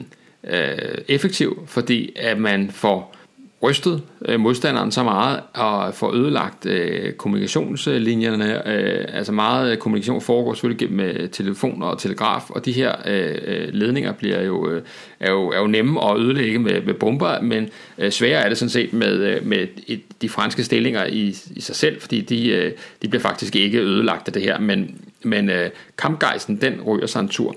øh, 0.44 0.78
effektiv, 1.08 1.64
fordi 1.66 2.12
at 2.16 2.38
man 2.38 2.70
får 2.70 3.15
rystet 3.62 4.02
øh, 4.24 4.40
modstanderen 4.40 4.92
så 4.92 5.02
meget 5.02 5.40
og 5.54 5.94
får 5.94 6.12
ødelagt 6.14 6.66
øh, 6.66 7.12
kommunikationslinjerne. 7.12 8.68
Øh, 8.68 9.04
altså 9.12 9.32
meget 9.32 9.72
øh, 9.72 9.78
kommunikation 9.78 10.20
foregår 10.20 10.54
selvfølgelig 10.54 10.88
gennem 10.88 11.00
øh, 11.00 11.30
telefoner 11.30 11.86
og 11.86 11.98
telegraf, 11.98 12.50
og 12.50 12.64
de 12.64 12.72
her 12.72 12.94
øh, 13.06 13.38
øh, 13.44 13.68
ledninger 13.72 14.12
bliver 14.12 14.42
jo, 14.42 14.70
øh, 14.70 14.82
er, 15.20 15.30
jo, 15.30 15.48
er 15.48 15.58
jo 15.58 15.66
nemme 15.66 16.04
at 16.04 16.18
ødelægge 16.18 16.58
med, 16.58 16.82
med 16.82 16.94
bomber, 16.94 17.40
men 17.40 17.68
øh, 17.98 18.10
sværere 18.10 18.44
er 18.44 18.48
det 18.48 18.58
sådan 18.58 18.70
set 18.70 18.92
med, 18.92 19.12
øh, 19.12 19.46
med 19.46 19.66
et, 19.86 20.00
de 20.22 20.28
franske 20.28 20.64
stillinger 20.64 21.04
i, 21.04 21.36
i 21.50 21.60
sig 21.60 21.76
selv, 21.76 22.00
fordi 22.00 22.20
de, 22.20 22.48
øh, 22.48 22.72
de 23.02 23.08
bliver 23.08 23.22
faktisk 23.22 23.56
ikke 23.56 23.80
ødelagt 23.80 24.26
af 24.26 24.32
det 24.32 24.42
her, 24.42 24.58
men, 24.58 25.00
men 25.22 25.50
øh, 25.50 25.70
kampgejsten 25.98 26.60
den 26.60 26.80
ryger 26.82 27.06
sig 27.06 27.20
en 27.20 27.28
tur. 27.28 27.56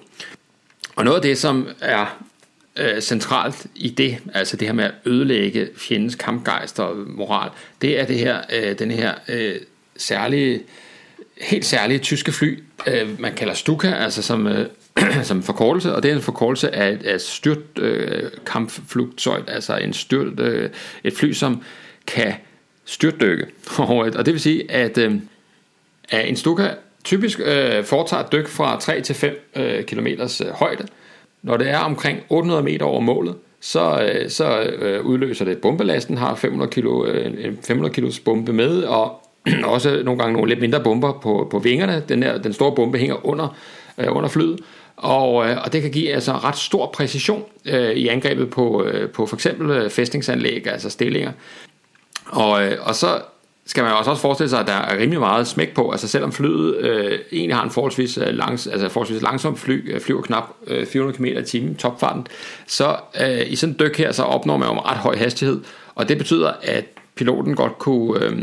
Og 0.95 1.05
noget 1.05 1.15
af 1.15 1.21
det, 1.21 1.37
som 1.37 1.67
er 1.81 2.23
øh, 2.79 3.01
centralt 3.01 3.67
i 3.75 3.89
det, 3.89 4.17
altså 4.33 4.57
det 4.57 4.67
her 4.67 4.73
med 4.73 4.83
at 4.83 4.91
ødelægge 5.05 5.69
fjendens 5.77 6.15
kampgejst 6.15 6.79
og 6.79 6.95
moral, 7.07 7.49
det 7.81 7.99
er 7.99 8.05
det 8.05 8.17
her, 8.17 8.41
øh, 8.53 8.79
den 8.79 8.91
her 8.91 9.13
øh, 9.29 9.55
særlige, 9.97 10.61
helt 11.41 11.65
særlige 11.65 11.99
tyske 11.99 12.31
fly, 12.31 12.63
øh, 12.87 13.21
man 13.21 13.33
kalder 13.33 13.53
Stuka, 13.53 13.91
altså 13.91 14.21
som, 14.21 14.47
øh, 14.47 14.67
som 15.23 15.43
forkortelse, 15.43 15.95
og 15.95 16.03
det 16.03 16.11
er 16.11 16.15
en 16.15 16.21
forkortelse 16.21 16.75
af, 16.75 16.97
af 17.05 17.21
styrt 17.21 17.79
øh, 17.79 18.23
kampflugtøj, 18.45 19.41
altså 19.47 19.77
en 19.77 19.93
styrt, 19.93 20.39
øh, 20.39 20.69
et 21.03 21.13
fly, 21.13 21.33
som 21.33 21.63
kan 22.07 22.33
styrtdykke. 22.85 23.45
og 24.17 24.25
det 24.25 24.33
vil 24.33 24.39
sige, 24.39 24.71
at, 24.71 24.97
øh, 24.97 25.15
at 26.09 26.29
en 26.29 26.35
Stuka 26.35 26.69
typisk 27.03 27.39
øh, 27.43 27.83
foretager 27.83 28.23
et 28.23 28.31
dyk 28.31 28.47
fra 28.47 28.79
3 28.79 29.01
til 29.01 29.15
5 29.15 29.49
øh, 29.55 29.83
km 29.83 30.07
øh, 30.07 30.49
højde, 30.53 30.87
når 31.43 31.57
det 31.57 31.69
er 31.69 31.79
omkring 31.79 32.19
800 32.29 32.63
meter 32.63 32.85
over 32.85 32.99
målet, 32.99 33.35
så, 33.59 34.01
øh, 34.01 34.29
så 34.29 34.59
øh, 34.59 35.05
udløser 35.05 35.45
det 35.45 35.57
bombelasten, 35.57 36.17
har 36.17 36.35
500 36.35 36.71
kilo, 36.71 37.05
øh, 37.05 37.53
500 37.63 37.93
kilos 37.93 38.19
bombe 38.19 38.53
med, 38.53 38.83
og 38.83 39.21
også 39.63 40.01
nogle 40.03 40.19
gange 40.19 40.33
nogle 40.33 40.49
lidt 40.49 40.61
mindre 40.61 40.83
bomber 40.83 41.19
på, 41.23 41.47
på 41.51 41.59
vingerne. 41.59 42.03
Den, 42.09 42.23
her, 42.23 42.37
den 42.37 42.53
store 42.53 42.75
bombe 42.75 42.97
hænger 42.97 43.25
under, 43.25 43.57
øh, 43.97 44.15
under 44.15 44.29
flyet, 44.29 44.59
og, 44.97 45.33
og 45.35 45.73
det 45.73 45.81
kan 45.81 45.91
give 45.91 46.13
altså 46.13 46.31
ret 46.33 46.57
stor 46.57 46.89
præcision 46.93 47.43
øh, 47.65 47.91
i 47.91 48.07
angrebet 48.07 48.49
på, 48.49 48.83
øh, 48.83 49.09
på 49.09 49.25
for 49.25 49.35
eksempel 49.35 49.89
fæstningsanlæg, 49.89 50.67
altså 50.67 50.89
stillinger. 50.89 51.31
Og, 52.25 52.61
og 52.81 52.95
så 52.95 53.21
skal 53.69 53.83
man 53.83 53.93
også 53.93 54.15
forestille 54.15 54.49
sig, 54.49 54.59
at 54.59 54.67
der 54.67 54.73
er 54.73 54.97
rimelig 54.97 55.19
meget 55.19 55.47
smæk 55.47 55.73
på. 55.73 55.91
Altså 55.91 56.07
selvom 56.07 56.31
flyet 56.31 56.75
øh, 56.77 57.19
egentlig 57.31 57.55
har 57.55 57.63
en 57.63 57.71
forholdsvis, 57.71 58.17
øh, 58.17 58.27
langs, 58.27 58.67
altså 58.67 58.89
forholdsvis 58.89 59.21
langsom 59.21 59.57
fly, 59.57 59.93
øh, 59.93 60.01
flyver 60.01 60.21
knap 60.21 60.43
øh, 60.67 60.85
400 60.85 61.17
km 61.17 61.25
i 61.25 61.43
timen, 61.43 61.75
topfarten, 61.75 62.27
så 62.67 62.95
øh, 63.21 63.51
i 63.51 63.55
sådan 63.55 63.73
en 63.73 63.79
dyk 63.79 63.97
her, 63.97 64.11
så 64.11 64.23
opnår 64.23 64.57
man 64.57 64.67
jo 64.67 64.73
en 64.73 64.85
ret 64.85 64.97
høj 64.97 65.15
hastighed. 65.15 65.61
Og 65.95 66.09
det 66.09 66.17
betyder, 66.17 66.53
at 66.61 66.85
piloten 67.15 67.55
godt 67.55 67.77
kunne... 67.77 68.25
Øh, 68.25 68.37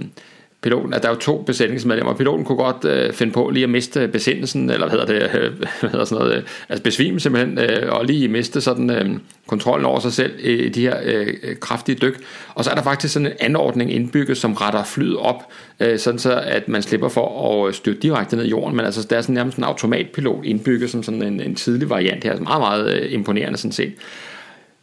piloten, 0.67 0.95
at 0.95 1.03
der 1.03 1.09
er 1.09 1.13
jo 1.13 1.19
to 1.19 1.43
besætningsmedlemmer, 1.43 2.15
piloten 2.15 2.45
kunne 2.45 2.59
godt 2.59 2.85
øh, 2.85 3.13
finde 3.13 3.33
på 3.33 3.51
lige 3.51 3.65
at 3.65 3.71
miste 3.71 4.01
øh, 4.01 4.09
besindelsen, 4.09 4.71
eller 4.71 4.89
hvad 4.89 4.99
hedder 4.99 5.29
det, 5.29 5.41
øh, 5.41 5.53
hvad 5.81 5.91
hedder 5.91 6.05
sådan 6.05 6.25
noget, 6.25 6.39
øh, 6.39 6.43
altså 6.69 6.83
besvime 6.83 7.21
simpelthen, 7.21 7.59
øh, 7.59 7.93
og 7.93 8.05
lige 8.05 8.29
miste 8.29 8.61
sådan 8.61 8.91
øh, 8.91 9.11
kontrollen 9.47 9.87
over 9.87 10.01
sig 10.01 10.13
selv 10.13 10.33
i 10.39 10.69
de 10.69 10.81
her 10.81 10.97
øh, 11.05 11.57
kraftige 11.61 11.99
dyk. 12.03 12.21
Og 12.55 12.65
så 12.65 12.71
er 12.71 12.75
der 12.75 12.83
faktisk 12.83 13.13
sådan 13.13 13.27
en 13.27 13.33
anordning 13.41 13.93
indbygget, 13.93 14.37
som 14.37 14.53
retter 14.53 14.85
flyet 14.85 15.17
op, 15.17 15.43
øh, 15.81 15.99
sådan 15.99 16.19
så 16.19 16.41
at 16.47 16.69
man 16.69 16.83
slipper 16.83 17.09
for 17.09 17.63
at 17.63 17.69
øh, 17.69 17.75
styrte 17.75 17.99
direkte 17.99 18.37
ned 18.37 18.45
i 18.45 18.49
jorden, 18.49 18.77
men 18.77 18.85
altså 18.85 19.07
der 19.11 19.17
er 19.17 19.21
sådan 19.21 19.35
nærmest 19.35 19.59
en 19.59 19.65
automatpilot 19.65 20.45
indbygget 20.45 20.91
som 20.91 21.03
sådan 21.03 21.23
en, 21.23 21.41
en 21.41 21.55
tidlig 21.55 21.91
variant 21.91 22.25
her, 22.25 22.31
altså 22.31 22.45
meget, 22.45 22.61
meget 22.61 22.95
øh, 22.95 23.13
imponerende 23.13 23.59
sådan 23.59 23.73
set. 23.73 23.93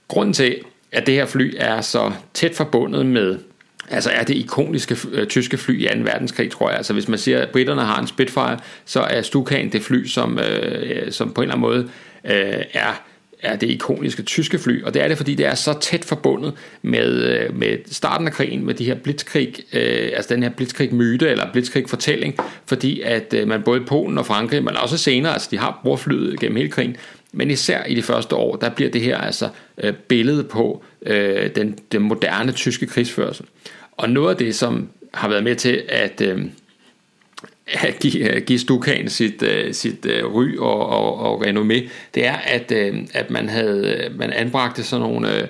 Grunden 0.07 0.33
til, 0.33 0.55
at 0.91 1.07
det 1.07 1.13
her 1.13 1.25
fly 1.25 1.53
er 1.57 1.81
så 1.81 2.11
tæt 2.33 2.55
forbundet 2.55 3.05
med 3.05 3.37
altså 3.89 4.09
er 4.09 4.23
det 4.23 4.35
ikoniske 4.35 4.97
øh, 5.11 5.27
tyske 5.27 5.57
fly 5.57 5.81
i 5.81 5.87
2. 5.87 5.99
verdenskrig, 5.99 6.51
tror 6.51 6.69
jeg. 6.69 6.77
Altså 6.77 6.93
hvis 6.93 7.07
man 7.07 7.19
siger, 7.19 7.41
at 7.41 7.49
britterne 7.49 7.81
har 7.81 7.99
en 7.99 8.07
Spitfire, 8.07 8.57
så 8.85 9.01
er 9.01 9.21
Stukan 9.21 9.69
det 9.69 9.81
fly, 9.81 10.05
som, 10.05 10.39
øh, 10.39 11.11
som 11.11 11.33
på 11.33 11.41
en 11.41 11.43
eller 11.43 11.55
anden 11.55 11.69
måde 11.69 11.89
øh, 12.25 12.63
er 12.73 13.03
er 13.43 13.55
det 13.55 13.69
ikoniske 13.69 14.23
tyske 14.23 14.59
fly, 14.59 14.83
og 14.83 14.93
det 14.93 15.03
er 15.03 15.07
det, 15.07 15.17
fordi 15.17 15.35
det 15.35 15.45
er 15.45 15.55
så 15.55 15.73
tæt 15.81 16.05
forbundet 16.05 16.53
med, 16.81 17.23
øh, 17.23 17.55
med 17.57 17.77
starten 17.91 18.27
af 18.27 18.33
krigen, 18.33 18.65
med 18.65 18.73
de 18.73 18.85
her 18.85 18.95
blitzkrig, 18.95 19.55
øh, 19.73 20.11
altså 20.15 20.33
den 20.33 20.43
her 20.43 20.49
blitzkrig-myte, 20.49 21.29
eller 21.29 21.51
blitzkrig-fortælling, 21.51 22.37
fordi 22.65 23.01
at 23.01 23.33
øh, 23.33 23.47
man 23.47 23.63
både 23.63 23.81
i 23.81 23.83
Polen 23.83 24.17
og 24.17 24.25
Frankrig, 24.25 24.63
men 24.63 24.77
også 24.77 24.97
senere, 24.97 25.33
altså 25.33 25.47
de 25.51 25.57
har 25.57 25.79
brugt 25.83 26.01
flyet 26.01 26.39
gennem 26.39 26.55
hele 26.55 26.69
krigen, 26.69 26.95
men 27.33 27.51
især 27.51 27.83
i 27.83 27.95
de 27.95 28.01
første 28.01 28.35
år, 28.35 28.55
der 28.55 28.69
bliver 28.69 28.91
det 28.91 29.01
her 29.01 29.17
altså 29.17 29.49
øh, 29.77 29.93
billede 29.93 30.43
på 30.43 30.83
øh, 31.05 31.55
den, 31.55 31.79
den 31.91 32.01
moderne 32.01 32.51
tyske 32.51 32.85
krigsførsel. 32.85 33.45
Og 33.91 34.09
noget 34.09 34.29
af 34.29 34.37
det, 34.37 34.55
som 34.55 34.89
har 35.13 35.29
været 35.29 35.43
med 35.43 35.55
til 35.55 35.83
at, 35.87 36.21
øh, 36.21 36.41
at 37.67 37.99
give, 37.99 38.35
øh, 38.35 38.41
give 38.41 38.59
Stukan 38.59 39.09
sit, 39.09 39.43
øh, 39.43 39.73
sit 39.73 40.05
øh, 40.05 40.25
ry 40.25 40.57
og, 40.57 40.89
og, 40.89 41.19
og 41.19 41.45
renommé, 41.45 41.89
det 42.15 42.25
er, 42.25 42.35
at, 42.35 42.71
øh, 42.71 42.95
at 43.13 43.29
man 43.29 43.49
havde 43.49 44.03
øh, 44.03 44.19
man 44.19 44.33
anbragte 44.33 44.83
sådan 44.83 45.01
nogle, 45.01 45.35
øh, 45.35 45.47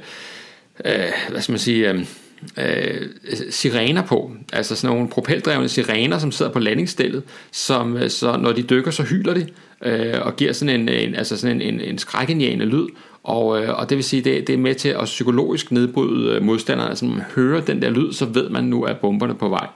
øh, 0.85 1.11
hvad 1.29 1.41
skal 1.41 1.51
man 1.51 1.59
sige, 1.59 1.91
øh, 1.91 2.05
øh, 2.57 3.07
sirener 3.49 4.01
på, 4.01 4.31
altså 4.53 4.75
sådan 4.75 4.95
nogle 4.95 5.09
propeldrevne 5.09 5.69
sirener, 5.69 6.17
som 6.19 6.31
sidder 6.31 6.51
på 6.51 6.59
landingsstellet, 6.59 7.23
som 7.51 7.97
øh, 7.97 8.09
så 8.09 8.37
når 8.37 8.51
de 8.51 8.63
dykker, 8.63 8.91
så 8.91 9.03
hyler 9.03 9.33
de 9.33 9.47
øh, 9.85 10.21
og 10.21 10.35
giver 10.35 10.53
sådan 10.53 10.81
en, 10.81 10.89
en 10.89 11.15
altså 11.15 11.37
sådan 11.37 11.61
en, 11.61 11.73
en, 11.73 11.81
en 11.81 11.97
skrækindjagende 11.97 12.65
lyd, 12.65 12.87
og, 13.23 13.63
øh, 13.63 13.79
og 13.79 13.89
det 13.89 13.95
vil 13.97 14.03
sige, 14.03 14.21
det, 14.21 14.47
det 14.47 14.53
er 14.53 14.57
med 14.57 14.75
til 14.75 14.89
at 14.89 15.03
psykologisk 15.05 15.71
nedbryde 15.71 16.35
øh, 16.35 16.43
modstanderne, 16.43 16.89
altså 16.89 17.05
når 17.05 17.13
man 17.13 17.23
hører 17.35 17.61
den 17.61 17.81
der 17.81 17.89
lyd, 17.89 18.13
så 18.13 18.25
ved 18.25 18.49
man 18.49 18.63
nu, 18.63 18.83
at 18.83 18.97
bomberne 18.97 19.35
på 19.35 19.49
vej. 19.49 19.67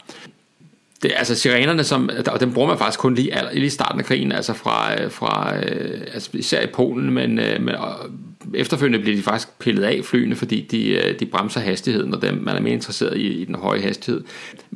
Det, 1.04 1.12
altså 1.16 1.36
sirenerne, 1.36 1.84
som, 1.84 2.10
og 2.32 2.40
den 2.40 2.54
bruger 2.54 2.68
man 2.68 2.78
faktisk 2.78 3.00
kun 3.00 3.16
lige, 3.16 3.32
lige 3.54 3.66
i 3.66 3.70
starten 3.70 4.00
af 4.00 4.06
krigen, 4.06 4.32
altså 4.32 4.54
fra, 4.54 5.02
øh, 5.02 5.12
fra 5.12 5.56
altså 6.14 6.30
især 6.34 6.62
i 6.62 6.68
Polen, 6.68 7.14
men, 7.14 7.36
men 7.36 7.76
efterfølgende 8.54 9.00
bliver 9.00 9.18
de 9.18 9.24
faktisk 9.24 9.60
pillet 9.60 9.84
af 9.84 10.02
flyene, 10.04 10.36
fordi 10.36 10.62
de, 10.62 10.90
øh, 10.90 11.20
de 11.20 11.26
bremser 11.26 11.60
hastigheden, 11.60 12.14
og 12.14 12.22
dem, 12.22 12.34
man 12.34 12.56
er 12.56 12.62
mere 12.62 12.74
interesseret 12.74 13.18
i, 13.18 13.28
i 13.28 13.46
den 13.46 13.56
høje 13.56 13.82
hastighed. 13.82 14.24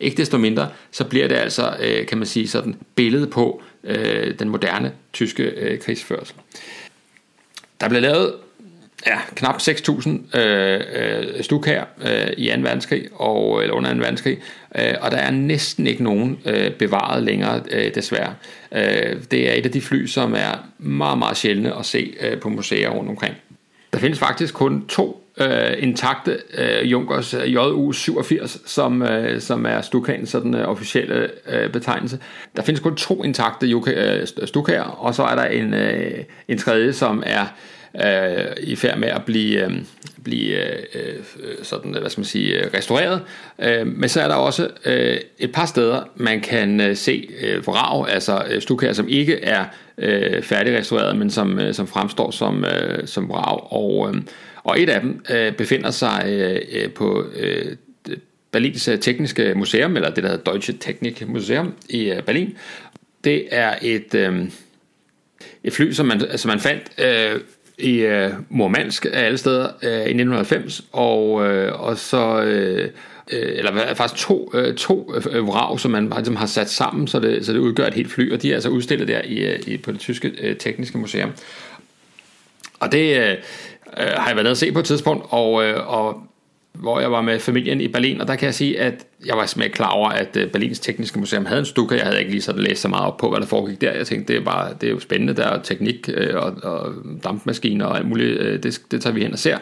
Ikke 0.02 0.18
desto 0.18 0.38
mindre, 0.38 0.70
så 0.92 1.04
bliver 1.04 1.28
det 1.28 1.36
altså, 1.36 1.76
øh, 1.82 2.06
kan 2.06 2.18
man 2.18 2.28
sige, 2.28 2.48
sådan 2.48 2.76
billedet 2.96 3.30
på 3.30 3.62
øh, 3.84 4.40
den 4.40 4.50
moderne 4.50 4.92
tyske 5.14 5.80
krigsførsel. 5.82 6.36
Der 7.82 7.90
blev 7.90 8.02
lavet 8.02 8.34
ja, 9.08 9.20
knap 9.36 9.56
6.000 9.62 10.38
øh, 10.38 10.82
øh, 10.94 11.44
stuk 11.44 11.66
her 11.66 11.84
øh, 12.02 12.28
i 12.38 12.48
2. 12.48 12.62
verdenskrig, 12.62 13.08
og, 13.14 13.62
eller 13.62 13.76
under 13.76 13.94
2. 13.94 14.00
verdenskrig, 14.00 14.38
øh, 14.76 14.94
og 15.02 15.12
der 15.12 15.18
er 15.18 15.32
næsten 15.32 15.88
ikke 15.88 16.04
nogen 16.04 16.40
øh, 16.46 16.72
bevaret 16.72 17.24
længere, 17.24 17.62
øh, 17.72 17.96
desværre. 17.96 18.36
Øh, 18.72 19.16
det 19.32 19.50
er 19.50 19.54
et 19.54 19.66
af 19.66 19.72
de 19.72 19.82
fly, 19.82 20.06
som 20.06 20.34
er 20.34 20.68
meget, 20.78 21.18
meget 21.18 21.38
sjældne 21.38 21.78
at 21.78 21.86
se 21.86 22.14
øh, 22.20 22.40
på 22.40 22.50
museer 22.50 22.90
rundt 22.90 23.10
omkring. 23.10 23.36
Der 23.94 24.00
findes 24.00 24.20
faktisk 24.20 24.54
kun 24.54 24.88
to 24.88 25.22
øh, 25.38 25.74
intakte 25.78 26.38
øh, 26.58 26.92
Junkers 26.92 27.34
øh, 27.34 27.42
JU-87, 27.42 28.68
som, 28.68 29.02
øh, 29.02 29.42
som 29.42 29.66
er 29.66 29.82
Stukans 29.82 30.30
sådan 30.30 30.56
øh, 30.56 30.68
officielle 30.68 31.30
øh, 31.48 31.72
betegnelse. 31.72 32.20
Der 32.56 32.62
findes 32.62 32.80
kun 32.80 32.96
to 32.96 33.24
intakte 33.24 33.70
øh, 33.88 34.28
Stukager, 34.46 34.84
og 34.84 35.16
så 35.16 35.24
er 35.24 35.36
der 35.36 35.46
en, 35.46 35.74
øh, 35.74 36.24
en 36.48 36.58
tredje, 36.58 36.94
som 36.94 37.24
er 37.26 37.46
øh, 37.96 38.46
i 38.64 38.76
færd 38.76 38.98
med 38.98 39.08
at 39.08 39.26
blive, 39.26 39.66
øh, 39.66 39.72
blive 40.24 40.56
øh, 40.56 40.84
øh 40.96 41.56
sådan, 41.64 41.92
hvad 41.92 42.10
skal 42.10 42.22
man 42.22 42.26
sige, 42.26 42.60
øh, 42.60 42.74
restaureret. 42.74 43.22
Øh, 43.60 43.88
men 43.88 44.10
så 44.10 44.22
er 44.22 44.28
der 44.28 44.36
også 44.36 44.70
øh, 44.86 45.18
et 45.40 45.52
par 45.52 45.66
steder, 45.66 46.04
man 46.16 46.42
kan 46.42 46.82
øh, 46.82 46.96
se 46.96 47.30
øh, 47.42 47.68
vrag, 47.68 48.10
altså 48.10 48.44
øh, 48.50 48.62
stukager, 48.62 48.94
som 48.94 49.08
ikke 49.10 49.44
er 49.44 49.66
øh, 49.98 50.44
færdigrestaureret, 50.44 51.18
men 51.18 51.30
som, 51.30 51.60
øh, 51.60 51.74
som 51.74 51.88
fremstår 51.88 52.32
som, 52.32 52.66
øh, 52.66 53.08
som 53.08 53.30
vrag. 53.30 53.74
Og, 53.74 54.10
øh, 54.10 54.22
og 54.64 54.82
et 54.82 54.90
af 54.90 55.02
dem 55.02 55.26
øh, 55.30 55.54
befinder 55.54 55.92
sig 55.92 56.24
øh, 56.28 56.62
øh 56.72 56.90
på 56.92 57.26
øh, 57.36 57.76
Berlins 58.52 58.90
Tekniske 59.02 59.54
Museum, 59.56 59.96
eller 59.96 60.10
det 60.10 60.24
der 60.24 60.30
hedder 60.30 60.52
Deutsche 60.52 60.74
Technik 60.74 61.28
Museum 61.28 61.74
i 61.90 62.14
Berlin. 62.26 62.58
Det 63.24 63.48
er 63.52 63.76
et, 63.82 64.16
øh, 64.16 64.50
et 65.64 65.74
fly, 65.74 65.92
som 65.92 66.06
man, 66.06 66.22
altså 66.22 66.48
man 66.48 66.60
fandt 66.60 66.84
øh, 66.98 67.42
i 67.82 68.06
uh, 68.06 68.32
Murmansk 68.50 69.06
af 69.14 69.26
alle 69.26 69.38
steder 69.38 69.64
uh, 69.84 69.90
i 69.90 70.14
1990, 70.14 70.82
og, 70.92 71.32
uh, 71.34 71.88
og 71.88 71.98
så... 71.98 72.44
Uh, 72.44 72.90
eller 73.34 73.94
faktisk 73.96 74.28
to, 74.28 74.54
to 74.78 75.14
vrag, 75.26 75.80
som 75.80 75.92
man 75.92 76.14
ligesom 76.16 76.36
har 76.36 76.46
sat 76.46 76.70
sammen, 76.70 77.08
så 77.08 77.20
det, 77.20 77.46
så 77.46 77.54
det 77.54 77.60
udgør 77.60 77.88
et 77.88 77.94
helt 77.94 78.12
fly, 78.12 78.34
og 78.34 78.42
de 78.42 78.50
er 78.52 78.54
altså 78.54 78.70
udstillet 78.70 79.08
der 79.08 79.22
i, 79.26 79.60
i, 79.68 79.78
på 79.78 79.92
det 79.92 80.00
tyske 80.00 80.56
tekniske 80.60 80.98
museum. 80.98 81.32
Og 82.80 82.92
det, 82.92 83.18
øh, 83.98 84.06
har 84.18 84.28
jeg 84.28 84.36
været 84.36 84.44
nede 84.44 84.52
og 84.52 84.58
se 84.58 84.72
på 84.72 84.80
et 84.80 84.86
tidspunkt, 84.86 85.26
og, 85.30 85.64
øh, 85.64 85.88
og 85.88 86.24
hvor 86.74 87.00
jeg 87.00 87.12
var 87.12 87.22
med 87.22 87.40
familien 87.40 87.82
i 87.82 87.88
Berlin, 87.88 88.22
og 88.22 88.28
der 88.28 88.36
kan 88.36 88.46
jeg 88.46 88.54
sige, 88.54 88.80
at 88.80 89.06
jeg 89.26 89.38
var 89.38 89.46
simpelthen 89.46 89.74
klar 89.74 89.90
over, 89.90 90.10
at 90.10 90.38
øh, 90.38 90.52
Berlins 90.52 90.80
Tekniske 90.80 91.20
Museum 91.20 91.46
havde 91.46 91.60
en 91.60 91.66
stukke. 91.66 91.96
Jeg 91.96 92.06
havde 92.06 92.20
ikke 92.20 92.32
lige 92.32 92.42
sådan 92.42 92.62
læst 92.62 92.82
så 92.82 92.88
meget 92.88 93.06
op 93.06 93.18
på, 93.18 93.30
hvad 93.30 93.40
der 93.40 93.46
foregik 93.46 93.82
der. 93.82 93.94
Jeg 93.94 94.08
tænkte, 94.08 94.34
det 94.34 94.42
er, 94.42 94.46
bare, 94.46 94.74
det 94.82 94.88
er 94.88 94.92
jo 94.92 95.00
spændende, 95.00 95.34
der 95.36 95.44
er 95.44 95.62
teknik 95.62 96.10
øh, 96.14 96.36
og, 96.36 96.54
og 96.64 96.94
dampmaskiner 97.24 97.86
og 97.86 97.98
alt 97.98 98.08
muligt. 98.08 98.40
Øh, 98.40 98.64
det, 98.64 98.82
det 98.92 99.02
tager 99.02 99.14
vi 99.14 99.22
hen 99.22 99.34
og 99.34 99.40
ser. 99.40 99.58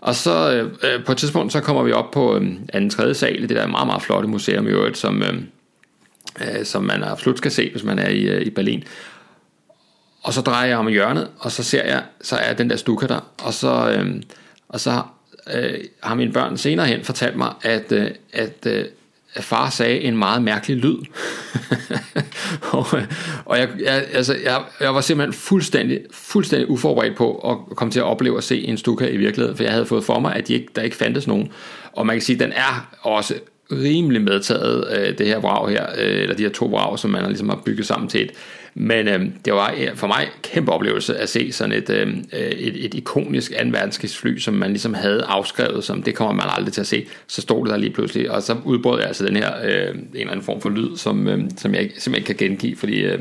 Og 0.00 0.14
så 0.14 0.68
øh, 0.82 1.04
på 1.04 1.12
et 1.12 1.18
tidspunkt, 1.18 1.52
så 1.52 1.60
kommer 1.60 1.82
vi 1.82 1.92
op 1.92 2.10
på 2.10 2.36
øh, 2.36 2.52
anden 2.72 2.90
tredje 2.90 3.14
sal 3.14 3.44
i 3.44 3.46
det 3.46 3.56
der 3.56 3.66
meget, 3.66 3.86
meget 3.86 4.02
flotte 4.02 4.28
museum 4.28 4.66
i 4.66 4.70
øvrigt, 4.70 4.98
som, 4.98 5.22
øh, 5.22 6.64
som 6.64 6.82
man 6.82 7.04
absolut 7.04 7.38
skal 7.38 7.50
se, 7.50 7.70
hvis 7.70 7.84
man 7.84 7.98
er 7.98 8.08
i, 8.08 8.22
øh, 8.22 8.42
i 8.42 8.50
Berlin. 8.50 8.84
Og 10.22 10.32
så 10.32 10.40
drejer 10.40 10.68
jeg 10.68 10.78
om 10.78 10.88
hjørnet, 10.88 11.28
og 11.38 11.52
så 11.52 11.62
ser 11.62 11.84
jeg, 11.84 12.02
så 12.20 12.36
er 12.36 12.52
den 12.52 12.70
der 12.70 12.76
stukker 12.76 13.06
der, 13.06 13.32
og 13.42 13.54
så, 13.54 13.90
øh, 13.90 14.22
og 14.68 14.80
så 14.80 15.02
øh, 15.54 15.78
har 16.02 16.14
mine 16.14 16.32
børn 16.32 16.56
senere 16.56 16.86
hen 16.86 17.04
fortalt 17.04 17.36
mig, 17.36 17.52
at, 17.62 17.92
øh, 17.92 18.10
at, 18.32 18.66
øh, 18.66 18.84
at 19.34 19.44
far 19.44 19.70
sagde 19.70 20.00
en 20.00 20.16
meget 20.16 20.42
mærkelig 20.42 20.76
lyd. 20.76 20.96
og 22.72 22.86
øh, 22.96 23.04
og 23.44 23.58
jeg, 23.58 23.68
jeg, 23.84 24.06
altså, 24.12 24.36
jeg, 24.44 24.62
jeg 24.80 24.94
var 24.94 25.00
simpelthen 25.00 25.32
fuldstændig, 25.32 26.00
fuldstændig 26.10 26.70
uforberedt 26.70 27.16
på 27.16 27.34
at 27.70 27.76
komme 27.76 27.92
til 27.92 28.00
at 28.00 28.04
opleve 28.04 28.38
at 28.38 28.44
se 28.44 28.64
en 28.64 28.78
stuka 28.78 29.08
i 29.08 29.16
virkeligheden, 29.16 29.56
for 29.56 29.64
jeg 29.64 29.72
havde 29.72 29.86
fået 29.86 30.04
for 30.04 30.18
mig, 30.18 30.34
at 30.34 30.48
de 30.48 30.54
ikke, 30.54 30.68
der 30.76 30.82
ikke 30.82 30.96
fandtes 30.96 31.26
nogen. 31.26 31.48
Og 31.92 32.06
man 32.06 32.16
kan 32.16 32.22
sige, 32.22 32.36
at 32.36 32.40
den 32.40 32.52
er 32.52 32.88
også 33.02 33.34
rimelig 33.72 34.22
medtaget, 34.22 34.98
øh, 34.98 35.18
det 35.18 35.26
her 35.26 35.38
vrag 35.38 35.68
her, 35.68 35.86
øh, 35.98 36.22
eller 36.22 36.36
de 36.36 36.42
her 36.42 36.50
to 36.50 36.66
vrag, 36.66 36.98
som 36.98 37.10
man 37.10 37.26
ligesom 37.26 37.48
har 37.48 37.62
bygget 37.64 37.86
sammen 37.86 38.08
til 38.08 38.22
et. 38.22 38.32
Men 38.78 39.08
øh, 39.08 39.26
det 39.44 39.52
var 39.52 39.74
for 39.94 40.06
mig 40.06 40.22
en 40.22 40.28
kæmpe 40.42 40.72
oplevelse 40.72 41.16
at 41.16 41.28
se 41.28 41.52
sådan 41.52 41.72
et, 41.72 41.90
øhm, 41.90 42.24
øh, 42.32 42.40
et, 42.40 42.84
et 42.84 42.94
ikonisk 42.94 43.52
2. 43.52 43.56
verdenskrigsfly, 43.70 44.38
som 44.38 44.54
man 44.54 44.70
ligesom 44.70 44.94
havde 44.94 45.24
afskrevet, 45.24 45.84
som 45.84 46.02
det 46.02 46.14
kommer 46.14 46.34
man 46.34 46.46
aldrig 46.56 46.72
til 46.72 46.80
at 46.80 46.86
se. 46.86 47.06
Så 47.26 47.42
stod 47.42 47.64
det 47.64 47.70
der 47.70 47.76
lige 47.76 47.92
pludselig, 47.92 48.30
og 48.30 48.42
så 48.42 48.56
udbrød 48.64 48.98
jeg 48.98 49.08
altså 49.08 49.26
den 49.26 49.36
her 49.36 49.52
øh, 49.64 49.94
en 49.94 50.08
eller 50.14 50.30
anden 50.30 50.44
form 50.44 50.60
for 50.60 50.68
lyd, 50.68 50.96
som, 50.96 51.28
øh, 51.28 51.40
som 51.56 51.74
jeg 51.74 51.90
simpelthen 51.98 52.14
ikke 52.14 52.26
kan 52.26 52.48
gengive, 52.48 52.76
fordi 52.76 53.00
øh, 53.00 53.20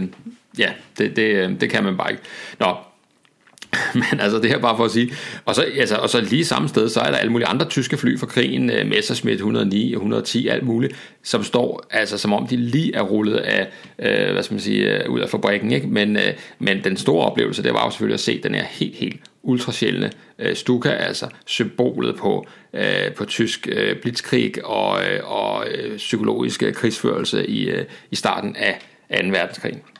ja, 0.59 0.69
det, 0.97 1.15
det, 1.15 1.35
øhm, 1.35 1.57
det 1.57 1.69
kan 1.69 1.83
man 1.83 1.97
bare 1.97 2.11
ikke. 2.11 2.23
Nå, 2.59 2.75
Men 3.93 4.19
altså 4.19 4.39
det 4.39 4.49
her 4.49 4.57
bare 4.59 4.77
for 4.77 4.85
at 4.85 4.91
sige, 4.91 5.13
og 5.45 5.55
så, 5.55 5.65
altså, 5.77 5.95
og 5.95 6.09
så 6.09 6.21
lige 6.21 6.45
samme 6.45 6.69
sted, 6.69 6.89
så 6.89 6.99
er 6.99 7.11
der 7.11 7.17
alle 7.17 7.31
mulige 7.31 7.47
andre 7.47 7.65
tyske 7.65 7.97
fly 7.97 8.19
fra 8.19 8.27
krigen, 8.27 8.69
øh, 8.69 8.87
Messerschmitt 8.87 9.35
109 9.35 9.91
110, 9.91 10.47
alt 10.47 10.63
muligt, 10.63 10.95
som 11.23 11.43
står, 11.43 11.85
altså 11.91 12.17
som 12.17 12.33
om 12.33 12.47
de 12.47 12.55
lige 12.55 12.95
er 12.95 13.01
rullet 13.01 13.37
af, 13.37 13.67
øh, 13.99 14.33
hvad 14.33 14.43
skal 14.43 14.53
man 14.53 14.61
sige, 14.61 15.03
øh, 15.03 15.09
ud 15.09 15.19
af 15.19 15.29
fabrikken, 15.29 15.71
ikke? 15.71 15.87
Men, 15.87 16.15
øh, 16.15 16.33
men 16.59 16.83
den 16.83 16.97
store 16.97 17.25
oplevelse, 17.25 17.63
det 17.63 17.73
var 17.73 17.85
jo 17.85 17.89
selvfølgelig 17.89 18.13
at 18.13 18.19
se 18.19 18.41
den 18.43 18.55
her 18.55 18.63
helt, 18.63 18.95
helt 18.95 19.21
ultrasjældne 19.43 20.11
øh, 20.39 20.55
Stuka, 20.55 20.89
altså 20.89 21.27
symbolet 21.45 22.15
på, 22.15 22.47
øh, 22.73 23.13
på 23.17 23.25
tysk 23.25 23.67
øh, 23.71 23.95
blitzkrig 23.95 24.65
og, 24.65 25.03
øh, 25.05 25.31
og 25.31 25.67
øh, 25.67 25.97
psykologisk 25.97 26.63
øh, 26.63 26.73
krigsførelse 26.73 27.47
i, 27.47 27.69
øh, 27.69 27.85
i 28.11 28.15
starten 28.15 28.55
af 28.55 28.79
2. 29.21 29.27
verdenskrig. 29.27 29.94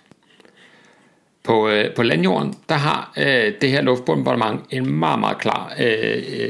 På, 1.46 1.70
øh, 1.70 1.94
på 1.96 2.04
landjorden, 2.04 2.54
der 2.70 2.76
har 2.76 3.14
øh, 3.18 3.54
det 3.62 3.70
her 3.70 3.82
luftbombardement 3.82 4.62
en 4.70 4.92
meget, 4.92 5.20
meget 5.20 5.38
klar 5.38 5.74
øh, 5.80 5.86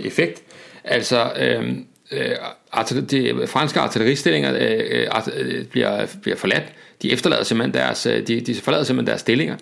effekt. 0.06 0.42
Altså, 0.84 1.32
øh, 1.40 1.70
øh, 2.12 2.36
de 3.12 3.48
franske 3.48 3.80
artilleristillinger 3.80 4.54
øh, 4.54 4.84
øh, 4.90 5.08
øh, 5.38 5.66
bliver, 5.66 6.06
bliver 6.22 6.38
forladt. 6.38 6.64
De 7.02 7.12
efterlader 7.12 7.44
simpelthen 7.44 7.74
deres, 7.74 8.06
øh, 8.06 8.28
de, 8.28 8.42
de 8.42 8.56
forlader 8.56 8.84
simpelthen 8.84 9.08
deres 9.08 9.22
stillinger, 9.22 9.56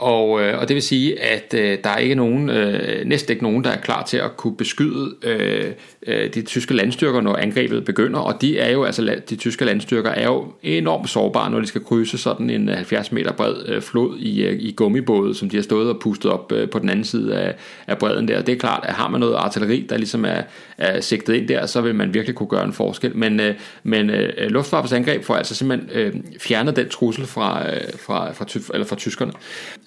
og, 0.00 0.42
øh, 0.42 0.58
og 0.58 0.68
det 0.68 0.74
vil 0.74 0.82
sige, 0.82 1.22
at 1.22 1.54
øh, 1.54 1.78
der 1.84 1.90
er 1.90 1.98
ikke 1.98 2.14
nogen, 2.14 2.50
øh, 2.50 3.06
næsten 3.06 3.32
ikke 3.32 3.42
nogen, 3.42 3.64
der 3.64 3.70
er 3.70 3.80
klar 3.80 4.04
til 4.04 4.16
at 4.16 4.36
kunne 4.36 4.56
beskyde 4.56 5.14
øh, 5.22 5.72
øh, 6.06 6.34
de 6.34 6.42
tyske 6.42 6.74
landstyrker, 6.74 7.20
når 7.20 7.36
angrebet 7.36 7.84
begynder. 7.84 8.20
Og 8.20 8.40
de 8.40 8.58
er 8.58 8.70
jo, 8.70 8.84
altså 8.84 9.20
de 9.30 9.36
tyske 9.36 9.64
landstyrker 9.64 10.10
er 10.10 10.26
jo 10.26 10.52
enormt 10.62 11.10
sårbare, 11.10 11.50
når 11.50 11.60
de 11.60 11.66
skal 11.66 11.84
krydse 11.84 12.18
sådan 12.18 12.50
en 12.50 12.68
øh, 12.68 12.74
70 12.74 13.12
meter 13.12 13.32
bred 13.32 13.54
øh, 13.66 13.82
flod 13.82 14.18
i, 14.18 14.44
øh, 14.44 14.56
i 14.60 14.72
gummibåde, 14.76 15.34
som 15.34 15.50
de 15.50 15.56
har 15.56 15.62
stået 15.62 15.90
og 15.90 16.00
pustet 16.00 16.32
op 16.32 16.52
øh, 16.52 16.70
på 16.70 16.78
den 16.78 16.88
anden 16.88 17.04
side 17.04 17.36
af, 17.36 17.54
af 17.86 17.98
bredden 17.98 18.28
der. 18.28 18.42
Det 18.42 18.54
er 18.54 18.58
klart, 18.58 18.84
at 18.84 18.94
har 18.94 19.08
man 19.08 19.20
noget 19.20 19.34
artilleri, 19.34 19.86
der 19.88 19.96
ligesom 19.96 20.24
er, 20.24 20.42
er 20.78 21.00
sigtet 21.00 21.34
ind 21.34 21.48
der, 21.48 21.66
så 21.66 21.80
vil 21.80 21.94
man 21.94 22.14
virkelig 22.14 22.36
kunne 22.36 22.48
gøre 22.48 22.64
en 22.64 22.72
forskel. 22.72 23.16
Men, 23.16 23.40
øh, 23.40 23.54
men 23.82 24.10
øh, 24.10 24.50
luftfartens 24.50 24.92
angreb 24.92 25.24
får 25.24 25.34
altså 25.34 25.54
simpelthen 25.54 25.90
øh, 25.94 26.14
fjernet 26.40 26.76
den 26.76 26.88
trussel 26.88 27.26
fra, 27.26 27.70
øh, 27.74 27.80
fra, 27.98 28.32
fra, 28.32 28.44
fra, 28.44 28.74
eller 28.74 28.86
fra 28.86 28.96
tyskerne. 28.96 29.32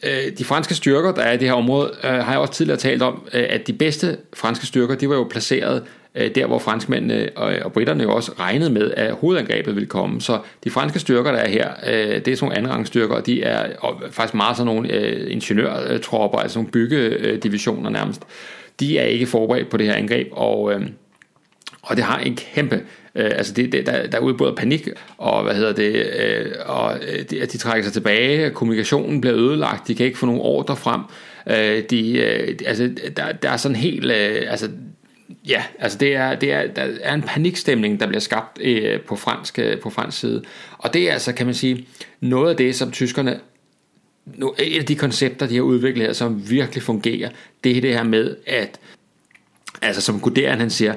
Øh, 0.03 0.37
de 0.37 0.43
franske 0.43 0.75
styrker, 0.75 1.11
der 1.11 1.21
er 1.21 1.33
i 1.33 1.37
det 1.37 1.47
her 1.47 1.53
område, 1.53 1.91
øh, 2.03 2.09
har 2.09 2.31
jeg 2.31 2.39
også 2.39 2.53
tidligere 2.53 2.79
talt 2.79 3.01
om, 3.01 3.27
øh, 3.33 3.45
at 3.49 3.67
de 3.67 3.73
bedste 3.73 4.17
franske 4.33 4.65
styrker, 4.65 4.95
de 4.95 5.09
var 5.09 5.15
jo 5.15 5.27
placeret 5.29 5.83
øh, 6.15 6.35
der, 6.35 6.47
hvor 6.47 6.59
franskmændene 6.59 7.29
og, 7.35 7.53
øh, 7.53 7.61
og 7.65 7.73
britterne 7.73 8.03
jo 8.03 8.15
også 8.15 8.31
regnede 8.39 8.69
med, 8.69 8.91
at 8.91 9.13
hovedangrebet 9.13 9.75
ville 9.75 9.87
komme. 9.87 10.21
Så 10.21 10.39
de 10.63 10.69
franske 10.69 10.99
styrker, 10.99 11.31
der 11.31 11.39
er 11.39 11.49
her, 11.49 11.69
det 12.19 12.27
er 12.27 12.35
sådan 12.35 12.45
nogle 12.45 12.57
andenrangsstyrker, 12.57 13.15
og 13.15 13.25
de 13.25 13.43
er 13.43 13.67
faktisk 14.11 14.33
meget 14.33 14.57
sådan 14.57 14.75
nogle 14.75 14.89
ingeniørtropper, 15.29 16.39
altså 16.39 16.59
nogle 16.59 16.71
byggedivisioner 16.71 17.89
nærmest. 17.89 18.21
De 18.79 18.97
er 18.97 19.05
ikke 19.05 19.25
forberedt 19.25 19.69
på 19.69 19.77
det 19.77 19.85
her 19.85 19.93
angreb, 19.93 20.27
og, 20.31 20.73
og 21.81 21.95
det 21.95 22.03
har 22.03 22.17
en 22.17 22.35
kæmpe 22.35 22.81
Øh, 23.15 23.31
altså 23.35 23.53
det, 23.53 23.71
det, 23.71 23.85
der, 23.85 24.07
der 24.07 24.17
er 24.17 24.21
udbrudt 24.21 24.55
panik, 24.57 24.87
og 25.17 25.43
hvad 25.43 25.55
hedder 25.55 25.73
det, 25.73 26.11
øh, 26.19 26.51
og 26.65 26.99
øh, 27.07 27.19
de, 27.29 27.45
de 27.45 27.57
trækker 27.57 27.83
sig 27.83 27.93
tilbage, 27.93 28.49
kommunikationen 28.49 29.21
bliver 29.21 29.35
ødelagt, 29.35 29.87
de 29.87 29.95
kan 29.95 30.05
ikke 30.05 30.17
få 30.17 30.25
nogen 30.25 30.41
ordre 30.41 30.75
frem. 30.75 31.01
Øh, 31.49 31.83
de, 31.89 32.17
øh, 32.17 32.57
altså, 32.65 32.91
der, 33.17 33.31
der 33.31 33.49
er 33.49 33.57
sådan 33.57 33.75
helt, 33.75 34.11
øh, 34.11 34.41
altså 34.47 34.69
Ja, 35.47 35.63
altså 35.79 35.97
det 35.97 36.15
er, 36.15 36.35
det 36.35 36.51
er, 36.51 36.67
der 36.67 36.87
er 37.01 37.13
en 37.13 37.21
panikstemning, 37.21 37.99
der 37.99 38.07
bliver 38.07 38.19
skabt 38.19 38.61
øh, 38.61 39.01
på, 39.01 39.15
fransk, 39.15 39.59
øh, 39.59 39.79
på 39.79 39.89
fransk 39.89 40.19
side. 40.19 40.43
Og 40.77 40.93
det 40.93 41.09
er 41.09 41.13
altså, 41.13 41.33
kan 41.33 41.45
man 41.45 41.55
sige, 41.55 41.87
noget 42.21 42.49
af 42.49 42.57
det, 42.57 42.75
som 42.75 42.91
tyskerne, 42.91 43.39
nu, 44.25 44.55
et 44.59 44.79
af 44.79 44.85
de 44.85 44.95
koncepter, 44.95 45.47
de 45.47 45.55
har 45.55 45.61
udviklet 45.61 46.05
her, 46.05 46.13
som 46.13 46.49
virkelig 46.49 46.83
fungerer, 46.83 47.29
det 47.63 47.77
er 47.77 47.81
det 47.81 47.93
her 47.93 48.03
med, 48.03 48.35
at, 48.47 48.79
altså 49.81 50.01
som 50.01 50.19
Guderian 50.19 50.59
han 50.59 50.69
siger, 50.69 50.93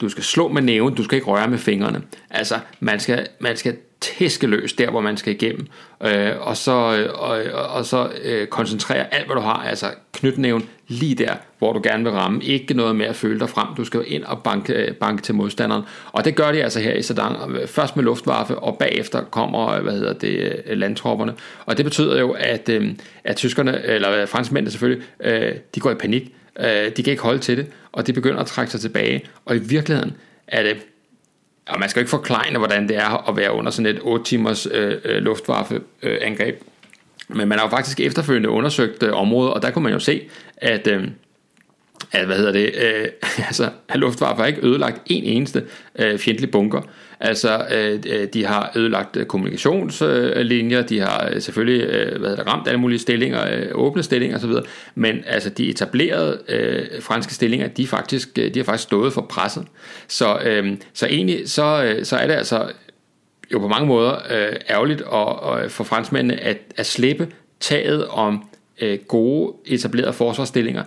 du 0.00 0.08
skal 0.08 0.24
slå 0.24 0.48
med 0.48 0.62
næven, 0.62 0.94
du 0.94 1.04
skal 1.04 1.16
ikke 1.16 1.26
røre 1.26 1.48
med 1.48 1.58
fingrene. 1.58 2.02
Altså, 2.30 2.54
man 2.80 3.00
skal, 3.00 3.26
man 3.40 3.56
skal 3.56 3.76
tæske 4.00 4.46
løs 4.46 4.72
der, 4.72 4.90
hvor 4.90 5.00
man 5.00 5.16
skal 5.16 5.32
igennem, 5.32 5.66
øh, 6.04 6.32
og 6.40 6.56
så, 6.56 6.96
øh, 6.96 7.20
og, 7.20 7.38
og 7.70 7.84
så 7.84 8.10
øh, 8.22 8.46
koncentrere 8.46 9.14
alt, 9.14 9.26
hvad 9.26 9.36
du 9.36 9.40
har, 9.40 9.66
altså 9.68 9.86
knytnæven 10.12 10.68
lige 10.88 11.14
der, 11.14 11.34
hvor 11.58 11.72
du 11.72 11.80
gerne 11.84 12.04
vil 12.04 12.12
ramme. 12.12 12.44
Ikke 12.44 12.74
noget 12.74 12.96
med 12.96 13.06
at 13.06 13.16
føle 13.16 13.40
dig 13.40 13.48
frem, 13.48 13.66
du 13.76 13.84
skal 13.84 14.02
ind 14.06 14.24
og 14.24 14.42
banke, 14.42 14.94
banke 15.00 15.22
til 15.22 15.34
modstanderen. 15.34 15.82
Og 16.12 16.24
det 16.24 16.34
gør 16.34 16.52
de 16.52 16.62
altså 16.62 16.80
her 16.80 16.94
i 16.94 17.02
Sedan, 17.02 17.32
først 17.66 17.96
med 17.96 18.04
luftvaffe, 18.04 18.58
og 18.58 18.78
bagefter 18.78 19.24
kommer, 19.24 19.80
hvad 19.80 19.92
hedder 19.92 20.12
det, 20.12 20.62
øh, 20.66 20.78
landtropperne. 20.78 21.34
Og 21.66 21.76
det 21.76 21.84
betyder 21.84 22.20
jo, 22.20 22.30
at, 22.30 22.68
øh, 22.68 22.94
at 23.24 23.36
tyskerne, 23.36 23.84
eller 23.84 24.20
øh, 24.20 24.28
franskmændene 24.28 24.70
selvfølgelig, 24.70 25.04
øh, 25.20 25.54
de 25.74 25.80
går 25.80 25.90
i 25.90 25.94
panik, 25.94 26.32
Øh, 26.60 26.96
de 26.96 27.02
kan 27.02 27.10
ikke 27.10 27.22
holde 27.22 27.38
til 27.38 27.56
det, 27.56 27.66
og 27.92 28.06
de 28.06 28.12
begynder 28.12 28.40
at 28.40 28.46
trække 28.46 28.72
sig 28.72 28.80
tilbage. 28.80 29.24
Og 29.44 29.56
i 29.56 29.58
virkeligheden 29.58 30.16
er 30.48 30.62
det, 30.62 30.76
og 31.68 31.80
man 31.80 31.88
skal 31.88 32.00
ikke 32.00 32.10
forklare, 32.10 32.58
hvordan 32.58 32.88
det 32.88 32.96
er 32.96 33.28
at 33.28 33.36
være 33.36 33.52
under 33.52 33.70
sådan 33.70 33.96
et 33.96 34.00
8 34.02 34.24
timers 34.24 34.66
øh, 34.70 34.96
øh 35.04 35.22
luftwaffeangreb. 35.22 36.54
Øh, 37.30 37.36
Men 37.36 37.48
man 37.48 37.58
har 37.58 37.66
jo 37.66 37.70
faktisk 37.70 38.00
efterfølgende 38.00 38.48
undersøgt 38.48 39.02
øh, 39.02 39.12
området, 39.12 39.54
og 39.54 39.62
der 39.62 39.70
kunne 39.70 39.82
man 39.82 39.92
jo 39.92 39.98
se, 39.98 40.28
at... 40.56 40.86
Øh, 40.86 41.08
at, 42.16 42.26
hvad 42.26 42.36
hedder 42.36 42.52
det, 42.52 42.70
øh, 42.74 43.08
altså, 43.48 43.70
at 43.88 43.98
Luftwaffe 43.98 44.42
har 44.42 44.46
ikke 44.46 44.66
ødelagt 44.66 45.02
en 45.06 45.24
eneste 45.24 45.64
øh, 45.98 46.18
fjendtlig 46.18 46.50
bunker. 46.50 46.82
Altså, 47.20 47.66
øh, 47.74 48.00
øh 48.06 48.28
de 48.34 48.44
har 48.44 48.72
ødelagt 48.76 49.16
øh, 49.16 49.26
kommunikationslinjer, 49.26 50.82
de 50.82 51.00
har 51.00 51.30
øh, 51.32 51.40
selvfølgelig 51.40 51.86
øh, 51.86 52.20
hvad 52.20 52.36
det, 52.36 52.46
ramt 52.46 52.68
alle 52.68 52.80
mulige 52.80 52.98
stillinger, 52.98 53.56
øh, 53.56 53.66
åbne 53.74 54.02
stillinger 54.02 54.38
osv., 54.38 54.52
men 54.94 55.22
altså 55.26 55.50
de 55.50 55.68
etablerede 55.68 56.38
øh, 56.48 57.02
franske 57.02 57.34
stillinger, 57.34 57.68
de, 57.68 57.86
faktisk, 57.86 58.38
øh, 58.38 58.54
de 58.54 58.58
har 58.58 58.64
faktisk 58.64 58.88
stået 58.88 59.12
for 59.12 59.20
presset. 59.20 59.64
Så, 60.08 60.38
øh, 60.44 60.76
så 60.94 61.06
egentlig 61.06 61.50
så, 61.50 61.84
øh, 61.84 62.04
så 62.04 62.16
er 62.16 62.26
det 62.26 62.34
altså 62.34 62.70
jo 63.52 63.58
på 63.58 63.68
mange 63.68 63.86
måder 63.86 64.14
øh, 64.30 64.56
ærgerligt 64.70 65.02
at, 65.12 65.62
at 65.64 65.70
for 65.70 65.84
franskmændene 65.84 66.40
at, 66.40 66.58
at 66.76 66.86
slippe 66.86 67.28
taget 67.60 68.06
om 68.06 68.44
øh, 68.80 68.98
gode 69.08 69.52
etablerede 69.66 70.12
forsvarsstillinger 70.12 70.82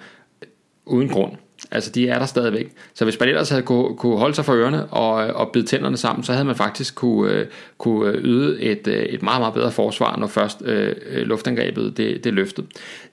uden 0.89 1.09
grund. 1.09 1.31
Altså, 1.71 1.91
de 1.91 2.09
er 2.09 2.19
der 2.19 2.25
stadigvæk. 2.25 2.71
Så 2.93 3.05
hvis 3.05 3.19
man 3.19 3.29
ellers 3.29 3.49
havde 3.49 3.61
kunne, 3.61 3.97
kunne 3.97 4.17
holde 4.17 4.35
sig 4.35 4.45
for 4.45 4.53
ørerne 4.53 4.85
og, 4.85 5.13
og 5.13 5.49
bide 5.53 5.65
tænderne 5.65 5.97
sammen, 5.97 6.23
så 6.23 6.31
havde 6.31 6.45
man 6.45 6.55
faktisk 6.55 6.95
kunne, 6.95 7.33
øh, 7.33 7.45
kunne 7.77 8.13
yde 8.13 8.61
et, 8.61 8.87
øh, 8.87 9.03
et 9.03 9.23
meget, 9.23 9.41
meget 9.41 9.53
bedre 9.53 9.71
forsvar, 9.71 10.17
når 10.17 10.27
først 10.27 10.61
øh, 10.65 10.95
øh, 11.09 11.27
luftangrebet 11.27 11.97
det, 11.97 12.23
det 12.23 12.33
løftede. 12.33 12.67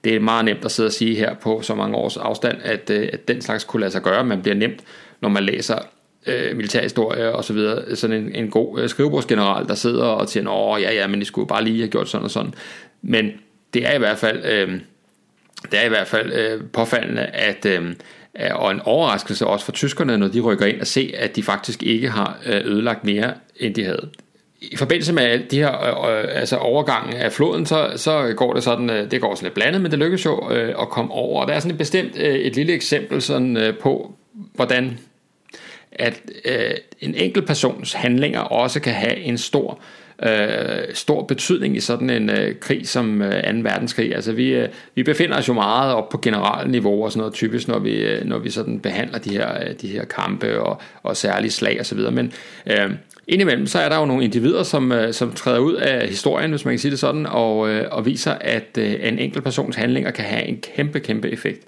Det 0.05 0.15
er 0.15 0.21
meget 0.21 0.45
nemt 0.45 0.65
at 0.65 0.71
sidde 0.71 0.87
og 0.87 0.93
sige 0.93 1.17
her 1.17 1.35
på 1.35 1.63
så 1.63 1.75
mange 1.75 1.97
års 1.97 2.17
afstand, 2.17 2.59
at, 2.63 2.91
øh, 2.91 3.09
at 3.13 3.29
den 3.29 3.41
slags 3.41 3.65
kunne 3.65 3.81
lade 3.81 3.93
sig 3.93 4.03
gøre. 4.03 4.25
Man 4.25 4.43
bliver 4.43 4.55
nemt, 4.55 4.81
når 5.21 5.29
man 5.29 5.43
læser 5.43 5.79
øh, 6.27 6.57
militærhistorie 6.57 7.33
og 7.33 7.45
så 7.45 7.53
videre, 7.53 7.97
sådan 7.97 8.17
en, 8.17 8.35
en 8.35 8.51
god 8.51 8.81
øh, 8.81 8.89
skrivebordsgeneral, 8.89 9.69
der 9.69 9.75
sidder 9.75 10.05
og 10.05 10.29
siger, 10.29 10.51
åh 10.51 10.83
ja, 10.83 10.95
ja, 10.95 11.07
men 11.07 11.23
I 11.23 11.25
skulle 11.25 11.49
bare 11.49 11.65
lige 11.65 11.79
have 11.79 11.91
gjort 11.91 12.09
sådan 12.09 12.25
og 12.25 12.31
sådan. 12.31 12.55
Men 13.03 13.31
det 13.75 13.87
er 13.87 13.95
i 13.95 13.99
hvert 13.99 14.19
fald, 14.19 14.45
øh, 14.45 14.81
det 15.73 15.81
er 15.81 15.85
i 15.85 15.89
hvert 15.89 16.09
fald 16.09 16.33
øh, 16.33 16.61
påfaldende, 16.73 17.23
at, 17.23 17.67
øh, 17.67 17.95
og 18.55 18.71
en 18.71 18.81
overraskelse 18.85 19.47
også 19.47 19.65
for 19.65 19.73
tyskerne, 19.73 20.19
når 20.19 20.29
de 20.29 20.41
rykker 20.41 20.67
ind 20.67 20.81
og 20.81 20.87
se, 20.87 21.15
at 21.19 21.37
de 21.37 21.43
faktisk 21.43 21.83
ikke 21.83 22.09
har 22.09 22.39
øh, 22.47 22.67
ødelagt 22.67 23.05
mere, 23.05 23.35
end 23.57 23.75
de 23.75 23.85
havde 23.85 24.11
i 24.61 24.77
forbindelse 24.77 25.13
med 25.13 25.39
de 25.39 25.59
her 25.59 26.05
øh, 26.09 26.19
øh, 26.19 26.25
altså 26.41 26.57
overgangen 26.57 27.17
af 27.17 27.33
floden, 27.33 27.67
så, 27.67 27.93
så 27.97 28.35
går 28.37 28.53
det 28.53 28.63
sådan, 28.63 28.91
øh, 28.91 29.11
det 29.11 29.21
går 29.21 29.35
sådan 29.35 29.47
lidt 29.47 29.55
blandet, 29.55 29.81
men 29.81 29.91
det 29.91 29.99
lykkes 29.99 30.25
jo 30.25 30.51
øh, 30.51 30.75
at 30.81 30.89
komme 30.89 31.13
over. 31.13 31.43
Og 31.43 31.49
der 31.49 31.55
er 31.55 31.61
sådan 31.61 31.71
et 31.71 31.79
bestemt 31.79 32.19
øh, 32.19 32.35
et 32.35 32.57
lille 32.57 32.73
eksempel 32.73 33.23
sådan, 33.23 33.57
øh, 33.57 33.79
på, 33.79 34.15
hvordan 34.55 34.99
at 35.93 36.21
øh, 36.45 36.71
en 37.01 37.15
enkelt 37.15 37.47
persons 37.47 37.93
handlinger 37.93 38.41
også 38.41 38.81
kan 38.81 38.93
have 38.93 39.17
en 39.17 39.39
stor 39.39 39.73
øh, 39.73 40.06
Øh, 40.23 40.95
stor 40.95 41.23
betydning 41.23 41.77
i 41.77 41.81
sådan 41.81 42.11
en 42.11 42.31
øh, 42.31 42.55
krig 42.61 42.89
som 42.89 43.23
øh, 43.23 43.43
2. 43.45 43.51
verdenskrig. 43.63 44.15
Altså 44.15 44.33
vi, 44.33 44.49
øh, 44.49 44.69
vi 44.95 45.03
befinder 45.03 45.39
os 45.39 45.49
jo 45.49 45.53
meget 45.53 45.95
op 45.95 46.09
på 46.09 46.19
generalniveau 46.19 47.05
og 47.05 47.13
sådan 47.13 47.19
noget 47.21 47.35
typisk, 47.35 47.69
når 47.69 47.79
vi, 47.79 47.95
øh, 47.95 48.25
når 48.25 48.39
vi 48.39 48.51
sådan 48.51 48.81
behandler 48.81 49.19
de 49.19 49.31
her, 49.31 49.55
øh, 49.55 49.75
de 49.81 49.89
her 49.89 50.05
kampe 50.05 50.61
og, 50.61 50.81
og 51.03 51.17
særlige 51.17 51.51
slag 51.51 51.81
osv. 51.81 51.99
Men 51.99 52.33
øh, 52.67 52.91
Indimellem 53.29 53.67
så 53.67 53.79
er 53.79 53.89
der 53.89 53.99
jo 53.99 54.05
nogle 54.05 54.25
individer, 54.25 54.63
som, 54.63 54.93
øh, 54.93 55.13
som 55.13 55.33
træder 55.33 55.59
ud 55.59 55.75
af 55.75 56.09
historien, 56.09 56.51
hvis 56.51 56.65
man 56.65 56.73
kan 56.73 56.79
sige 56.79 56.91
det 56.91 56.99
sådan, 56.99 57.27
og, 57.27 57.71
øh, 57.71 57.85
og 57.91 58.07
viser, 58.07 58.33
at 58.33 58.79
øh, 58.79 58.95
en 59.03 59.19
enkelt 59.19 59.45
persons 59.45 59.77
handlinger 59.77 60.11
kan 60.11 60.25
have 60.25 60.45
en 60.45 60.59
kæmpe, 60.77 61.01
kæmpe 61.01 61.31
effekt. 61.31 61.63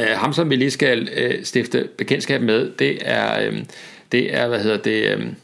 Øh, 0.00 0.06
ham, 0.14 0.32
som 0.32 0.50
vi 0.50 0.56
lige 0.56 0.70
skal 0.70 1.08
øh, 1.16 1.44
stifte 1.44 1.88
bekendtskab 1.98 2.42
med, 2.42 2.70
det 2.78 2.98
er, 3.00 3.50
det 4.12 4.34
er 4.34 4.48
hvad 4.48 4.60
hedder 4.60 4.76
det, 4.76 5.34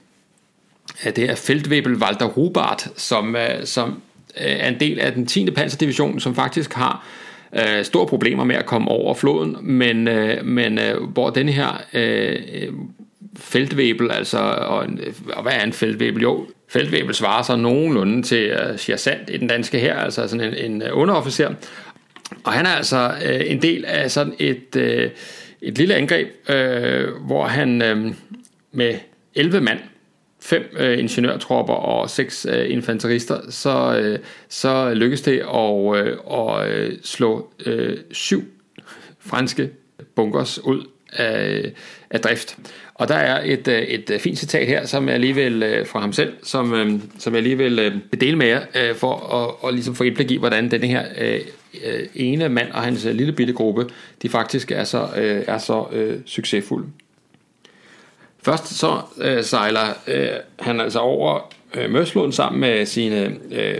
det 1.05 1.18
er 1.18 1.35
Feldwebel 1.35 1.95
Walter 1.95 2.26
Rubart, 2.26 2.89
som, 2.97 3.37
øh, 3.37 3.64
som 3.64 3.89
øh, 4.41 4.47
er 4.47 4.68
en 4.68 4.80
del 4.80 5.01
af 5.01 5.12
den 5.12 5.26
10. 5.26 5.51
panserdivision, 5.51 6.20
som 6.20 6.35
faktisk 6.35 6.72
har 6.72 7.07
øh, 7.53 7.85
store 7.85 8.07
problemer 8.07 8.45
med 8.45 8.57
at 8.57 8.66
komme 8.66 8.89
over 8.89 9.14
floden, 9.14 9.57
men, 9.61 10.05
men 10.45 10.78
hvor 11.12 11.30
den 11.30 11.49
her 11.49 11.85
feltvæbel, 13.37 14.11
altså, 14.11 14.39
og, 14.39 14.85
en, 14.85 15.01
og 15.33 15.43
hvad 15.43 15.53
er 15.53 15.64
en 15.64 15.72
feltvæbel? 15.72 16.22
Jo, 16.22 16.47
feltvæbel 16.68 17.14
svarer 17.14 17.43
så 17.43 17.57
nogenlunde 17.57 18.22
til 18.22 18.47
øh, 18.47 18.78
sergeant 18.78 19.30
i 19.30 19.37
den 19.37 19.49
danske 19.49 19.78
her, 19.78 19.95
altså 19.95 20.28
sådan 20.28 20.55
en, 20.55 20.72
en 20.72 20.83
underofficer. 20.91 21.55
Og 22.45 22.53
han 22.53 22.66
er 22.66 22.70
altså 22.70 23.12
øh, 23.24 23.41
en 23.47 23.62
del 23.62 23.85
af 23.85 24.11
sådan 24.11 24.35
et, 24.39 24.76
øh, 24.76 25.11
et 25.62 25.78
lille 25.78 25.95
angreb, 25.95 26.28
øh, 26.49 27.09
hvor 27.26 27.47
han 27.47 27.83
øh, 27.83 28.14
med 28.72 28.95
11 29.35 29.61
mand, 29.61 29.78
fem 30.43 30.76
øh, 30.78 30.99
ingeniørtropper 30.99 31.74
og 31.74 32.11
seks 32.11 32.47
øh, 32.51 32.70
infanterister, 32.70 33.40
så, 33.51 33.99
øh, 34.03 34.18
så 34.49 34.95
lykkedes 34.95 35.20
det 35.20 35.38
at, 35.38 36.07
øh, 36.07 36.18
og, 36.24 36.70
øh, 36.70 36.93
slå 37.03 37.51
øh, 37.66 37.99
syv 38.11 38.45
franske 39.20 39.70
bunkers 40.14 40.64
ud 40.64 40.86
af, 41.12 41.72
af 42.11 42.20
drift. 42.20 42.59
Og 42.95 43.09
der 43.09 43.14
er 43.14 43.43
et, 43.45 43.68
øh, 43.68 43.82
et 43.82 44.11
øh, 44.11 44.20
fint 44.20 44.38
citat 44.38 44.66
her, 44.66 44.86
som 44.86 45.09
jeg 45.09 45.20
lige 45.20 45.34
vil 45.34 45.62
øh, 45.62 45.86
fra 45.86 46.01
ham 46.01 46.12
selv, 46.12 46.32
som, 46.43 46.74
øh, 46.74 47.01
som 47.18 47.34
jeg 47.34 47.43
lige 47.43 47.59
vil 47.59 47.78
øh, 47.78 48.20
dele 48.20 48.36
med 48.36 48.47
jer, 48.47 48.61
øh, 48.74 48.95
for 48.95 49.14
at 49.14 49.64
og 49.64 49.72
ligesom 49.72 49.95
få 49.95 50.05
indblik 50.05 50.30
i, 50.30 50.36
hvordan 50.36 50.70
den 50.70 50.82
her 50.82 51.05
ene 52.14 52.49
mand 52.49 52.70
og 52.72 52.82
hans 52.82 53.05
lille 53.05 53.32
bitte 53.32 53.53
gruppe, 53.53 53.86
de 54.22 54.28
faktisk 54.28 54.70
er 54.70 54.84
så, 54.84 55.09
er 55.47 55.59
så 55.59 55.84
succesfulde. 56.26 56.86
Først 58.45 58.78
så 58.78 59.01
øh, 59.20 59.45
sejler 59.45 59.86
øh, 60.07 60.28
han 60.59 60.80
altså 60.80 60.99
over 60.99 61.53
øh, 61.74 61.90
Mørsfloden 61.90 62.32
sammen 62.32 62.61
med 62.61 62.86
sine 62.86 63.36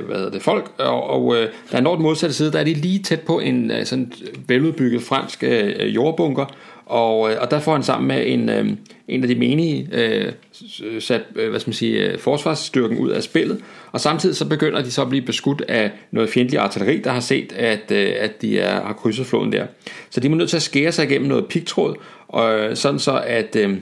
hvad 0.07 0.17
hedder 0.17 0.31
det, 0.31 0.43
folk, 0.43 0.73
og, 0.79 1.11
og 1.11 1.35
der 1.35 1.49
han 1.71 1.83
når 1.83 1.95
den 1.95 2.03
modsatte 2.03 2.35
side, 2.35 2.53
der 2.53 2.59
er 2.59 2.65
de 2.65 2.75
lige 2.75 3.03
tæt 3.03 3.21
på 3.21 3.41
en 3.41 3.73
sådan 3.85 4.13
veludbygget 4.49 5.03
fransk 5.03 5.45
jordbunker, 5.81 6.47
og, 6.87 7.19
og 7.21 7.51
der 7.51 7.61
får 7.61 7.73
han 7.73 7.83
sammen 7.83 8.09
med 8.09 8.27
en, 8.27 8.79
en 9.09 9.23
af 9.23 9.29
de 9.29 9.35
menige 9.35 9.89
øh, 9.93 10.33
sat 11.01 11.23
øh, 11.37 11.51
hvad 11.51 11.61
skal 11.61 11.69
man 11.69 11.75
sige, 11.75 11.99
øh, 11.99 12.19
forsvarsstyrken 12.19 12.99
ud 12.99 13.11
af 13.11 13.23
spillet, 13.23 13.61
og 13.93 14.01
samtidig 14.01 14.37
så 14.37 14.49
begynder 14.49 14.83
de 14.83 14.91
så 14.91 15.03
at 15.03 15.09
blive 15.09 15.25
beskudt 15.25 15.63
af 15.69 15.91
noget 16.11 16.31
fjendtlig 16.31 16.61
artilleri, 16.61 16.99
der 16.99 17.11
har 17.11 17.21
set, 17.21 17.53
at, 17.53 17.91
øh, 17.91 18.13
at 18.19 18.43
de 18.43 18.59
er, 18.59 18.87
har 18.87 18.93
krydset 18.93 19.27
floden 19.27 19.53
der. 19.53 19.67
Så 20.11 20.21
de 20.21 20.29
må 20.29 20.37
nødt 20.37 20.51
til 20.51 20.57
at 20.57 20.63
skære 20.63 20.93
sig 20.93 21.05
igennem 21.05 21.29
noget 21.29 21.47
pigtråd, 21.47 21.95
og, 22.29 22.59
øh, 22.59 22.77
sådan 22.77 22.99
så 22.99 23.23
at, 23.27 23.57
øh, 23.57 23.77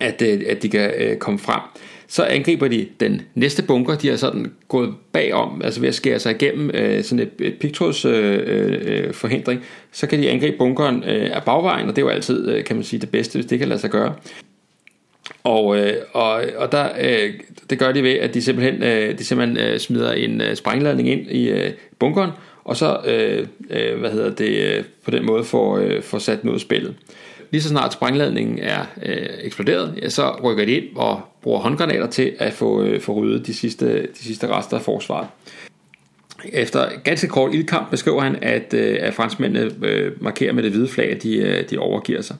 at, 0.00 0.22
øh, 0.22 0.40
at 0.48 0.62
de 0.62 0.68
kan 0.68 0.90
øh, 0.98 1.16
komme 1.16 1.38
frem. 1.38 1.60
Så 2.08 2.24
angriber 2.24 2.68
de 2.68 2.86
den 3.00 3.22
næste 3.34 3.62
bunker, 3.62 3.94
de 3.94 4.08
har 4.08 4.16
sådan 4.16 4.52
gået 4.68 4.94
bagom, 5.12 5.62
altså 5.64 5.80
ved 5.80 5.88
at 5.88 5.94
skære 5.94 6.18
sig 6.18 6.32
igennem 6.32 6.70
øh, 6.74 7.04
sådan 7.04 7.26
et, 7.26 7.46
et 7.46 7.54
pigtråds 7.60 8.04
øh, 8.04 8.40
øh, 8.46 9.14
forhindring, 9.14 9.64
så 9.92 10.06
kan 10.06 10.18
de 10.18 10.30
angribe 10.30 10.56
bunkeren 10.58 11.04
øh, 11.04 11.36
af 11.36 11.44
bagvejen, 11.44 11.88
og 11.88 11.96
det 11.96 12.02
er 12.02 12.06
jo 12.06 12.12
altid, 12.12 12.48
øh, 12.48 12.64
kan 12.64 12.76
man 12.76 12.84
sige, 12.84 13.00
det 13.00 13.10
bedste, 13.10 13.36
hvis 13.36 13.46
det 13.46 13.58
kan 13.58 13.68
lade 13.68 13.80
sig 13.80 13.90
gøre. 13.90 14.14
Og, 15.44 15.78
øh, 15.78 15.94
og, 16.12 16.42
og 16.56 16.72
der, 16.72 16.88
øh, 17.00 17.34
det 17.70 17.78
gør 17.78 17.92
de 17.92 18.02
ved, 18.02 18.12
at 18.12 18.34
de 18.34 18.42
simpelthen, 18.42 18.82
øh, 18.82 19.18
de 19.18 19.24
simpelthen 19.24 19.58
øh, 19.58 19.78
smider 19.78 20.12
en 20.12 20.40
øh, 20.40 20.56
sprængladning 20.56 21.08
ind 21.08 21.30
i 21.30 21.48
øh, 21.48 21.72
bunkeren, 21.98 22.30
og 22.64 22.76
så 22.76 22.98
øh, 23.06 23.46
øh, 23.70 24.00
hvad 24.00 24.10
hedder 24.10 24.30
det, 24.30 24.76
øh, 24.76 24.84
på 25.04 25.10
den 25.10 25.26
måde 25.26 25.44
får, 25.44 25.78
øh, 25.78 26.02
får 26.02 26.18
sat 26.18 26.44
noget 26.44 26.60
spillet. 26.60 26.94
Lige 27.54 27.62
så 27.62 27.68
snart 27.68 27.92
sprængladningen 27.92 28.58
er 28.58 28.80
øh, 29.02 29.26
eksploderet, 29.42 29.94
ja, 30.02 30.08
så 30.08 30.36
rykker 30.44 30.64
de 30.64 30.72
ind 30.72 30.96
og 30.96 31.22
bruger 31.42 31.60
håndgranater 31.60 32.06
til 32.06 32.32
at 32.38 32.52
få, 32.52 32.82
øh, 32.82 33.00
få 33.00 33.12
ryddet 33.12 33.46
de 33.46 33.54
sidste, 33.54 34.02
de 34.02 34.18
sidste 34.18 34.46
rester 34.46 34.76
af 34.76 34.82
forsvaret. 34.82 35.26
Efter 36.52 36.88
ganske 37.04 37.28
kort 37.28 37.54
ildkamp 37.54 37.90
beskriver 37.90 38.22
han, 38.22 38.36
at, 38.42 38.74
øh, 38.74 38.96
at 39.00 39.14
franskmændene 39.14 39.70
øh, 39.82 40.22
markerer 40.22 40.52
med 40.52 40.62
det 40.62 40.70
hvide 40.70 40.88
flag, 40.88 41.10
at 41.10 41.22
de, 41.22 41.36
øh, 41.36 41.70
de 41.70 41.78
overgiver 41.78 42.22
sig. 42.22 42.36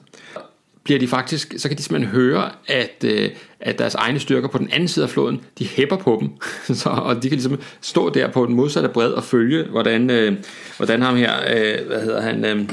Bliver 0.83 0.99
de 0.99 1.07
faktisk, 1.07 1.53
så 1.57 1.67
kan 1.67 1.77
de 1.77 1.83
simpelthen 1.83 2.11
høre, 2.11 2.49
at, 2.67 3.03
øh, 3.05 3.29
at 3.59 3.79
deres 3.79 3.95
egne 3.95 4.19
styrker 4.19 4.47
på 4.47 4.57
den 4.57 4.69
anden 4.71 4.87
side 4.87 5.05
af 5.05 5.09
floden, 5.09 5.41
de 5.59 5.67
hæpper 5.67 5.97
på 5.97 6.17
dem. 6.21 6.29
så, 6.77 6.89
og 6.89 7.15
de 7.15 7.29
kan 7.29 7.37
ligesom 7.37 7.59
stå 7.81 8.09
der 8.09 8.31
på 8.31 8.45
den 8.45 8.55
modsatte 8.55 8.89
bred 8.89 9.11
og 9.11 9.23
følge, 9.23 9.63
hvordan, 9.63 10.09
øh, 10.09 10.33
hvordan 10.77 11.01
ham 11.01 11.15
her, 11.15 11.33
øh, 11.55 11.87
hvad 11.87 12.01
hedder 12.01 12.21
han, 12.21 12.45
øh, 12.45 12.69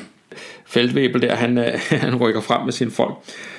feltvæbel 0.73 1.23
der, 1.23 1.35
han, 1.35 1.59
øh, 1.59 1.81
han 2.05 2.17
rykker 2.17 2.41
frem 2.41 2.65
med 2.65 2.73
sine 2.73 2.91
folk. 2.91 3.15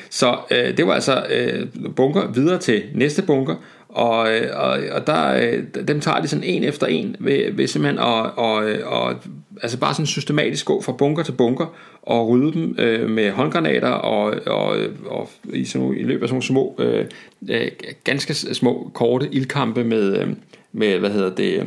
Så 0.09 0.37
øh, 0.51 0.77
det 0.77 0.87
var 0.87 0.93
altså 0.93 1.25
øh, 1.29 1.67
bunker 1.95 2.31
videre 2.31 2.59
til 2.59 2.83
næste 2.93 3.21
bunker, 3.21 3.55
og, 3.89 4.33
øh, 4.33 4.49
og, 4.53 4.79
og 4.91 5.07
der, 5.07 5.33
øh, 5.33 5.63
dem 5.87 5.99
tager 5.99 6.21
de 6.21 6.27
sådan 6.27 6.43
en 6.43 6.63
efter 6.63 6.87
en 6.87 7.15
ved, 7.19 7.53
ved 7.53 7.67
simpelthen 7.67 7.99
at 7.99 8.31
og, 8.35 8.69
øh, 8.69 8.87
og, 8.87 9.15
altså 9.61 9.79
bare 9.79 9.93
sådan 9.93 10.05
systematisk 10.05 10.65
gå 10.65 10.81
fra 10.81 10.91
bunker 10.91 11.23
til 11.23 11.31
bunker 11.31 11.75
og 12.01 12.29
rydde 12.29 12.53
dem 12.53 12.75
øh, 12.79 13.09
med 13.09 13.31
håndgranater 13.31 13.89
og, 13.89 14.35
og, 14.45 14.77
og 15.05 15.29
i, 15.53 15.65
sådan, 15.65 15.93
i 15.97 16.03
løbet 16.03 16.23
af 16.23 16.29
sådan 16.29 16.33
nogle 16.33 16.43
små, 16.43 16.75
øh, 16.79 17.05
øh 17.49 17.67
ganske 18.03 18.33
små 18.33 18.91
korte 18.93 19.29
ildkampe 19.31 19.83
med, 19.83 20.17
øh, 20.17 20.27
med 20.71 20.99
hvad 20.99 21.09
hedder 21.09 21.35
det, 21.35 21.59
øh, 21.59 21.65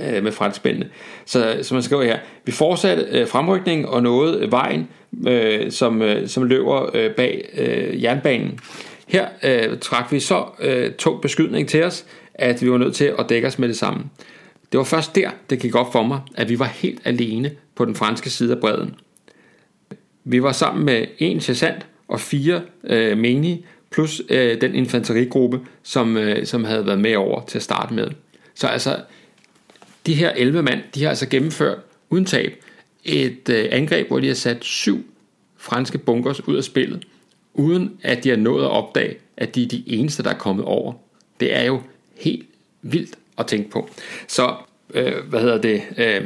øh, 0.00 0.24
med 0.24 0.32
franskmændene. 0.32 0.88
Så, 1.24 1.58
som 1.62 1.74
man 1.74 1.82
skriver 1.82 2.02
her, 2.02 2.18
vi 2.44 2.52
fortsatte 2.52 3.06
øh, 3.10 3.28
fremrykningen 3.28 3.86
og 3.86 4.02
nåede 4.02 4.38
øh, 4.38 4.52
vejen, 4.52 4.88
øh, 5.26 5.72
som, 5.72 6.02
øh, 6.02 6.28
som 6.28 6.44
løber 6.44 6.96
øh, 6.96 7.10
bag 7.10 7.48
øh, 7.58 8.02
jernbanen. 8.02 8.58
Her 9.06 9.28
øh, 9.42 9.78
trak 9.78 10.12
vi 10.12 10.20
så 10.20 10.44
øh, 10.60 10.92
tung 10.92 11.22
beskydning 11.22 11.68
til 11.68 11.84
os, 11.84 12.04
at 12.34 12.62
vi 12.62 12.70
var 12.70 12.78
nødt 12.78 12.94
til 12.94 13.14
at 13.18 13.26
dække 13.28 13.46
os 13.46 13.58
med 13.58 13.68
det 13.68 13.76
samme. 13.76 14.04
Det 14.72 14.78
var 14.78 14.84
først 14.84 15.14
der, 15.14 15.30
det 15.50 15.58
gik 15.60 15.74
op 15.74 15.92
for 15.92 16.02
mig, 16.02 16.20
at 16.36 16.48
vi 16.48 16.58
var 16.58 16.64
helt 16.64 17.00
alene 17.04 17.50
på 17.74 17.84
den 17.84 17.94
franske 17.94 18.30
side 18.30 18.52
af 18.52 18.60
bredden. 18.60 18.94
Vi 20.24 20.42
var 20.42 20.52
sammen 20.52 20.84
med 20.84 21.06
en 21.18 21.40
sergeant 21.40 21.86
og 22.08 22.20
fire 22.20 22.60
øh, 22.84 23.18
menige, 23.18 23.66
plus 23.90 24.22
øh, 24.28 24.60
den 24.60 24.74
infanterigruppe, 24.74 25.60
som, 25.82 26.16
øh, 26.16 26.46
som 26.46 26.64
havde 26.64 26.86
været 26.86 27.00
med 27.00 27.16
over 27.16 27.44
til 27.46 27.58
at 27.58 27.62
starte 27.62 27.94
med. 27.94 28.08
Så 28.54 28.66
altså, 28.66 28.96
de 30.08 30.14
her 30.14 30.32
11 30.36 30.62
mand, 30.62 30.80
de 30.94 31.02
har 31.02 31.08
altså 31.08 31.28
gennemført 31.28 31.78
uden 32.10 32.24
tab 32.24 32.52
et 33.04 33.48
øh, 33.48 33.68
angreb, 33.70 34.08
hvor 34.08 34.20
de 34.20 34.26
har 34.26 34.34
sat 34.34 34.64
syv 34.64 35.04
franske 35.56 35.98
bunkers 35.98 36.48
ud 36.48 36.56
af 36.56 36.64
spillet, 36.64 37.04
uden 37.54 37.98
at 38.02 38.24
de 38.24 38.28
har 38.28 38.36
nået 38.36 38.64
at 38.64 38.70
opdage, 38.70 39.16
at 39.36 39.54
de 39.54 39.62
er 39.64 39.68
de 39.68 39.82
eneste, 39.86 40.22
der 40.22 40.30
er 40.30 40.38
kommet 40.38 40.64
over. 40.64 40.92
Det 41.40 41.56
er 41.56 41.62
jo 41.62 41.82
helt 42.16 42.46
vildt 42.82 43.14
at 43.38 43.46
tænke 43.46 43.70
på. 43.70 43.90
Så, 44.28 44.54
øh, 44.94 45.12
hvad 45.28 45.40
hedder 45.40 45.60
det, 45.60 45.82
øh, 45.98 46.24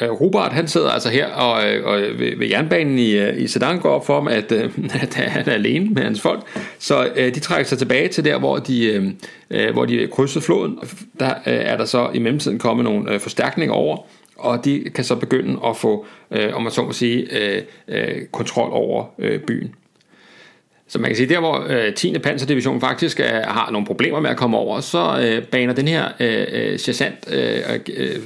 Øh, 0.00 0.10
Robert 0.10 0.52
han 0.52 0.68
sidder 0.68 0.90
altså 0.90 1.08
her 1.08 1.26
og, 1.26 1.70
øh, 1.70 1.86
og 1.86 2.00
øh, 2.00 2.20
ved, 2.20 2.36
ved 2.38 2.46
jernbanen 2.46 2.98
i, 2.98 3.30
i 3.30 3.46
Sedan 3.46 3.80
går 3.80 3.90
op 3.90 4.06
for 4.06 4.14
ham, 4.14 4.28
at, 4.28 4.52
at 5.02 5.14
han 5.14 5.48
er 5.48 5.52
alene 5.52 5.90
med 5.90 6.02
hans 6.02 6.20
folk. 6.20 6.42
Så 6.78 7.08
øh, 7.16 7.34
de 7.34 7.40
trækker 7.40 7.68
sig 7.68 7.78
tilbage 7.78 8.08
til 8.08 8.24
der, 8.24 8.38
hvor 8.38 8.56
de, 8.56 9.12
øh, 9.50 9.72
hvor 9.72 9.84
de 9.84 10.08
krydsede 10.12 10.44
floden. 10.44 10.78
Der 11.20 11.30
øh, 11.30 11.36
er 11.46 11.76
der 11.76 11.84
så 11.84 12.10
i 12.14 12.18
mellemtiden 12.18 12.58
kommet 12.58 12.84
nogle 12.84 13.12
øh, 13.12 13.20
forstærkninger 13.20 13.74
over, 13.74 13.96
og 14.36 14.64
de 14.64 14.84
kan 14.94 15.04
så 15.04 15.16
begynde 15.16 15.60
at 15.66 15.76
få, 15.76 16.06
øh, 16.30 16.56
om 16.56 16.62
man 16.62 16.72
så 16.72 16.82
må 16.82 16.92
sige, 16.92 17.26
øh, 17.30 17.62
øh, 17.88 18.26
kontrol 18.32 18.70
over 18.72 19.04
øh, 19.18 19.40
byen. 19.40 19.74
Så 20.90 20.98
man 20.98 21.08
kan 21.08 21.16
sige, 21.16 21.28
der 21.28 21.40
hvor 21.40 21.66
øh, 21.68 21.94
10. 21.94 22.18
Panserdivision 22.18 22.80
faktisk 22.80 23.20
er, 23.20 23.46
har 23.46 23.70
nogle 23.70 23.86
problemer 23.86 24.20
med 24.20 24.30
at 24.30 24.36
komme 24.36 24.56
over, 24.56 24.80
så 24.80 25.20
øh, 25.22 25.42
baner 25.46 25.72
den 25.72 25.88
her 25.88 26.08
øh, 26.20 26.46
øh 26.52 26.78
sergeant 26.78 27.14
øh, 27.32 27.78
øh, 27.96 28.16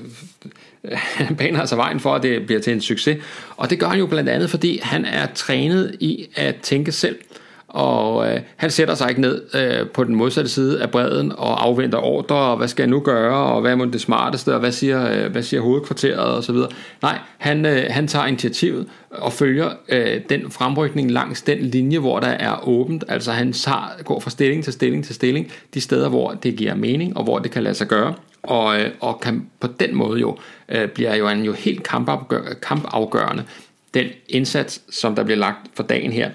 baner 1.38 1.60
altså 1.60 1.76
vejen 1.76 2.00
for, 2.00 2.14
at 2.14 2.22
det 2.22 2.46
bliver 2.46 2.60
til 2.60 2.72
en 2.72 2.80
succes. 2.80 3.18
Og 3.56 3.70
det 3.70 3.80
gør 3.80 3.86
han 3.86 3.98
jo 3.98 4.06
blandt 4.06 4.30
andet, 4.30 4.50
fordi 4.50 4.80
han 4.82 5.04
er 5.04 5.26
trænet 5.34 5.96
i 6.00 6.26
at 6.36 6.56
tænke 6.56 6.92
selv 6.92 7.16
og 7.72 8.32
øh, 8.32 8.40
han 8.56 8.70
sætter 8.70 8.94
sig 8.94 9.08
ikke 9.08 9.20
ned 9.20 9.42
øh, 9.54 9.88
på 9.88 10.04
den 10.04 10.14
modsatte 10.14 10.50
side 10.50 10.82
af 10.82 10.90
bredden 10.90 11.32
og 11.32 11.64
afventer 11.64 11.98
ordre, 11.98 12.36
og 12.36 12.56
hvad 12.56 12.68
skal 12.68 12.82
jeg 12.82 12.90
nu 12.90 13.00
gøre, 13.00 13.54
og 13.54 13.60
hvad 13.60 13.72
er 13.72 13.84
det 13.84 14.00
smarteste, 14.00 14.54
og 14.54 14.60
hvad 14.60 14.72
siger, 14.72 15.24
øh, 15.24 15.32
hvad 15.32 15.42
siger 15.42 15.60
hovedkvarteret 15.60 16.18
og 16.18 16.44
så 16.44 16.52
videre. 16.52 16.68
Nej, 17.02 17.18
han, 17.38 17.66
øh, 17.66 17.84
han 17.90 18.08
tager 18.08 18.26
initiativet 18.26 18.86
og 19.10 19.32
følger 19.32 19.70
øh, 19.88 20.20
den 20.28 20.50
fremrykning 20.50 21.10
langs 21.10 21.42
den 21.42 21.58
linje, 21.58 21.98
hvor 21.98 22.20
der 22.20 22.28
er 22.28 22.68
åbent. 22.68 23.04
Altså 23.08 23.32
han 23.32 23.52
tager, 23.52 24.02
går 24.04 24.20
fra 24.20 24.30
stilling 24.30 24.64
til 24.64 24.72
stilling 24.72 25.04
til 25.04 25.14
stilling, 25.14 25.52
de 25.74 25.80
steder, 25.80 26.08
hvor 26.08 26.30
det 26.30 26.56
giver 26.56 26.74
mening, 26.74 27.16
og 27.16 27.24
hvor 27.24 27.38
det 27.38 27.50
kan 27.50 27.62
lade 27.62 27.74
sig 27.74 27.88
gøre. 27.88 28.14
Og, 28.42 28.80
øh, 28.80 28.90
og 29.00 29.20
kan 29.20 29.50
på 29.60 29.66
den 29.66 29.94
måde 29.94 30.20
jo, 30.20 30.38
øh, 30.68 30.88
bliver 30.88 31.14
jo 31.14 31.28
en 31.28 31.44
jo 31.44 31.52
helt 31.52 31.82
kampafgørende, 32.62 33.44
den 33.94 34.06
indsats, 34.28 34.82
som 34.90 35.14
der 35.14 35.24
bliver 35.24 35.38
lagt 35.38 35.58
for 35.74 35.82
dagen 35.82 36.12
her. 36.12 36.30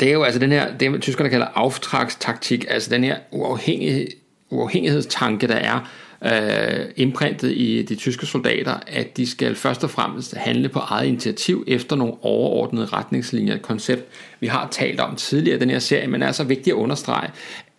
Det 0.00 0.08
er 0.08 0.12
jo 0.12 0.22
altså 0.22 0.40
den 0.40 0.52
her, 0.52 0.76
det 0.76 1.02
tyskerne 1.02 1.30
kalder 1.30 1.46
auftragstaktik, 1.46 2.64
altså 2.68 2.90
den 2.90 3.04
her 3.04 3.16
uafhængighed, 3.30 4.06
uafhængighedstanke, 4.50 5.48
der 5.48 5.54
er 5.54 5.80
øh, 6.24 6.86
imprintet 6.96 7.50
i 7.50 7.82
de 7.82 7.94
tyske 7.94 8.26
soldater, 8.26 8.74
at 8.86 9.16
de 9.16 9.26
skal 9.26 9.54
først 9.54 9.84
og 9.84 9.90
fremmest 9.90 10.34
handle 10.34 10.68
på 10.68 10.78
eget 10.78 11.08
initiativ 11.08 11.64
efter 11.66 11.96
nogle 11.96 12.14
overordnede 12.20 12.86
retningslinjer, 12.86 13.54
et 13.54 13.62
koncept, 13.62 14.08
vi 14.40 14.46
har 14.46 14.68
talt 14.70 15.00
om 15.00 15.16
tidligere 15.16 15.56
i 15.56 15.60
den 15.60 15.70
her 15.70 15.78
serie, 15.78 16.06
men 16.06 16.22
er 16.22 16.32
så 16.32 16.44
vigtigt 16.44 16.74
at 16.74 16.78
understrege, 16.78 17.30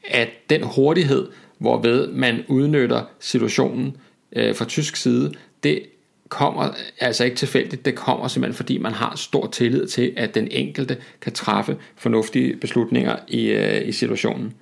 at 0.04 0.30
den 0.50 0.64
hurtighed, 0.64 1.28
hvorved 1.66 2.08
man 2.08 2.44
udnytter 2.48 3.02
situationen 3.20 3.98
øh, 4.36 4.56
fra 4.56 4.66
tysk 4.66 4.96
side, 4.96 5.34
det 5.64 5.82
kommer 6.30 6.70
altså 7.00 7.24
ikke 7.24 7.38
tilfældigt, 7.38 7.86
det 7.86 7.96
kommer 7.96 8.28
simpelthen 8.28 8.56
fordi 8.56 8.78
man 8.78 8.92
har 8.92 9.14
stor 9.16 9.48
tillid 9.48 9.88
til, 9.88 10.14
at 10.18 10.36
den 10.36 10.48
enkelte 10.52 10.98
kan 11.22 11.34
træffe 11.34 11.78
fornuftige 11.96 12.56
beslutninger 12.56 13.16
i, 13.28 13.46
øh, 13.46 13.88
i 13.88 13.92
situationen. 13.92 14.54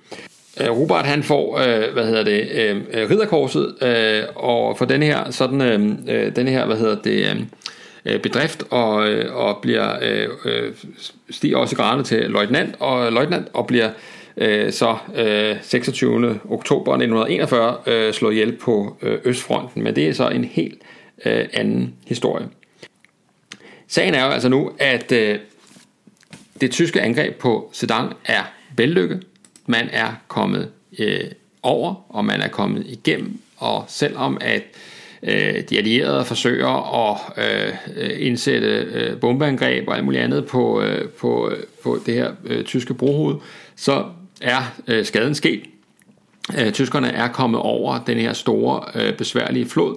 Øh, 0.60 0.70
Robert 0.70 1.06
han 1.06 1.22
får, 1.22 1.58
øh, 1.58 1.92
hvad 1.92 2.06
hedder 2.06 2.24
det, 2.24 2.48
øh, 2.52 3.10
ridderkorset, 3.10 3.82
øh, 3.82 4.22
og 4.36 4.78
for 4.78 4.84
den 4.84 5.02
her, 5.02 5.30
sådan, 5.30 5.60
øh, 5.60 5.90
øh 6.08 6.36
den 6.36 6.48
her, 6.48 6.66
hvad 6.66 6.76
hedder 6.76 7.02
det, 7.02 7.26
øh, 7.30 7.42
øh, 8.04 8.20
bedrift, 8.20 8.64
og, 8.70 9.08
øh, 9.08 9.36
og 9.36 9.58
bliver, 9.62 9.98
øh, 10.02 10.28
øh, 10.44 10.72
stiger 11.30 11.56
også 11.56 11.76
graderne 11.76 12.04
til 12.04 12.30
løjtnant, 12.30 12.74
og 12.80 13.12
løjtnant, 13.12 13.48
og 13.52 13.66
bliver 13.66 13.90
øh, 14.36 14.72
så 14.72 14.96
øh, 15.14 15.56
26. 15.62 16.40
oktober 16.50 16.92
1941 16.92 17.78
øh, 17.86 18.14
slået 18.14 18.32
ihjel 18.32 18.56
på 18.56 18.96
øh, 19.02 19.18
Østfronten, 19.24 19.82
men 19.82 19.96
det 19.96 20.08
er 20.08 20.12
så 20.12 20.28
en 20.28 20.44
helt 20.44 20.82
øh, 21.24 21.48
anden 21.52 21.94
historie. 22.06 22.48
Sagen 23.88 24.14
er 24.14 24.24
jo 24.24 24.30
altså 24.30 24.48
nu, 24.48 24.70
at 24.78 25.12
øh, 25.12 25.38
det 26.60 26.70
tyske 26.70 27.00
angreb 27.00 27.34
på 27.34 27.70
Sedan 27.72 28.12
er 28.24 28.42
vellykket. 28.76 29.26
Man 29.66 29.88
er 29.92 30.12
kommet 30.28 30.70
øh, 30.98 31.24
over, 31.62 31.94
og 32.08 32.24
man 32.24 32.40
er 32.40 32.48
kommet 32.48 32.86
igennem, 32.86 33.40
og 33.56 33.84
selvom 33.88 34.38
at 34.40 34.62
øh, 35.22 35.62
de 35.70 35.78
allierede 35.78 36.24
forsøger 36.24 37.10
at 37.10 37.18
øh, 37.36 38.26
indsætte 38.26 38.68
øh, 38.68 39.20
bombeangreb 39.20 39.88
og 39.88 39.96
alt 39.96 40.04
muligt 40.04 40.22
andet 40.22 40.46
på, 40.46 40.82
øh, 40.82 41.08
på, 41.08 41.50
øh, 41.50 41.62
på 41.82 41.98
det 42.06 42.14
her 42.14 42.32
øh, 42.44 42.64
tyske 42.64 42.94
brohoved, 42.94 43.36
så 43.76 44.04
er 44.44 44.72
øh, 44.86 45.04
skaden 45.04 45.34
sket. 45.34 45.62
Øh, 46.58 46.72
tyskerne 46.72 47.08
er 47.08 47.28
kommet 47.28 47.60
over 47.60 47.98
den 48.06 48.18
her 48.18 48.32
store, 48.32 48.82
øh, 48.94 49.16
besværlige 49.16 49.66
flod, 49.66 49.96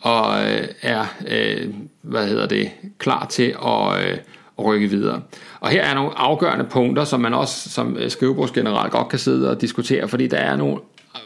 og 0.00 0.40
øh, 0.40 0.68
er 0.82 1.04
øh, 1.28 1.68
hvad 2.02 2.26
hedder 2.26 2.46
det, 2.46 2.70
klar 2.98 3.26
til 3.26 3.54
at, 3.66 4.10
øh, 4.10 4.18
at 4.58 4.64
rykke 4.64 4.88
videre. 4.88 5.22
Og 5.60 5.68
her 5.70 5.82
er 5.82 5.94
nogle 5.94 6.18
afgørende 6.18 6.64
punkter, 6.64 7.04
som 7.04 7.20
man 7.20 7.34
også 7.34 7.70
som 7.70 7.96
øh, 7.96 8.10
skrivebordsgeneral 8.10 8.90
godt 8.90 9.08
kan 9.08 9.18
sidde 9.18 9.50
og 9.50 9.60
diskutere, 9.60 10.08
fordi 10.08 10.26
der 10.26 10.36
er 10.36 10.56
nogle 10.56 10.78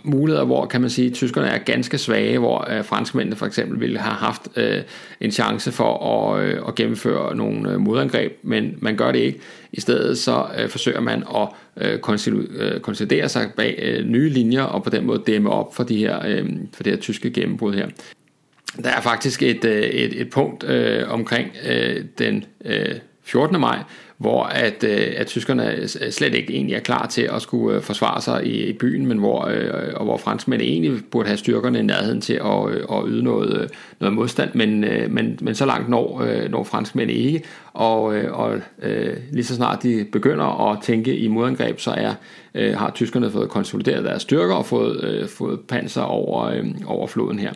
muligheder, 0.03 0.45
hvor 0.45 0.67
kan 0.67 0.81
man 0.81 0.91
sige, 0.91 1.09
at 1.09 1.15
tyskerne 1.15 1.49
er 1.49 1.59
ganske 1.59 1.99
svage, 1.99 2.39
hvor 2.39 2.67
øh, 2.71 2.85
franskmændene 2.85 3.37
for 3.37 3.47
eksempel 3.47 3.81
ville 3.81 3.99
have 3.99 4.15
haft 4.15 4.49
øh, 4.57 4.83
en 5.21 5.31
chance 5.31 5.73
for 5.73 6.07
at, 6.07 6.45
øh, 6.45 6.63
at 6.69 6.75
gennemføre 6.75 7.37
nogle 7.37 7.71
øh, 7.71 7.81
modangreb, 7.81 8.39
men 8.43 8.75
man 8.81 8.97
gør 8.97 9.13
det 9.13 9.19
ikke. 9.19 9.41
I 9.73 9.81
stedet 9.81 10.19
så 10.19 10.47
øh, 10.59 10.69
forsøger 10.69 11.01
man 11.01 11.25
at 11.37 11.49
øh, 11.77 11.93
øh 11.93 12.81
konsolidere 12.81 13.29
sig 13.29 13.51
bag 13.57 13.79
øh, 13.83 14.07
nye 14.07 14.29
linjer 14.29 14.63
og 14.63 14.85
på 14.85 14.91
den 14.91 15.07
måde 15.07 15.23
dæmme 15.27 15.51
op 15.51 15.75
for 15.75 15.83
de 15.83 15.97
her, 15.97 16.27
øh, 16.27 16.47
for 16.75 16.83
det 16.83 16.93
her 16.93 17.01
tyske 17.01 17.31
gennembrud 17.31 17.75
her. 17.75 17.89
Der 18.85 18.91
er 18.91 19.01
faktisk 19.01 19.43
et, 19.43 19.65
øh, 19.65 19.83
et, 19.83 20.21
et 20.21 20.31
punkt 20.31 20.65
øh, 20.65 21.13
omkring 21.13 21.49
øh, 21.69 22.05
den 22.19 22.45
øh, 22.65 22.95
14. 23.25 23.61
maj, 23.61 23.79
hvor 24.23 24.45
at, 24.45 24.85
øh, 24.85 25.13
at 25.17 25.27
tyskerne 25.27 25.73
øh, 25.75 25.89
slet 25.89 26.35
ikke 26.35 26.53
egentlig 26.53 26.77
er 26.77 26.81
klar 26.81 27.07
til 27.07 27.23
at 27.23 27.43
skulle 27.43 27.77
øh, 27.77 27.83
forsvare 27.83 28.21
sig 28.21 28.47
i, 28.47 28.65
i 28.65 28.73
byen, 28.73 29.07
men 29.07 29.19
hvor, 29.19 29.51
og 29.95 30.05
hvor 30.05 30.17
franskmændene 30.17 30.71
egentlig 30.71 31.05
burde 31.11 31.27
have 31.27 31.37
styrkerne 31.37 31.79
i 31.79 31.83
nærheden 31.83 32.21
til 32.21 32.33
at, 32.33 32.67
at 32.93 33.05
yde 33.07 33.23
noget, 33.23 33.71
noget 34.01 34.15
modstand, 34.15 34.51
men, 34.55 34.81
men, 35.15 35.39
men 35.41 35.55
så 35.55 35.67
langt 35.67 35.89
når, 35.89 36.25
når 36.49 36.65
franskmændene 36.65 37.19
ikke, 37.19 37.43
og, 37.73 38.03
og 38.31 38.61
lige 39.31 39.45
så 39.45 39.55
snart 39.55 39.83
de 39.83 40.07
begynder 40.13 40.71
at 40.71 40.79
tænke 40.83 41.17
i 41.17 41.29
modangreb, 41.29 41.81
så 41.81 41.91
er, 41.91 42.15
har 42.75 42.91
tyskerne 42.91 43.31
fået 43.31 43.49
konsolideret 43.49 44.05
deres 44.05 44.23
styrker 44.23 44.55
og 44.55 44.67
fået, 44.67 45.31
fået 45.31 45.61
panser 45.61 46.03
over, 46.03 46.63
over 46.87 47.07
floden 47.07 47.39
her. 47.39 47.53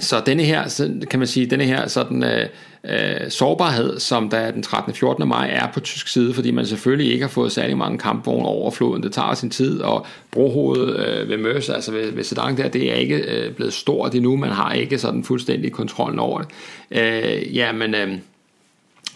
Så 0.00 0.22
denne 0.26 0.42
her, 0.42 0.68
så 0.68 1.06
kan 1.10 1.18
man 1.18 1.28
sige, 1.28 1.46
denne 1.46 1.64
her 1.64 1.88
sådan, 1.88 2.24
øh, 2.24 2.46
øh, 2.84 3.30
sårbarhed, 3.30 3.98
som 3.98 4.30
der 4.30 4.50
den 4.50 4.62
13. 4.62 4.94
14. 4.94 5.28
maj 5.28 5.50
er 5.52 5.72
på 5.74 5.80
tysk 5.80 6.08
side, 6.08 6.34
fordi 6.34 6.50
man 6.50 6.66
selvfølgelig 6.66 7.12
ikke 7.12 7.24
har 7.24 7.30
fået 7.30 7.52
særlig 7.52 7.76
mange 7.76 7.98
kampvogne 7.98 8.48
over 8.48 8.70
floden. 8.70 9.02
Det 9.02 9.12
tager 9.12 9.34
sin 9.34 9.50
tid, 9.50 9.80
og 9.80 10.06
brohovedet 10.30 11.06
øh, 11.06 11.28
ved 11.28 11.36
Møs, 11.36 11.68
altså 11.68 11.92
ved, 11.92 12.12
ved 12.12 12.24
Sedan 12.24 12.56
der, 12.56 12.68
det 12.68 12.92
er 12.92 12.94
ikke 12.94 13.16
øh, 13.16 13.54
blevet 13.54 13.72
stort 13.72 14.14
endnu. 14.14 14.36
Man 14.36 14.50
har 14.50 14.72
ikke 14.72 14.98
sådan 14.98 15.24
fuldstændig 15.24 15.72
kontrollen 15.72 16.18
over 16.18 16.42
det. 16.42 16.48
Øh, 16.90 17.56
ja, 17.56 17.72
men... 17.72 17.94
Øh, 17.94 18.18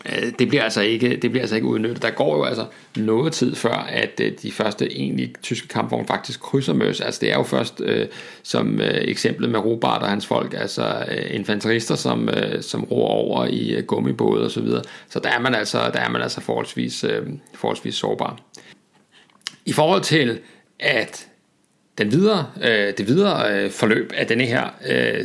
Øh, 0.07 0.33
det 0.39 0.49
bliver 0.49 0.62
altså 0.62 0.80
ikke, 0.80 1.16
det 1.16 1.30
bliver 1.30 1.43
altså 1.43 1.55
ikke 1.55 1.66
udnyttet. 1.66 2.03
Der 2.03 2.11
går 2.11 2.37
jo 2.37 2.45
altså 2.45 2.66
noget 2.97 3.33
tid 3.33 3.55
før, 3.55 3.74
at 3.74 4.20
øh, 4.20 4.33
de 4.43 4.53
første 4.53 4.93
egentlige 4.99 5.35
tyske 5.43 5.68
kampvogne 5.68 6.07
faktisk 6.07 6.41
krydser 6.41 6.74
Møs. 6.74 7.01
Altså 7.01 7.20
det 7.20 7.30
er 7.30 7.37
jo 7.37 7.43
først 7.43 7.80
øh, 7.80 8.07
som 8.43 8.80
øh, 8.80 9.05
eksemplet 9.05 9.51
med 9.51 9.61
Robart 9.61 10.03
og 10.03 10.09
hans 10.09 10.26
folk, 10.26 10.55
altså 10.59 11.05
øh, 11.11 11.35
infanterister, 11.35 11.95
som, 11.95 12.28
øh, 12.28 12.62
som 12.62 12.85
roer 12.85 13.09
over 13.09 13.47
i 13.47 13.74
øh, 13.74 13.85
gummibåde 13.85 14.45
og 14.45 14.51
så 14.51 14.61
videre. 14.61 14.83
Så 15.09 15.18
der 15.18 15.30
er 15.30 15.41
man 15.41 15.55
altså, 15.55 15.78
der 15.93 16.01
er 16.01 16.09
man 16.09 16.22
altså 16.22 16.41
forholdsvis, 16.41 17.05
øh, 17.05 17.26
forholdsvis 17.55 17.95
sårbar. 17.95 18.39
I 19.66 19.72
forhold 19.72 20.03
til, 20.03 20.39
at 20.80 21.28
den 21.99 22.12
videre, 22.12 22.47
øh, 22.62 22.93
det 22.99 23.09
videre 23.09 23.53
øh, 23.53 23.70
forløb 23.70 24.12
af 24.16 24.26
denne 24.26 24.45
her, 24.45 24.68
øh, 24.89 25.24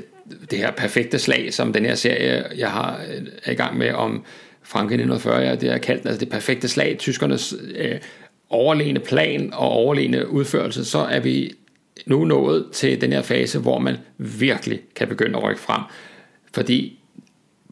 det 0.51 0.59
her 0.59 0.71
perfekte 0.71 1.19
slag, 1.19 1.53
som 1.53 1.73
den 1.73 1.85
her 1.85 1.95
serie, 1.95 2.45
jeg 2.57 2.71
har 2.71 3.01
øh, 3.09 3.27
er 3.43 3.51
i 3.51 3.55
gang 3.55 3.77
med 3.77 3.91
om 3.91 4.25
Frankrig 4.67 4.95
1940, 4.95 5.39
ja, 5.39 5.55
det 5.55 5.69
er 5.69 5.77
kaldt 5.77 6.05
altså 6.05 6.19
det 6.19 6.29
perfekte 6.29 6.67
slag, 6.67 6.97
tyskernes 6.99 7.55
øh, 7.75 7.95
overlegne 8.49 8.99
plan 8.99 9.53
og 9.53 9.69
overlegne 9.69 10.29
udførelse, 10.29 10.85
så 10.85 10.97
er 10.97 11.19
vi 11.19 11.53
nu 12.05 12.25
nået 12.25 12.65
til 12.71 13.01
den 13.01 13.13
her 13.13 13.21
fase, 13.21 13.59
hvor 13.59 13.79
man 13.79 13.97
virkelig 14.17 14.79
kan 14.95 15.07
begynde 15.07 15.37
at 15.37 15.43
rykke 15.43 15.61
frem. 15.61 15.81
Fordi 16.53 16.99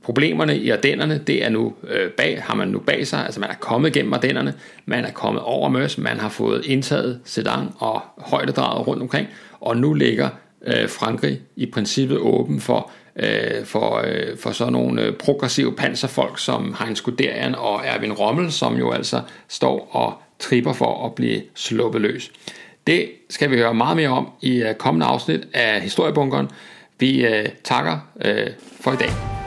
problemerne 0.03 0.57
i 0.57 0.69
Ardennerne, 0.69 1.21
det 1.27 1.45
er 1.45 1.49
nu 1.49 1.73
øh, 1.87 2.11
bag, 2.11 2.43
har 2.43 2.55
man 2.55 2.67
nu 2.67 2.79
bag 2.79 3.07
sig, 3.07 3.25
altså 3.25 3.39
man 3.39 3.49
er 3.49 3.55
kommet 3.59 3.93
gennem 3.93 4.13
Ardennerne, 4.13 4.53
man 4.85 5.05
er 5.05 5.11
kommet 5.11 5.43
over 5.43 5.69
Møs, 5.69 5.97
man 5.97 6.17
har 6.17 6.29
fået 6.29 6.65
indtaget 6.65 7.19
Sedan 7.23 7.67
og 7.77 8.01
højdedraget 8.17 8.87
rundt 8.87 9.01
omkring, 9.01 9.27
og 9.59 9.77
nu 9.77 9.93
ligger 9.93 10.29
øh, 10.67 10.89
Frankrig 10.89 11.41
i 11.55 11.65
princippet 11.65 12.17
åben 12.17 12.59
for 12.59 12.91
øh, 13.16 13.66
for, 13.66 14.01
øh, 14.05 14.38
for 14.38 14.51
sådan 14.51 14.74
nogle 14.74 15.01
øh, 15.01 15.13
progressive 15.13 15.76
panserfolk 15.76 16.39
som 16.39 16.76
Heinz 16.80 17.01
Guderian 17.01 17.55
og 17.55 17.82
Erwin 17.86 18.13
Rommel, 18.13 18.51
som 18.51 18.78
jo 18.78 18.91
altså 18.91 19.22
står 19.47 19.89
og 19.91 20.13
tripper 20.39 20.74
for 20.74 21.05
at 21.05 21.16
blive 21.16 21.41
sluppet 21.55 22.01
løs. 22.01 22.32
Det 22.88 23.09
skal 23.30 23.51
vi 23.51 23.57
høre 23.57 23.74
meget 23.74 23.97
mere 23.97 24.09
om 24.09 24.30
i 24.41 24.61
øh, 24.61 24.76
kommende 24.76 25.05
afsnit 25.05 25.47
af 25.53 25.82
Historiebunkeren. 25.82 26.49
Vi 26.99 27.26
øh, 27.26 27.45
takker 27.63 27.97
øh, 28.26 28.47
for 28.82 28.91
i 28.91 28.95
dag. 28.95 29.44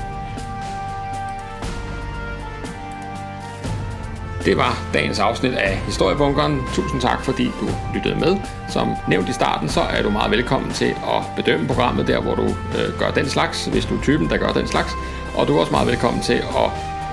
Det 4.49 4.57
var 4.57 4.78
dagens 4.94 5.18
afsnit 5.18 5.53
af 5.53 5.76
Historiebunkeren. 5.76 6.62
Tusind 6.74 7.01
tak, 7.01 7.24
fordi 7.24 7.44
du 7.44 7.68
lyttede 7.94 8.20
med. 8.20 8.36
Som 8.68 8.94
nævnt 9.09 9.28
i 9.28 9.32
starten, 9.32 9.68
så 9.68 9.80
er 9.80 10.03
du 10.03 10.11
meget 10.11 10.30
velkommen 10.30 10.70
til 10.72 10.84
at 10.84 11.22
bedømme 11.36 11.66
programmet 11.66 12.07
der, 12.07 12.20
hvor 12.20 12.34
du 12.34 12.42
øh, 12.44 12.99
gør 12.99 13.11
den 13.11 13.28
slags, 13.28 13.66
hvis 13.66 13.84
du 13.84 13.96
er 13.96 14.03
typen, 14.03 14.28
der 14.28 14.36
gør 14.36 14.53
den 14.53 14.66
slags. 14.66 14.92
Og 15.34 15.49
du 15.49 15.57
er 15.57 15.61
også 15.61 15.72
meget 15.72 15.88
velkommen 15.88 16.22
til 16.22 16.32
at 16.32 16.68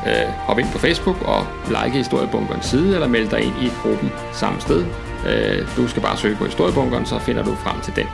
øh, 0.07 0.29
hoppe 0.37 0.61
ind 0.61 0.71
på 0.71 0.77
Facebook 0.77 1.21
og 1.21 1.47
like 1.67 1.97
Historiebunkerens 1.97 2.65
side, 2.65 2.93
eller 2.93 3.07
melde 3.07 3.31
dig 3.31 3.41
ind 3.41 3.55
i 3.61 3.71
gruppen 3.81 4.11
samme 4.33 4.61
sted. 4.61 4.85
Øh, 5.27 5.67
du 5.77 5.87
skal 5.87 6.01
bare 6.01 6.17
søge 6.17 6.35
på 6.35 6.45
Historiebunkeren, 6.45 7.05
så 7.05 7.19
finder 7.19 7.43
du 7.43 7.55
frem 7.55 7.81
til 7.81 7.95
den. 7.95 8.07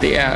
Det 0.00 0.18
er 0.18 0.30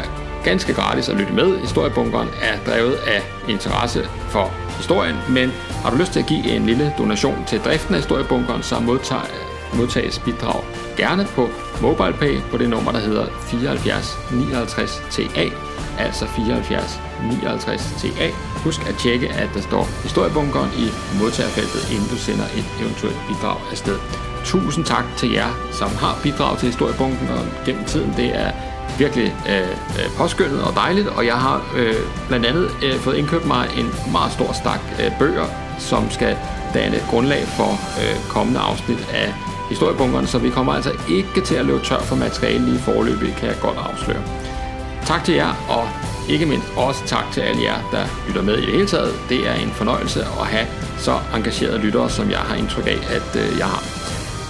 ganske 0.45 0.75
gratis 0.75 1.09
at 1.09 1.17
lytte 1.17 1.33
med. 1.33 1.59
Historiebunkeren 1.59 2.29
er 2.43 2.73
drevet 2.73 2.95
af 2.95 3.23
interesse 3.49 4.05
for 4.29 4.51
historien, 4.77 5.17
men 5.29 5.53
har 5.83 5.91
du 5.91 5.97
lyst 5.97 6.13
til 6.13 6.21
at 6.21 6.27
give 6.27 6.51
en 6.57 6.67
lille 6.67 6.95
donation 6.99 7.45
til 7.47 7.61
driften 7.61 7.95
af 7.95 8.01
Historiebunkeren, 8.01 8.63
så 8.63 8.81
modtager, 8.81 9.23
modtages 9.75 10.19
bidrag 10.19 10.65
gerne 10.97 11.25
på 11.37 11.49
MobilePay 11.83 12.35
på 12.51 12.57
det 12.59 12.69
nummer, 12.71 12.93
der 12.93 12.99
hedder 12.99 13.27
74 13.27 14.19
59 14.33 15.03
TA, 15.11 15.47
altså 15.99 16.27
74 16.27 17.01
59 17.43 17.95
TA. 18.01 18.29
Husk 18.65 18.81
at 18.89 18.95
tjekke, 18.95 19.29
at 19.29 19.51
der 19.55 19.61
står 19.61 19.85
historiebunkeren 20.03 20.71
i 20.85 20.87
modtagerfeltet, 21.21 21.83
inden 21.95 22.09
du 22.09 22.17
sender 22.17 22.45
et 22.45 22.69
eventuelt 22.81 23.21
bidrag 23.29 23.59
afsted. 23.71 23.99
Tusind 24.45 24.85
tak 24.85 25.05
til 25.17 25.31
jer, 25.33 25.51
som 25.73 25.91
har 26.03 26.21
bidraget 26.23 26.59
til 26.59 26.67
historiebunkeren 26.67 27.49
gennem 27.67 27.85
tiden. 27.85 28.13
Det 28.17 28.29
er 28.45 28.51
virkelig 28.99 29.35
øh, 29.49 29.61
øh 29.99 30.11
påskyndet 30.17 30.63
og 30.63 30.75
dejligt, 30.75 31.09
og 31.09 31.27
jeg 31.27 31.35
har 31.35 31.63
øh, 31.77 31.95
blandt 32.29 32.47
andet 32.47 32.71
øh, 32.83 32.95
fået 32.95 33.17
indkøbt 33.17 33.47
mig 33.47 33.69
en 33.79 33.91
meget 34.13 34.33
stor 34.33 34.53
stak 34.53 34.81
øh, 35.01 35.11
bøger, 35.19 35.47
som 35.79 36.11
skal 36.11 36.37
danne 36.75 36.99
grundlag 37.11 37.45
for 37.47 37.71
øh, 38.01 38.29
kommende 38.29 38.61
afsnit 38.61 39.09
af 39.13 39.35
historiebunkeren, 39.69 40.27
så 40.27 40.39
vi 40.39 40.51
kommer 40.51 40.73
altså 40.73 40.93
ikke 41.09 41.41
til 41.41 41.55
at 41.55 41.67
løbe 41.67 41.85
tør 41.85 41.99
for 41.99 42.17
materiale 42.17 42.65
lige 42.65 42.79
forløbig, 42.79 43.35
kan 43.39 43.49
jeg 43.49 43.57
godt 43.61 43.79
afsløre. 43.79 44.23
Tak 45.07 45.25
til 45.25 45.35
jer, 45.35 45.53
og 45.69 45.89
ikke 46.29 46.47
mindst 46.47 46.69
også 46.77 47.07
tak 47.07 47.25
til 47.33 47.41
alle 47.41 47.63
jer, 47.63 47.79
der 47.93 48.05
lytter 48.27 48.43
med 48.43 48.59
i 48.59 48.67
det 48.67 48.75
hele 48.75 48.87
taget. 48.87 49.15
Det 49.29 49.49
er 49.49 49.55
en 49.55 49.71
fornøjelse 49.71 50.21
at 50.21 50.47
have 50.47 50.67
så 50.99 51.19
engagerede 51.35 51.79
lyttere, 51.79 52.11
som 52.11 52.31
jeg 52.31 52.39
har 52.39 52.55
indtryk 52.55 52.87
af, 52.87 52.99
at 53.17 53.37
øh, 53.43 53.59
jeg 53.59 53.67
har. 53.67 53.83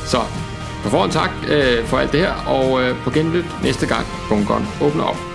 Så 0.06 0.20
på 0.82 0.88
forhånd 0.90 1.12
tak 1.12 1.30
øh, 1.48 1.84
for 1.84 1.98
alt 1.98 2.12
det 2.12 2.20
her, 2.20 2.34
og 2.46 2.82
øh, 2.82 2.96
på 3.04 3.10
genlyt 3.10 3.62
næste 3.62 3.86
gang 3.86 4.06
bunkeren 4.28 4.66
åbner 4.82 5.04
op. 5.04 5.29